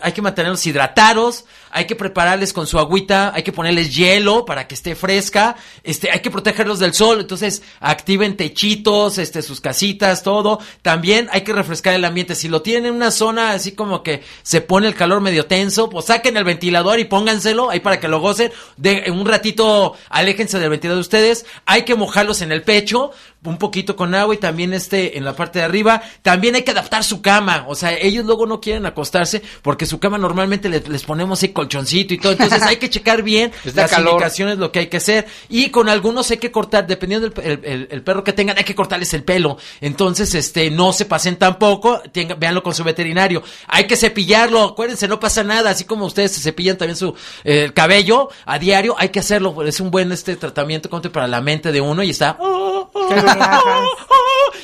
hay 0.02 0.14
que 0.14 0.22
mantenerlos 0.22 0.66
hidratados, 0.66 1.44
hay 1.72 1.88
que 1.88 1.98
prepararles 1.98 2.54
con 2.54 2.68
su 2.68 2.80
agüita, 2.80 3.34
hay 3.36 3.44
que 3.44 3.52
ponerles 3.52 3.94
hielo 3.94 4.46
para 4.46 4.66
que 4.66 4.76
esté 4.76 4.96
fresca, 4.96 5.58
este, 5.84 6.10
hay 6.10 6.22
que 6.22 6.32
protegerlos 6.32 6.80
del 6.80 6.94
sol, 6.94 7.20
entonces 7.20 7.64
activen 7.82 8.38
techitos, 8.38 9.25
este, 9.26 9.42
sus 9.42 9.60
casitas, 9.60 10.24
todo. 10.24 10.60
También 10.82 11.28
hay 11.32 11.42
que 11.42 11.52
refrescar 11.52 11.94
el 11.94 12.06
ambiente. 12.06 12.36
Si 12.36 12.48
lo 12.48 12.62
tienen 12.62 12.86
en 12.86 12.96
una 12.96 13.12
zona 13.12 13.52
así 13.52 13.74
como 13.74 14.04
que 14.04 14.24
se 14.44 14.62
pone 14.62 14.88
el 14.88 14.96
calor 14.96 15.20
medio 15.20 15.46
tenso, 15.46 15.90
pues 15.90 16.06
saquen 16.06 16.38
el 16.38 16.44
ventilador 16.44 17.00
y 17.00 17.06
pónganselo 17.06 17.70
ahí 17.70 17.80
para 17.80 18.00
que 18.00 18.08
lo 18.08 18.20
gocen. 18.20 18.52
De 18.78 19.12
un 19.12 19.26
ratito, 19.26 19.96
aléjense 20.10 20.60
del 20.60 20.70
ventilador 20.70 20.98
de 20.98 21.02
ustedes. 21.02 21.46
Hay 21.66 21.84
que 21.84 21.96
mojarlos 21.96 22.42
en 22.42 22.52
el 22.52 22.64
pecho, 22.64 23.12
un 23.50 23.58
poquito 23.58 23.96
con 23.96 24.14
agua 24.16 24.34
y 24.36 24.38
también 24.38 24.74
este 24.74 25.18
en 25.18 25.26
la 25.26 25.36
parte 25.36 25.60
de 25.60 25.66
arriba. 25.66 26.02
También 26.22 26.56
hay 26.56 26.64
que 26.64 26.72
adaptar 26.72 27.04
su 27.04 27.22
cama. 27.22 27.66
O 27.68 27.76
sea, 27.76 27.94
ellos 27.94 28.26
luego 28.26 28.46
no 28.46 28.60
quieren 28.62 28.86
acostarse 28.86 29.42
porque 29.62 29.86
su 29.86 30.00
cama 30.00 30.18
normalmente 30.18 30.70
les, 30.70 30.88
les 30.88 31.04
ponemos 31.04 31.42
ahí 31.44 31.50
colchoncito 31.50 32.14
y 32.14 32.18
todo. 32.18 32.32
Entonces 32.34 32.62
hay 32.64 32.78
que 32.78 32.90
checar 32.90 33.24
bien 33.24 33.52
da 33.64 33.84
las 33.84 33.92
calor. 33.92 34.14
indicaciones, 34.14 34.58
lo 34.58 34.72
que 34.72 34.80
hay 34.80 34.88
que 34.88 34.98
hacer. 34.98 35.28
Y 35.50 35.70
con 35.70 35.90
algunos 35.90 36.30
hay 36.32 36.38
que 36.38 36.52
cortar, 36.52 36.88
dependiendo 36.88 37.30
del 37.30 37.46
el, 37.46 37.60
el- 37.66 37.88
el 37.92 38.02
perro 38.04 38.24
que 38.24 38.34
tengan, 38.34 38.58
hay 38.58 38.64
que 38.64 38.76
cortarles 38.76 39.14
el 39.14 39.24
pelo. 39.24 39.58
Entonces, 39.82 40.34
este, 40.36 40.72
no 40.72 40.92
se 40.94 41.06
pasen 41.06 41.36
tampoco, 41.38 42.02
tengan, 42.12 42.40
véanlo 42.40 42.64
con 42.64 42.74
su 42.74 42.84
veterinario. 42.84 43.44
Hay 43.68 43.86
que 43.86 43.96
cepillarlo, 43.96 44.64
acuérdense, 44.64 45.08
no 45.08 45.20
pasa 45.20 45.44
nada. 45.44 45.70
Así 45.72 45.84
como 45.86 46.06
ustedes 46.06 46.32
se 46.34 46.42
cepillan 46.42 46.78
también 46.78 46.96
su 46.98 47.14
eh, 47.44 47.72
cabello 47.74 48.30
a 48.46 48.60
diario, 48.60 48.96
hay 48.98 49.10
que 49.10 49.20
hacerlo. 49.20 49.64
Es 49.64 49.80
un 49.80 49.92
buen 49.92 50.12
este 50.12 50.36
tratamiento 50.36 50.90
contra 50.90 51.12
para 51.12 51.28
la 51.28 51.42
mente 51.42 51.72
de 51.72 51.82
uno 51.82 52.04
y 52.04 52.10
está. 52.10 52.38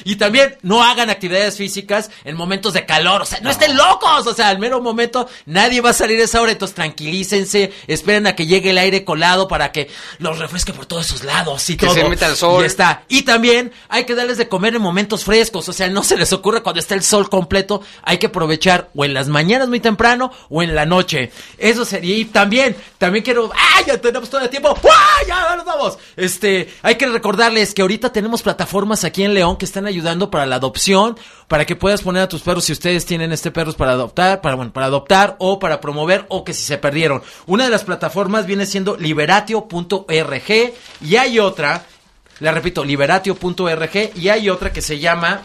Y 0.03 0.15
también 0.15 0.57
no 0.63 0.83
hagan 0.83 1.09
actividades 1.09 1.57
físicas 1.57 2.09
en 2.23 2.35
momentos 2.35 2.73
de 2.73 2.85
calor, 2.85 3.21
o 3.21 3.25
sea, 3.25 3.39
no, 3.41 3.49
estén 3.51 3.77
locos, 3.77 4.25
o 4.25 4.33
sea, 4.33 4.49
al 4.49 4.57
mero 4.57 4.81
momento 4.81 5.29
nadie 5.45 5.79
va 5.81 5.91
a 5.91 5.93
salir 5.93 6.19
a 6.19 6.23
esa 6.23 6.41
hora, 6.41 6.51
entonces 6.51 6.73
tranquilícense, 6.75 7.71
esperen 7.87 8.25
a 8.25 8.35
que 8.35 8.47
llegue 8.47 8.71
el 8.71 8.77
aire 8.77 9.03
colado 9.05 9.47
para 9.47 9.71
que 9.71 9.89
los 10.17 10.39
refresque 10.39 10.73
por 10.73 10.85
todos 10.87 11.05
esos 11.05 11.23
lados 11.23 11.69
y 11.69 11.77
Que 11.77 11.85
todo. 11.85 11.95
se 11.95 12.03
meta 12.09 12.27
el 12.27 12.35
sol. 12.35 12.63
Y 12.63 12.65
está. 12.65 13.03
Y 13.09 13.23
también 13.23 13.71
hay 13.89 14.05
que 14.05 14.15
darles 14.15 14.37
de 14.37 14.47
comer 14.47 14.75
en 14.75 14.81
momentos 14.81 15.23
frescos, 15.23 15.69
o 15.69 15.73
sea, 15.73 15.87
no 15.89 16.03
se 16.03 16.17
les 16.17 16.33
ocurre 16.33 16.63
cuando 16.63 16.79
está 16.79 16.95
el 16.95 17.03
sol 17.03 17.29
completo, 17.29 17.81
hay 18.01 18.17
que 18.17 18.27
aprovechar 18.27 18.89
o 18.95 19.05
en 19.05 19.13
las 19.13 19.27
mañanas 19.27 19.67
muy 19.69 19.79
temprano 19.79 20.31
o 20.49 20.63
en 20.63 20.73
la 20.73 20.85
noche. 20.85 21.31
Eso 21.57 21.85
sería, 21.85 22.15
y 22.15 22.25
también, 22.25 22.75
también 22.97 23.23
quiero, 23.23 23.51
¡ah! 23.53 23.81
Ya 23.85 23.99
tenemos 23.99 24.29
todo 24.29 24.41
el 24.41 24.49
tiempo, 24.49 24.75
¡ah! 24.89 25.25
Ya 25.27 25.55
nos 25.55 25.65
vamos. 25.65 25.97
Este, 26.15 26.73
hay 26.81 26.95
que 26.95 27.07
recordarles 27.07 27.73
que 27.73 27.81
ahorita 27.81 28.11
tenemos 28.11 28.41
plataformas 28.51 29.05
aquí 29.05 29.23
en 29.23 29.33
León 29.33 29.55
que 29.55 29.63
están 29.63 29.85
ayudando 29.85 30.29
para 30.29 30.45
la 30.45 30.57
adopción, 30.57 31.17
para 31.47 31.65
que 31.65 31.77
puedas 31.77 32.01
poner 32.01 32.23
a 32.23 32.27
tus 32.27 32.41
perros 32.41 32.65
si 32.65 32.73
ustedes 32.73 33.05
tienen 33.05 33.31
este 33.31 33.49
perros 33.49 33.75
para 33.75 33.93
adoptar, 33.93 34.41
para 34.41 34.55
bueno, 34.55 34.73
para 34.73 34.87
adoptar 34.87 35.37
o 35.39 35.57
para 35.57 35.79
promover 35.79 36.25
o 36.27 36.43
que 36.43 36.53
si 36.53 36.63
se 36.63 36.77
perdieron. 36.77 37.23
Una 37.45 37.63
de 37.63 37.69
las 37.69 37.85
plataformas 37.85 38.45
viene 38.45 38.65
siendo 38.65 38.97
liberatio.org 38.97 40.73
y 40.99 41.15
hay 41.15 41.39
otra, 41.39 41.85
la 42.41 42.51
repito, 42.51 42.83
liberatio.org 42.83 44.11
y 44.15 44.27
hay 44.27 44.49
otra 44.49 44.73
que 44.73 44.81
se 44.81 44.99
llama 44.99 45.43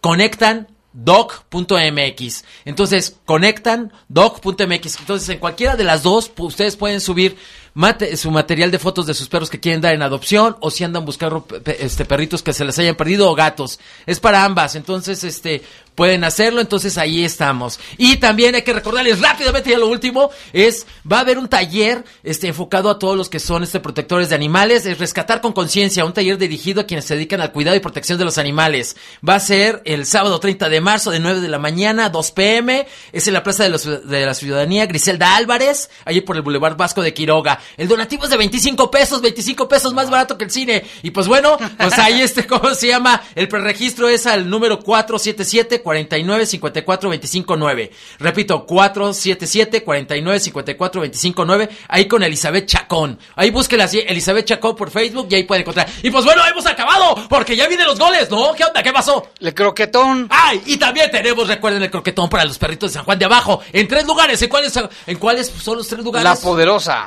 conectan 0.00 0.66
doc.mx. 0.92 2.44
Entonces, 2.64 3.16
conectan 3.24 3.92
doc.mx. 4.08 4.98
Entonces, 4.98 5.28
en 5.28 5.38
cualquiera 5.38 5.76
de 5.76 5.84
las 5.84 6.02
dos, 6.02 6.32
ustedes 6.38 6.76
pueden 6.76 7.00
subir 7.00 7.36
mate- 7.74 8.16
su 8.16 8.30
material 8.30 8.70
de 8.70 8.78
fotos 8.78 9.06
de 9.06 9.14
sus 9.14 9.28
perros 9.28 9.50
que 9.50 9.60
quieren 9.60 9.80
dar 9.80 9.94
en 9.94 10.02
adopción 10.02 10.56
o 10.60 10.70
si 10.70 10.84
andan 10.84 11.04
buscando 11.04 11.46
este 11.78 12.04
perritos 12.04 12.42
que 12.42 12.52
se 12.52 12.64
les 12.64 12.78
hayan 12.78 12.94
perdido 12.96 13.30
o 13.30 13.34
gatos. 13.34 13.78
Es 14.06 14.20
para 14.20 14.44
ambas. 14.44 14.74
Entonces, 14.76 15.24
este 15.24 15.62
pueden 15.94 16.24
hacerlo, 16.24 16.60
entonces 16.60 16.98
ahí 16.98 17.24
estamos. 17.24 17.78
Y 17.98 18.16
también 18.16 18.54
hay 18.54 18.62
que 18.62 18.72
recordarles 18.72 19.20
rápidamente 19.20 19.70
ya 19.70 19.78
lo 19.78 19.88
último 19.88 20.30
es 20.52 20.86
va 21.10 21.18
a 21.18 21.20
haber 21.20 21.38
un 21.38 21.48
taller 21.48 22.04
este 22.22 22.48
enfocado 22.48 22.90
a 22.90 22.98
todos 22.98 23.16
los 23.16 23.28
que 23.28 23.38
son 23.40 23.62
este 23.62 23.80
protectores 23.80 24.28
de 24.28 24.34
animales, 24.34 24.86
es 24.86 24.98
rescatar 24.98 25.40
con 25.40 25.52
conciencia, 25.52 26.04
un 26.04 26.12
taller 26.12 26.38
dirigido 26.38 26.80
a 26.80 26.84
quienes 26.84 27.04
se 27.04 27.14
dedican 27.14 27.40
al 27.40 27.52
cuidado 27.52 27.76
y 27.76 27.80
protección 27.80 28.18
de 28.18 28.24
los 28.24 28.38
animales. 28.38 28.96
Va 29.26 29.36
a 29.36 29.40
ser 29.40 29.82
el 29.84 30.04
sábado 30.06 30.40
30 30.40 30.68
de 30.68 30.80
marzo 30.80 31.10
de 31.10 31.20
9 31.20 31.40
de 31.40 31.48
la 31.48 31.58
mañana 31.58 32.06
a 32.06 32.10
2 32.10 32.30
pm, 32.32 32.86
es 33.12 33.26
en 33.28 33.34
la 33.34 33.42
Plaza 33.42 33.62
de, 33.62 33.68
los- 33.70 34.08
de 34.08 34.26
la 34.26 34.34
Ciudadanía 34.34 34.86
Griselda 34.86 35.36
Álvarez, 35.36 35.90
allí 36.04 36.20
por 36.22 36.36
el 36.36 36.42
Boulevard 36.42 36.76
Vasco 36.76 37.02
de 37.02 37.14
Quiroga. 37.14 37.60
El 37.76 37.88
donativo 37.88 38.24
es 38.24 38.30
de 38.30 38.36
25 38.36 38.90
pesos, 38.90 39.20
25 39.20 39.68
pesos 39.68 39.94
más 39.94 40.10
barato 40.10 40.36
que 40.36 40.44
el 40.44 40.50
cine. 40.50 40.84
Y 41.02 41.10
pues 41.10 41.28
bueno, 41.28 41.56
pues 41.78 41.98
ahí 41.98 42.20
este, 42.20 42.46
¿cómo 42.48 42.74
se 42.74 42.88
llama? 42.88 43.22
El 43.34 43.48
preregistro 43.48 44.08
es 44.08 44.26
al 44.26 44.48
número 44.50 44.80
477 44.80 45.82
49 45.84 46.46
54 46.46 47.10
25 47.10 47.56
9. 47.56 47.90
Repito, 48.18 48.66
477 48.66 49.84
49 49.84 50.40
54 50.40 51.00
25 51.00 51.44
9. 51.44 51.68
Ahí 51.86 52.08
con 52.08 52.24
Elizabeth 52.24 52.66
Chacón. 52.66 53.20
Ahí 53.36 53.50
búsquela 53.50 53.84
así, 53.84 54.00
Elizabeth 54.00 54.46
Chacón 54.46 54.74
por 54.74 54.90
Facebook 54.90 55.28
y 55.30 55.36
ahí 55.36 55.44
puede 55.44 55.60
encontrar. 55.60 55.88
Y 56.02 56.10
pues 56.10 56.24
bueno, 56.24 56.42
hemos 56.44 56.66
acabado, 56.66 57.28
porque 57.28 57.54
ya 57.54 57.68
vienen 57.68 57.86
los 57.86 58.00
goles, 58.00 58.28
¿no? 58.30 58.52
¿Qué 58.54 58.64
onda? 58.64 58.82
¿Qué 58.82 58.92
pasó? 58.92 59.28
El 59.38 59.54
croquetón. 59.54 60.26
¡Ay! 60.30 60.60
Y 60.66 60.76
también 60.78 61.10
tenemos, 61.12 61.46
recuerden, 61.46 61.82
el 61.82 61.90
croquetón 61.90 62.28
para 62.28 62.44
los 62.44 62.58
perritos 62.58 62.90
de 62.90 62.94
San 62.94 63.04
Juan 63.04 63.18
de 63.18 63.26
Abajo. 63.26 63.60
En 63.72 63.86
tres 63.86 64.04
lugares. 64.06 64.42
¿En 64.42 64.48
cuáles, 64.48 64.76
en 65.06 65.18
cuáles 65.18 65.48
son 65.48 65.78
los 65.78 65.86
tres 65.86 66.02
lugares? 66.02 66.24
La 66.24 66.36
poderosa. 66.36 67.06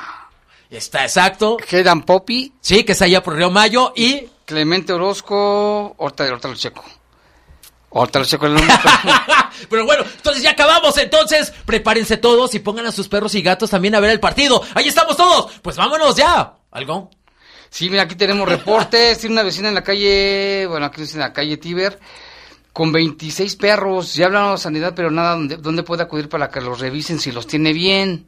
Está 0.69 1.03
exacto. 1.03 1.57
Quedan 1.57 2.03
Popi. 2.03 2.53
Sí, 2.61 2.84
que 2.84 2.91
está 2.91 3.05
allá 3.05 3.23
por 3.23 3.36
Río 3.36 3.49
Mayo 3.49 3.93
y... 3.95 4.28
Clemente 4.45 4.93
Orozco, 4.93 5.93
ahorita, 5.99 6.30
ahorita 6.30 6.47
lo 6.47 6.55
checo. 6.55 6.86
Ahorita 7.99 8.19
lo 8.19 8.25
checo 8.25 8.45
el. 8.45 8.55
Pero 9.69 9.85
bueno, 9.85 10.03
entonces 10.15 10.43
ya 10.43 10.51
acabamos. 10.51 10.97
Entonces, 10.97 11.51
prepárense 11.65 12.17
todos 12.17 12.53
y 12.55 12.59
pongan 12.59 12.85
a 12.85 12.91
sus 12.91 13.07
perros 13.07 13.33
y 13.35 13.41
gatos 13.41 13.69
también 13.69 13.95
a 13.95 13.99
ver 13.99 14.11
el 14.11 14.19
partido. 14.19 14.61
Ahí 14.75 14.87
estamos 14.87 15.17
todos. 15.17 15.51
Pues 15.61 15.75
vámonos 15.75 16.15
ya. 16.15 16.53
¿Algo? 16.71 17.09
Sí, 17.69 17.89
mira, 17.89 18.03
aquí 18.03 18.15
tenemos 18.15 18.47
reportes. 18.47 19.17
Tiene 19.17 19.33
una 19.33 19.43
vecina 19.43 19.69
en 19.69 19.75
la 19.75 19.83
calle, 19.83 20.67
bueno, 20.67 20.85
aquí 20.85 21.01
en 21.01 21.19
la 21.19 21.33
calle 21.33 21.57
Tiber, 21.57 21.99
con 22.71 22.91
26 22.91 23.55
perros. 23.55 24.13
Ya 24.15 24.27
hablaron 24.27 24.53
de 24.53 24.57
sanidad, 24.59 24.93
pero 24.95 25.09
nada, 25.11 25.31
¿dónde, 25.31 25.57
dónde 25.57 25.83
puede 25.83 26.03
acudir 26.03 26.29
para 26.29 26.49
que 26.49 26.61
los 26.61 26.79
revisen 26.79 27.19
si 27.19 27.31
los 27.31 27.47
tiene 27.47 27.73
bien? 27.73 28.27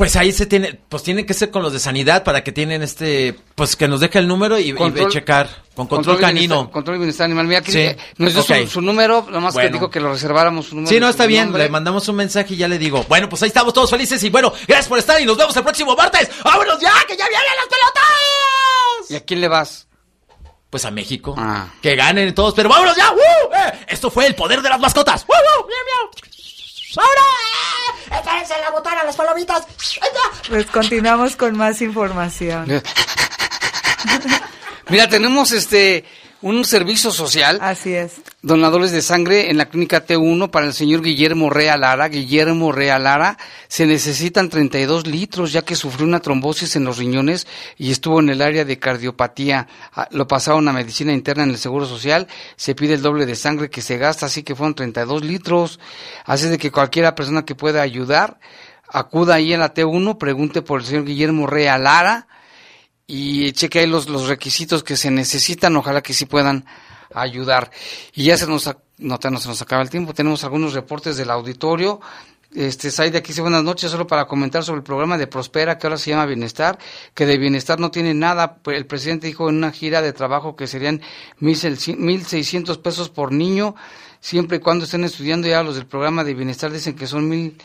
Pues 0.00 0.16
ahí 0.16 0.32
se 0.32 0.46
tiene, 0.46 0.80
pues 0.88 1.02
tiene 1.02 1.26
que 1.26 1.34
ser 1.34 1.50
con 1.50 1.62
los 1.62 1.74
de 1.74 1.78
sanidad 1.78 2.24
para 2.24 2.42
que 2.42 2.52
tienen 2.52 2.80
este, 2.82 3.38
pues 3.54 3.76
que 3.76 3.86
nos 3.86 4.00
deje 4.00 4.18
el 4.18 4.26
número 4.26 4.58
y, 4.58 4.70
y 4.70 4.72
Control- 4.72 4.94
ve 4.94 5.08
checar 5.08 5.50
con 5.74 5.88
control, 5.88 6.16
y 6.16 6.20
canino. 6.22 6.54
bienestar- 6.54 6.70
control 6.72 6.96
y 6.96 6.98
bienestar 7.00 7.24
animal. 7.26 7.46
Mira, 7.46 7.58
aquí 7.60 7.70
Sí, 7.70 7.86
nos 8.16 8.32
dio 8.32 8.42
su, 8.42 8.66
su 8.66 8.80
número, 8.80 9.26
nomás 9.30 9.52
que 9.52 9.60
Bueno. 9.60 9.74
dijo 9.74 9.90
que 9.90 10.00
lo 10.00 10.10
reserváramos 10.10 10.68
su 10.68 10.74
número. 10.76 10.88
Sí, 10.88 10.98
no, 11.00 11.06
está 11.10 11.26
bien, 11.26 11.44
nombre. 11.48 11.64
le 11.64 11.68
mandamos 11.68 12.08
un 12.08 12.16
mensaje 12.16 12.54
y 12.54 12.56
ya 12.56 12.66
le 12.66 12.78
digo. 12.78 13.04
Bueno, 13.10 13.28
pues 13.28 13.42
ahí 13.42 13.48
estamos 13.48 13.74
todos 13.74 13.90
felices 13.90 14.24
y 14.24 14.30
bueno, 14.30 14.54
gracias 14.66 14.88
por 14.88 14.98
estar 14.98 15.20
y 15.20 15.26
nos 15.26 15.36
vemos 15.36 15.54
el 15.54 15.62
próximo 15.64 15.94
martes. 15.94 16.30
¡Vámonos 16.44 16.80
ya, 16.80 16.94
que 17.06 17.14
ya 17.18 17.28
vienen 17.28 17.46
las 17.56 17.66
pelotas! 17.66 19.10
¿Y 19.10 19.16
a 19.16 19.20
quién 19.26 19.42
le 19.42 19.48
vas? 19.48 19.86
Pues 20.70 20.84
a 20.86 20.90
México. 20.90 21.34
Ah. 21.36 21.66
Que 21.82 21.94
ganen 21.94 22.32
todos, 22.34 22.54
pero 22.54 22.70
vámonos 22.70 22.96
ya. 22.96 23.10
¡Woo! 23.10 23.18
Eh, 23.54 23.72
esto 23.88 24.10
fue 24.10 24.24
el 24.26 24.34
poder 24.34 24.62
de 24.62 24.70
las 24.70 24.80
mascotas. 24.80 25.26
¡Woo, 25.28 25.34
woo! 25.36 25.66
¡Miau, 25.66 25.84
miau! 25.84 26.10
¡Ahora! 26.96 28.20
¡Échense 28.20 28.54
la 28.60 28.70
botana, 28.70 29.04
las 29.04 29.16
palomitas! 29.16 29.66
Pues 30.48 30.66
continuamos 30.66 31.36
con 31.36 31.56
más 31.56 31.80
información. 31.80 32.66
Mira, 34.88 35.08
tenemos 35.08 35.52
este 35.52 36.04
un 36.42 36.64
servicio 36.64 37.10
social. 37.10 37.58
Así 37.60 37.92
es. 37.92 38.22
Donadores 38.42 38.92
de 38.92 39.02
sangre 39.02 39.50
en 39.50 39.58
la 39.58 39.66
clínica 39.68 40.06
T1 40.06 40.50
para 40.50 40.66
el 40.66 40.72
señor 40.72 41.02
Guillermo 41.02 41.50
Rea 41.50 41.76
Lara. 41.76 42.08
Guillermo 42.08 42.72
Rea 42.72 42.98
Lara, 42.98 43.36
se 43.68 43.86
necesitan 43.86 44.48
32 44.48 45.06
litros 45.06 45.52
ya 45.52 45.62
que 45.62 45.76
sufrió 45.76 46.06
una 46.06 46.20
trombosis 46.20 46.76
en 46.76 46.84
los 46.84 46.96
riñones 46.98 47.46
y 47.76 47.90
estuvo 47.90 48.20
en 48.20 48.30
el 48.30 48.40
área 48.40 48.64
de 48.64 48.78
cardiopatía. 48.78 49.68
Ah, 49.92 50.08
Lo 50.10 50.26
pasaron 50.26 50.66
a 50.68 50.72
medicina 50.72 51.12
interna 51.12 51.44
en 51.44 51.50
el 51.50 51.58
Seguro 51.58 51.86
Social. 51.86 52.26
Se 52.56 52.74
pide 52.74 52.94
el 52.94 53.02
doble 53.02 53.26
de 53.26 53.36
sangre 53.36 53.68
que 53.68 53.82
se 53.82 53.98
gasta, 53.98 54.26
así 54.26 54.42
que 54.42 54.54
fueron 54.54 54.74
32 54.74 55.24
litros. 55.24 55.78
Así 56.24 56.48
de 56.48 56.58
que 56.58 56.70
cualquiera 56.70 57.14
persona 57.14 57.44
que 57.44 57.54
pueda 57.54 57.82
ayudar, 57.82 58.38
acuda 58.88 59.34
ahí 59.34 59.52
a 59.52 59.58
la 59.58 59.74
T1, 59.74 60.16
pregunte 60.16 60.62
por 60.62 60.80
el 60.80 60.86
señor 60.86 61.04
Guillermo 61.04 61.46
Rea 61.46 61.76
Lara 61.76 62.26
y 63.12 63.50
cheque 63.52 63.80
ahí 63.80 63.86
los, 63.88 64.08
los 64.08 64.28
requisitos 64.28 64.84
que 64.84 64.96
se 64.96 65.10
necesitan, 65.10 65.76
ojalá 65.76 66.00
que 66.00 66.14
sí 66.14 66.26
puedan 66.26 66.64
ayudar. 67.12 67.72
Y 68.14 68.24
ya 68.24 68.36
se 68.36 68.46
nos, 68.46 68.70
no, 68.98 69.18
no 69.20 69.38
se 69.40 69.48
nos 69.48 69.60
acaba 69.60 69.82
el 69.82 69.90
tiempo, 69.90 70.14
tenemos 70.14 70.44
algunos 70.44 70.74
reportes 70.74 71.16
del 71.16 71.30
auditorio. 71.30 72.00
Este, 72.54 72.92
Saide, 72.92 73.18
aquí 73.18 73.28
dice 73.28 73.42
buenas 73.42 73.64
noches, 73.64 73.90
solo 73.90 74.06
para 74.06 74.26
comentar 74.26 74.62
sobre 74.62 74.78
el 74.78 74.84
programa 74.84 75.18
de 75.18 75.26
Prospera, 75.26 75.76
que 75.76 75.88
ahora 75.88 75.98
se 75.98 76.10
llama 76.10 76.26
Bienestar, 76.26 76.78
que 77.12 77.26
de 77.26 77.36
bienestar 77.36 77.80
no 77.80 77.90
tiene 77.90 78.14
nada. 78.14 78.58
Pues, 78.58 78.76
El 78.76 78.86
presidente 78.86 79.26
dijo 79.26 79.48
en 79.48 79.56
una 79.56 79.72
gira 79.72 80.02
de 80.02 80.12
trabajo 80.12 80.54
que 80.54 80.68
serían 80.68 81.00
mil 81.40 81.56
seiscientos 81.56 82.78
pesos 82.78 83.08
por 83.08 83.32
niño, 83.32 83.74
siempre 84.20 84.58
y 84.58 84.60
cuando 84.60 84.84
estén 84.84 85.02
estudiando 85.02 85.48
ya 85.48 85.64
los 85.64 85.74
del 85.74 85.86
programa 85.86 86.22
de 86.22 86.34
bienestar 86.34 86.70
dicen 86.70 86.94
que 86.94 87.08
son 87.08 87.28
mil 87.28 87.56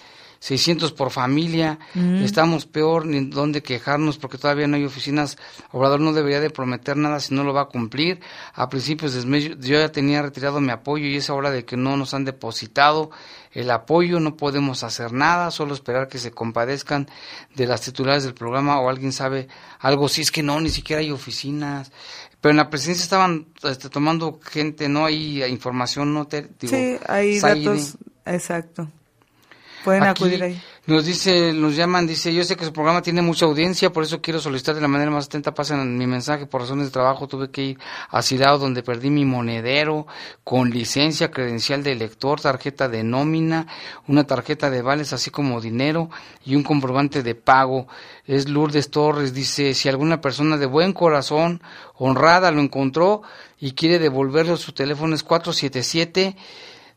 600 0.46 0.92
por 0.92 1.10
familia, 1.10 1.80
Mm. 1.96 2.24
estamos 2.24 2.68
peor, 2.68 3.08
ni 3.08 3.26
dónde 3.32 3.64
quejarnos 3.64 4.20
porque 4.20 4.38
todavía 4.38 4.68
no 4.68 4.76
hay 4.76 4.86
oficinas. 4.86 5.38
Obrador 5.72 6.00
no 6.00 6.14
debería 6.14 6.40
de 6.40 6.52
prometer 6.52 6.98
nada 6.98 7.20
si 7.20 7.34
no 7.34 7.44
lo 7.44 7.52
va 7.52 7.62
a 7.62 7.66
cumplir. 7.66 8.20
A 8.54 8.70
principios 8.70 9.16
de 9.16 9.26
mes 9.26 9.46
yo 9.60 9.80
ya 9.80 9.92
tenía 9.92 10.22
retirado 10.22 10.62
mi 10.62 10.70
apoyo 10.72 11.08
y 11.08 11.16
es 11.16 11.32
hora 11.32 11.50
de 11.50 11.66
que 11.66 11.78
no 11.78 11.98
nos 11.98 12.14
han 12.14 12.26
depositado 12.26 13.10
el 13.54 13.72
apoyo, 13.72 14.20
no 14.20 14.38
podemos 14.38 14.84
hacer 14.84 15.14
nada, 15.14 15.50
solo 15.50 15.74
esperar 15.74 16.10
que 16.10 16.20
se 16.20 16.30
compadezcan 16.30 17.10
de 17.56 17.66
las 17.66 17.82
titulares 17.82 18.24
del 18.24 18.36
programa 18.36 18.80
o 18.82 18.90
alguien 18.90 19.14
sabe 19.14 19.48
algo, 19.80 20.10
si 20.10 20.22
es 20.22 20.32
que 20.32 20.44
no, 20.44 20.62
ni 20.62 20.70
siquiera 20.70 21.00
hay 21.02 21.10
oficinas. 21.10 21.92
Pero 22.40 22.52
en 22.52 22.58
la 22.58 22.70
presidencia 22.70 23.02
estaban 23.04 23.48
este, 23.64 23.90
tomando 23.90 24.40
gente, 24.44 24.90
no 24.90 25.06
hay 25.06 25.44
información, 25.46 26.14
no 26.14 26.28
te 26.28 26.44
digo, 26.60 26.76
Sí, 26.76 26.98
hay 27.08 27.40
Zaire. 27.40 27.64
datos. 27.66 27.98
Exacto. 28.26 28.88
Pueden 29.86 30.04
Aquí 30.04 30.24
acudir 30.24 30.44
ahí. 30.44 30.62
Nos 30.88 31.06
dice, 31.06 31.54
nos 31.54 31.76
llaman, 31.76 32.08
dice, 32.08 32.34
yo 32.34 32.44
sé 32.44 32.56
que 32.56 32.66
su 32.66 32.74
programa 32.74 33.04
tiene 33.04 33.22
mucha 33.22 33.46
audiencia, 33.46 33.92
por 33.92 34.04
eso 34.04 34.20
quiero 34.20 34.40
solicitar 34.40 34.74
de 34.74 34.82
la 34.82 34.88
manera 34.88 35.12
más 35.12 35.28
atenta, 35.28 35.54
pasen 35.54 35.98
mi 35.98 36.08
mensaje, 36.08 36.48
por 36.48 36.62
razones 36.62 36.86
de 36.86 36.92
trabajo 36.92 37.28
tuve 37.28 37.52
que 37.52 37.64
ir 37.64 37.80
a 38.10 38.24
Silao 38.24 38.58
donde 38.58 38.82
perdí 38.82 39.12
mi 39.12 39.26
monedero 39.26 40.08
con 40.44 40.72
licencia, 40.72 41.30
credencial 41.30 41.84
de 41.84 41.92
elector, 41.92 42.42
tarjeta 42.42 42.90
de 42.90 43.04
nómina, 43.04 43.68
una 44.08 44.26
tarjeta 44.26 44.72
de 44.72 44.82
vales, 44.82 45.14
así 45.14 45.30
como 45.30 45.62
dinero 45.62 46.10
y 46.44 46.56
un 46.56 46.64
comprobante 46.64 47.22
de 47.22 47.36
pago. 47.36 47.88
Es 48.26 48.50
Lourdes 48.50 48.90
Torres, 48.90 49.36
dice, 49.36 49.76
si 49.76 49.88
alguna 49.88 50.20
persona 50.20 50.58
de 50.58 50.66
buen 50.66 50.94
corazón, 50.94 51.62
honrada, 51.96 52.50
lo 52.50 52.62
encontró 52.62 53.22
y 53.60 53.74
quiere 53.74 54.00
devolverlo, 54.00 54.58
su 54.58 54.72
teléfono 54.72 55.14
es 55.14 55.22
477 55.22 56.36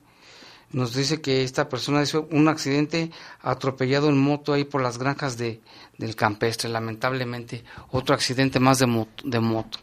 Nos 0.70 0.95
dice 0.95 1.20
que 1.20 1.43
esta 1.43 1.68
persona 1.68 2.03
hizo 2.03 2.27
un 2.31 2.49
accidente 2.49 3.11
atropellado 3.41 4.09
en 4.09 4.18
moto 4.18 4.53
ahí 4.53 4.64
por 4.64 4.83
las 4.83 4.99
granjas 4.99 5.37
de, 5.37 5.61
del 5.97 6.16
campestre, 6.16 6.68
lamentablemente. 6.68 7.64
Otro 7.91 8.14
accidente 8.14 8.59
más 8.59 8.79
de 8.79 8.87
moto. 8.87 9.22
De 9.24 9.41
moto. 9.41 9.79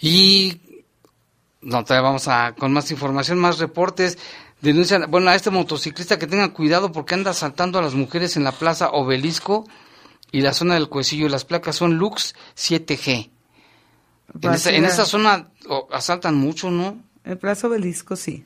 Y 0.00 0.60
no, 1.60 1.84
todavía 1.84 2.08
vamos 2.08 2.28
a, 2.28 2.54
con 2.56 2.72
más 2.72 2.90
información, 2.90 3.38
más 3.38 3.58
reportes. 3.58 4.18
Denuncian, 4.60 5.08
bueno, 5.10 5.30
a 5.30 5.36
este 5.36 5.50
motociclista 5.50 6.18
que 6.18 6.26
tenga 6.26 6.52
cuidado 6.52 6.90
porque 6.90 7.14
anda 7.14 7.30
asaltando 7.30 7.78
a 7.78 7.82
las 7.82 7.94
mujeres 7.94 8.36
en 8.36 8.44
la 8.44 8.52
plaza 8.52 8.90
Obelisco 8.90 9.64
y 10.32 10.40
la 10.40 10.52
zona 10.52 10.74
del 10.74 10.88
Cuecillo. 10.88 11.28
Las 11.28 11.44
placas 11.44 11.76
son 11.76 11.96
Lux 11.96 12.34
7G. 12.56 13.30
En 14.42 14.54
esa, 14.54 14.70
en 14.70 14.84
esa 14.84 15.04
zona 15.04 15.48
asaltan 15.90 16.34
mucho, 16.36 16.70
¿no? 16.70 17.02
El 17.24 17.38
Plaza 17.38 17.66
Obelisco, 17.66 18.16
sí. 18.16 18.44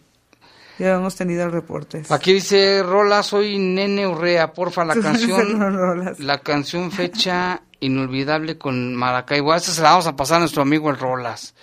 Ya 0.78 0.94
hemos 0.94 1.14
tenido 1.16 1.48
reportes. 1.48 2.10
Aquí 2.10 2.32
dice 2.32 2.82
Rola, 2.82 3.22
soy 3.22 3.58
Nene 3.58 4.06
Urrea, 4.06 4.52
porfa, 4.52 4.84
la 4.84 4.94
canción, 5.00 5.60
Rolas. 5.60 6.18
la 6.18 6.38
canción 6.38 6.90
fecha 6.90 7.62
inolvidable 7.80 8.58
con 8.58 8.94
Maracaibo. 8.94 9.54
Esta 9.54 9.72
se 9.72 9.82
la 9.82 9.90
vamos 9.90 10.06
a 10.06 10.16
pasar 10.16 10.36
a 10.36 10.40
nuestro 10.40 10.62
amigo 10.62 10.90
el 10.90 10.98
Rolas, 10.98 11.54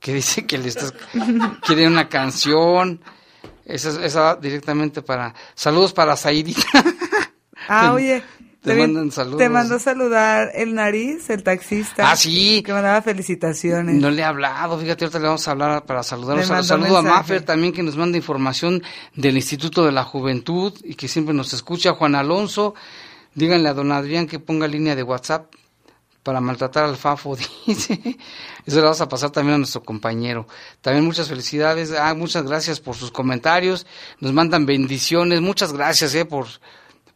que 0.00 0.14
dice 0.14 0.46
que 0.46 0.58
le 0.58 0.68
estás, 0.68 0.92
quiere 1.64 1.86
una 1.86 2.08
canción. 2.08 3.00
Esa, 3.64 4.04
esa 4.04 4.36
directamente 4.36 5.02
para, 5.02 5.34
saludos 5.54 5.92
para 5.92 6.16
Zairita. 6.16 6.62
Ah, 7.68 7.92
oye. 7.94 8.22
Te 8.66 8.74
mandan 8.74 9.10
saludos. 9.10 9.38
Te 9.38 9.48
mandó 9.48 9.78
saludar 9.78 10.50
el 10.54 10.74
nariz, 10.74 11.30
el 11.30 11.42
taxista. 11.42 12.10
Ah, 12.10 12.16
sí. 12.16 12.62
Que 12.64 12.72
mandaba 12.72 13.00
felicitaciones. 13.02 13.94
No 13.94 14.10
le 14.10 14.22
he 14.22 14.24
hablado, 14.24 14.78
fíjate, 14.78 15.04
ahorita 15.04 15.18
le 15.18 15.26
vamos 15.26 15.46
a 15.46 15.50
hablar 15.52 15.86
para 15.86 16.00
mandó 16.00 16.62
Saludo 16.62 16.96
a. 16.96 17.02
Maffer 17.02 17.42
también 17.42 17.72
que 17.72 17.82
nos 17.82 17.96
manda 17.96 18.16
información 18.16 18.82
del 19.14 19.36
Instituto 19.36 19.84
de 19.84 19.92
la 19.92 20.04
Juventud 20.04 20.72
y 20.82 20.94
que 20.94 21.08
siempre 21.08 21.34
nos 21.34 21.52
escucha. 21.52 21.94
Juan 21.94 22.14
Alonso, 22.14 22.74
díganle 23.34 23.68
a 23.68 23.74
don 23.74 23.92
Adrián 23.92 24.26
que 24.26 24.38
ponga 24.38 24.66
línea 24.66 24.96
de 24.96 25.02
WhatsApp 25.02 25.46
para 26.26 26.40
maltratar 26.40 26.84
al 26.84 26.96
Fafo, 26.96 27.36
dice. 27.66 28.18
Eso 28.66 28.76
le 28.76 28.82
vamos 28.82 29.00
a 29.00 29.08
pasar 29.08 29.30
también 29.30 29.54
a 29.54 29.58
nuestro 29.58 29.84
compañero. 29.84 30.48
También 30.80 31.04
muchas 31.04 31.28
felicidades, 31.28 31.92
ah, 31.92 32.12
muchas 32.14 32.42
gracias 32.42 32.80
por 32.80 32.96
sus 32.96 33.12
comentarios, 33.12 33.86
nos 34.18 34.32
mandan 34.32 34.66
bendiciones, 34.66 35.40
muchas 35.40 35.72
gracias 35.72 36.16
eh, 36.16 36.24
por, 36.24 36.48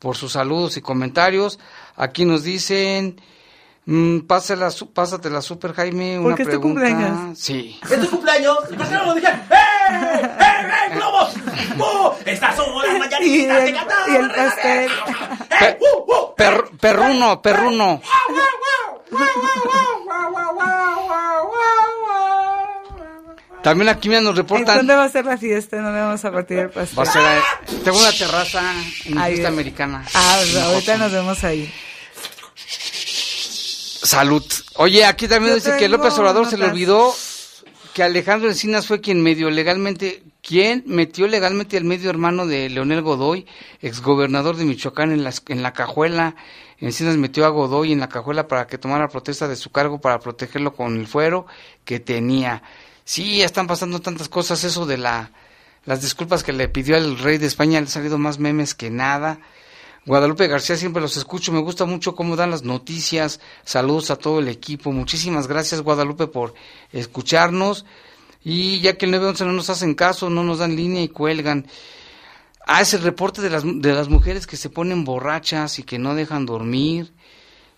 por 0.00 0.16
sus 0.16 0.32
saludos 0.32 0.76
y 0.76 0.80
comentarios. 0.80 1.60
Aquí 1.94 2.24
nos 2.24 2.42
dicen, 2.42 3.20
mm, 3.86 4.20
pásala, 4.20 4.70
su- 4.72 4.90
pásatela 4.92 5.40
super 5.42 5.72
Jaime, 5.74 6.18
una 6.18 6.30
Porque 6.30 6.42
es 6.42 6.48
tu 6.48 6.50
pregunta. 6.60 6.80
cumpleaños. 6.88 7.38
Sí. 7.38 7.78
¿Es 7.88 8.00
tu 8.00 8.10
cumpleaños? 8.10 8.56
¿Y 8.70 8.74
por 8.74 8.88
qué 8.88 8.94
no 8.94 9.04
lo 9.04 9.14
dije? 9.14 9.28
¡Eh! 9.28 9.54
¡Eh! 9.92 10.30
¡Eh! 10.40 10.94
¡Globos! 10.94 11.34
¡Uh! 11.78 12.10
Estas 12.26 12.56
son 12.56 12.66
las 12.82 12.98
mañanitas 12.98 13.20
y, 13.22 13.44
el, 13.44 13.76
y 14.08 14.16
el 14.16 14.30
pastel. 14.30 14.90
Pe- 15.58 15.78
per- 16.36 16.64
perruno, 16.80 17.40
perruno. 17.42 18.00
También 23.62 23.88
aquí 23.90 24.08
me 24.08 24.20
nos 24.20 24.30
¿En 24.30 24.36
reportan. 24.36 24.76
dónde 24.78 24.94
va 24.94 25.04
a 25.04 25.08
ser 25.08 25.24
la 25.26 25.36
fiesta? 25.36 25.76
No 25.80 25.92
le 25.92 26.00
vamos 26.00 26.24
a 26.24 26.32
partir 26.32 26.58
el 26.58 26.70
pastel. 26.70 26.98
Va 26.98 27.02
a 27.02 27.06
ser, 27.06 27.22
eh, 27.22 27.78
tengo 27.84 27.98
una 27.98 28.12
terraza 28.12 28.62
en 29.04 29.14
la 29.16 29.26
fiesta 29.26 29.42
es. 29.42 29.48
americana. 29.48 30.04
Ah, 30.14 30.40
ahorita 30.64 30.96
nos 30.96 31.12
vemos 31.12 31.44
ahí. 31.44 31.70
Salud. 34.02 34.42
Oye, 34.76 35.04
aquí 35.04 35.28
también 35.28 35.52
Yo 35.52 35.56
dice 35.56 35.76
que 35.76 35.88
López 35.88 36.14
Obrador 36.18 36.46
se 36.48 36.56
le 36.56 36.64
olvidó 36.64 37.12
que 37.94 38.02
Alejandro 38.02 38.48
Encinas 38.48 38.86
fue 38.86 39.00
quien 39.00 39.22
medio 39.22 39.50
legalmente, 39.50 40.22
quien 40.42 40.82
metió 40.86 41.28
legalmente 41.28 41.76
al 41.76 41.84
medio 41.84 42.08
hermano 42.08 42.46
de 42.46 42.70
Leonel 42.70 43.02
Godoy, 43.02 43.46
exgobernador 43.82 44.56
de 44.56 44.64
Michoacán, 44.64 45.12
en 45.12 45.22
la, 45.22 45.34
en 45.48 45.62
la 45.62 45.72
cajuela. 45.74 46.34
Encinas 46.78 47.16
metió 47.18 47.44
a 47.44 47.50
Godoy 47.50 47.92
en 47.92 48.00
la 48.00 48.08
cajuela 48.08 48.48
para 48.48 48.66
que 48.66 48.78
tomara 48.78 49.08
protesta 49.08 49.48
de 49.48 49.56
su 49.56 49.70
cargo 49.70 50.00
para 50.00 50.18
protegerlo 50.18 50.72
con 50.74 50.98
el 50.98 51.06
fuero 51.06 51.46
que 51.84 52.00
tenía. 52.00 52.62
Sí, 53.10 53.42
están 53.42 53.66
pasando 53.66 53.98
tantas 53.98 54.28
cosas, 54.28 54.62
eso 54.62 54.86
de 54.86 54.96
la, 54.96 55.32
las 55.84 56.00
disculpas 56.00 56.44
que 56.44 56.52
le 56.52 56.68
pidió 56.68 56.94
al 56.94 57.18
rey 57.18 57.38
de 57.38 57.46
España, 57.48 57.72
le 57.72 57.78
han 57.78 57.88
salido 57.88 58.18
más 58.18 58.38
memes 58.38 58.72
que 58.76 58.88
nada. 58.88 59.40
Guadalupe 60.06 60.46
García, 60.46 60.76
siempre 60.76 61.02
los 61.02 61.16
escucho, 61.16 61.50
me 61.50 61.58
gusta 61.58 61.86
mucho 61.86 62.14
cómo 62.14 62.36
dan 62.36 62.52
las 62.52 62.62
noticias. 62.62 63.40
Saludos 63.64 64.12
a 64.12 64.16
todo 64.16 64.38
el 64.38 64.46
equipo. 64.46 64.92
Muchísimas 64.92 65.48
gracias, 65.48 65.80
Guadalupe, 65.80 66.28
por 66.28 66.54
escucharnos. 66.92 67.84
Y 68.44 68.78
ya 68.78 68.96
que 68.96 69.06
el 69.06 69.10
911 69.10 69.44
no 69.44 69.52
nos 69.54 69.70
hacen 69.70 69.96
caso, 69.96 70.30
no 70.30 70.44
nos 70.44 70.60
dan 70.60 70.76
línea 70.76 71.02
y 71.02 71.08
cuelgan. 71.08 71.66
Ah, 72.64 72.80
es 72.80 72.94
el 72.94 73.02
reporte 73.02 73.42
de 73.42 73.50
las, 73.50 73.64
de 73.64 73.92
las 73.92 74.08
mujeres 74.08 74.46
que 74.46 74.56
se 74.56 74.70
ponen 74.70 75.02
borrachas 75.02 75.80
y 75.80 75.82
que 75.82 75.98
no 75.98 76.14
dejan 76.14 76.46
dormir. 76.46 77.12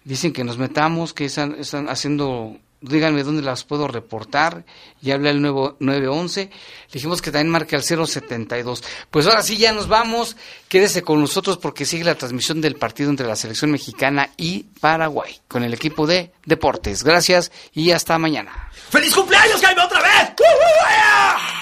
Dicen 0.04 0.34
que 0.34 0.44
nos 0.44 0.58
metamos, 0.58 1.14
que 1.14 1.24
están, 1.24 1.54
están 1.58 1.88
haciendo, 1.88 2.58
díganme 2.82 3.22
dónde 3.22 3.42
las 3.42 3.64
puedo 3.64 3.88
reportar. 3.88 4.64
Y 5.00 5.10
habla 5.10 5.30
el 5.30 5.40
nuevo 5.40 5.76
911. 5.80 6.50
Dijimos 6.92 7.22
que 7.22 7.30
también 7.30 7.50
marque 7.50 7.76
al 7.76 7.82
072. 7.82 8.84
Pues 9.10 9.26
ahora 9.26 9.42
sí, 9.42 9.56
ya 9.56 9.72
nos 9.72 9.88
vamos. 9.88 10.36
Quédese 10.68 11.02
con 11.02 11.20
nosotros 11.20 11.58
porque 11.58 11.84
sigue 11.84 12.04
la 12.04 12.14
transmisión 12.14 12.60
del 12.60 12.76
partido 12.76 13.10
entre 13.10 13.26
la 13.26 13.36
selección 13.36 13.70
mexicana 13.70 14.30
y 14.36 14.64
Paraguay 14.80 15.40
con 15.48 15.62
el 15.64 15.74
equipo 15.74 16.06
de 16.06 16.32
deportes. 16.44 17.04
Gracias 17.04 17.52
y 17.72 17.92
hasta 17.92 18.18
mañana. 18.18 18.70
¡Feliz 18.90 19.14
cumpleaños, 19.14 19.60
Jaime, 19.60 19.82
otra 19.82 20.00
vez! 20.00 20.30
¡Uh! 20.38 21.61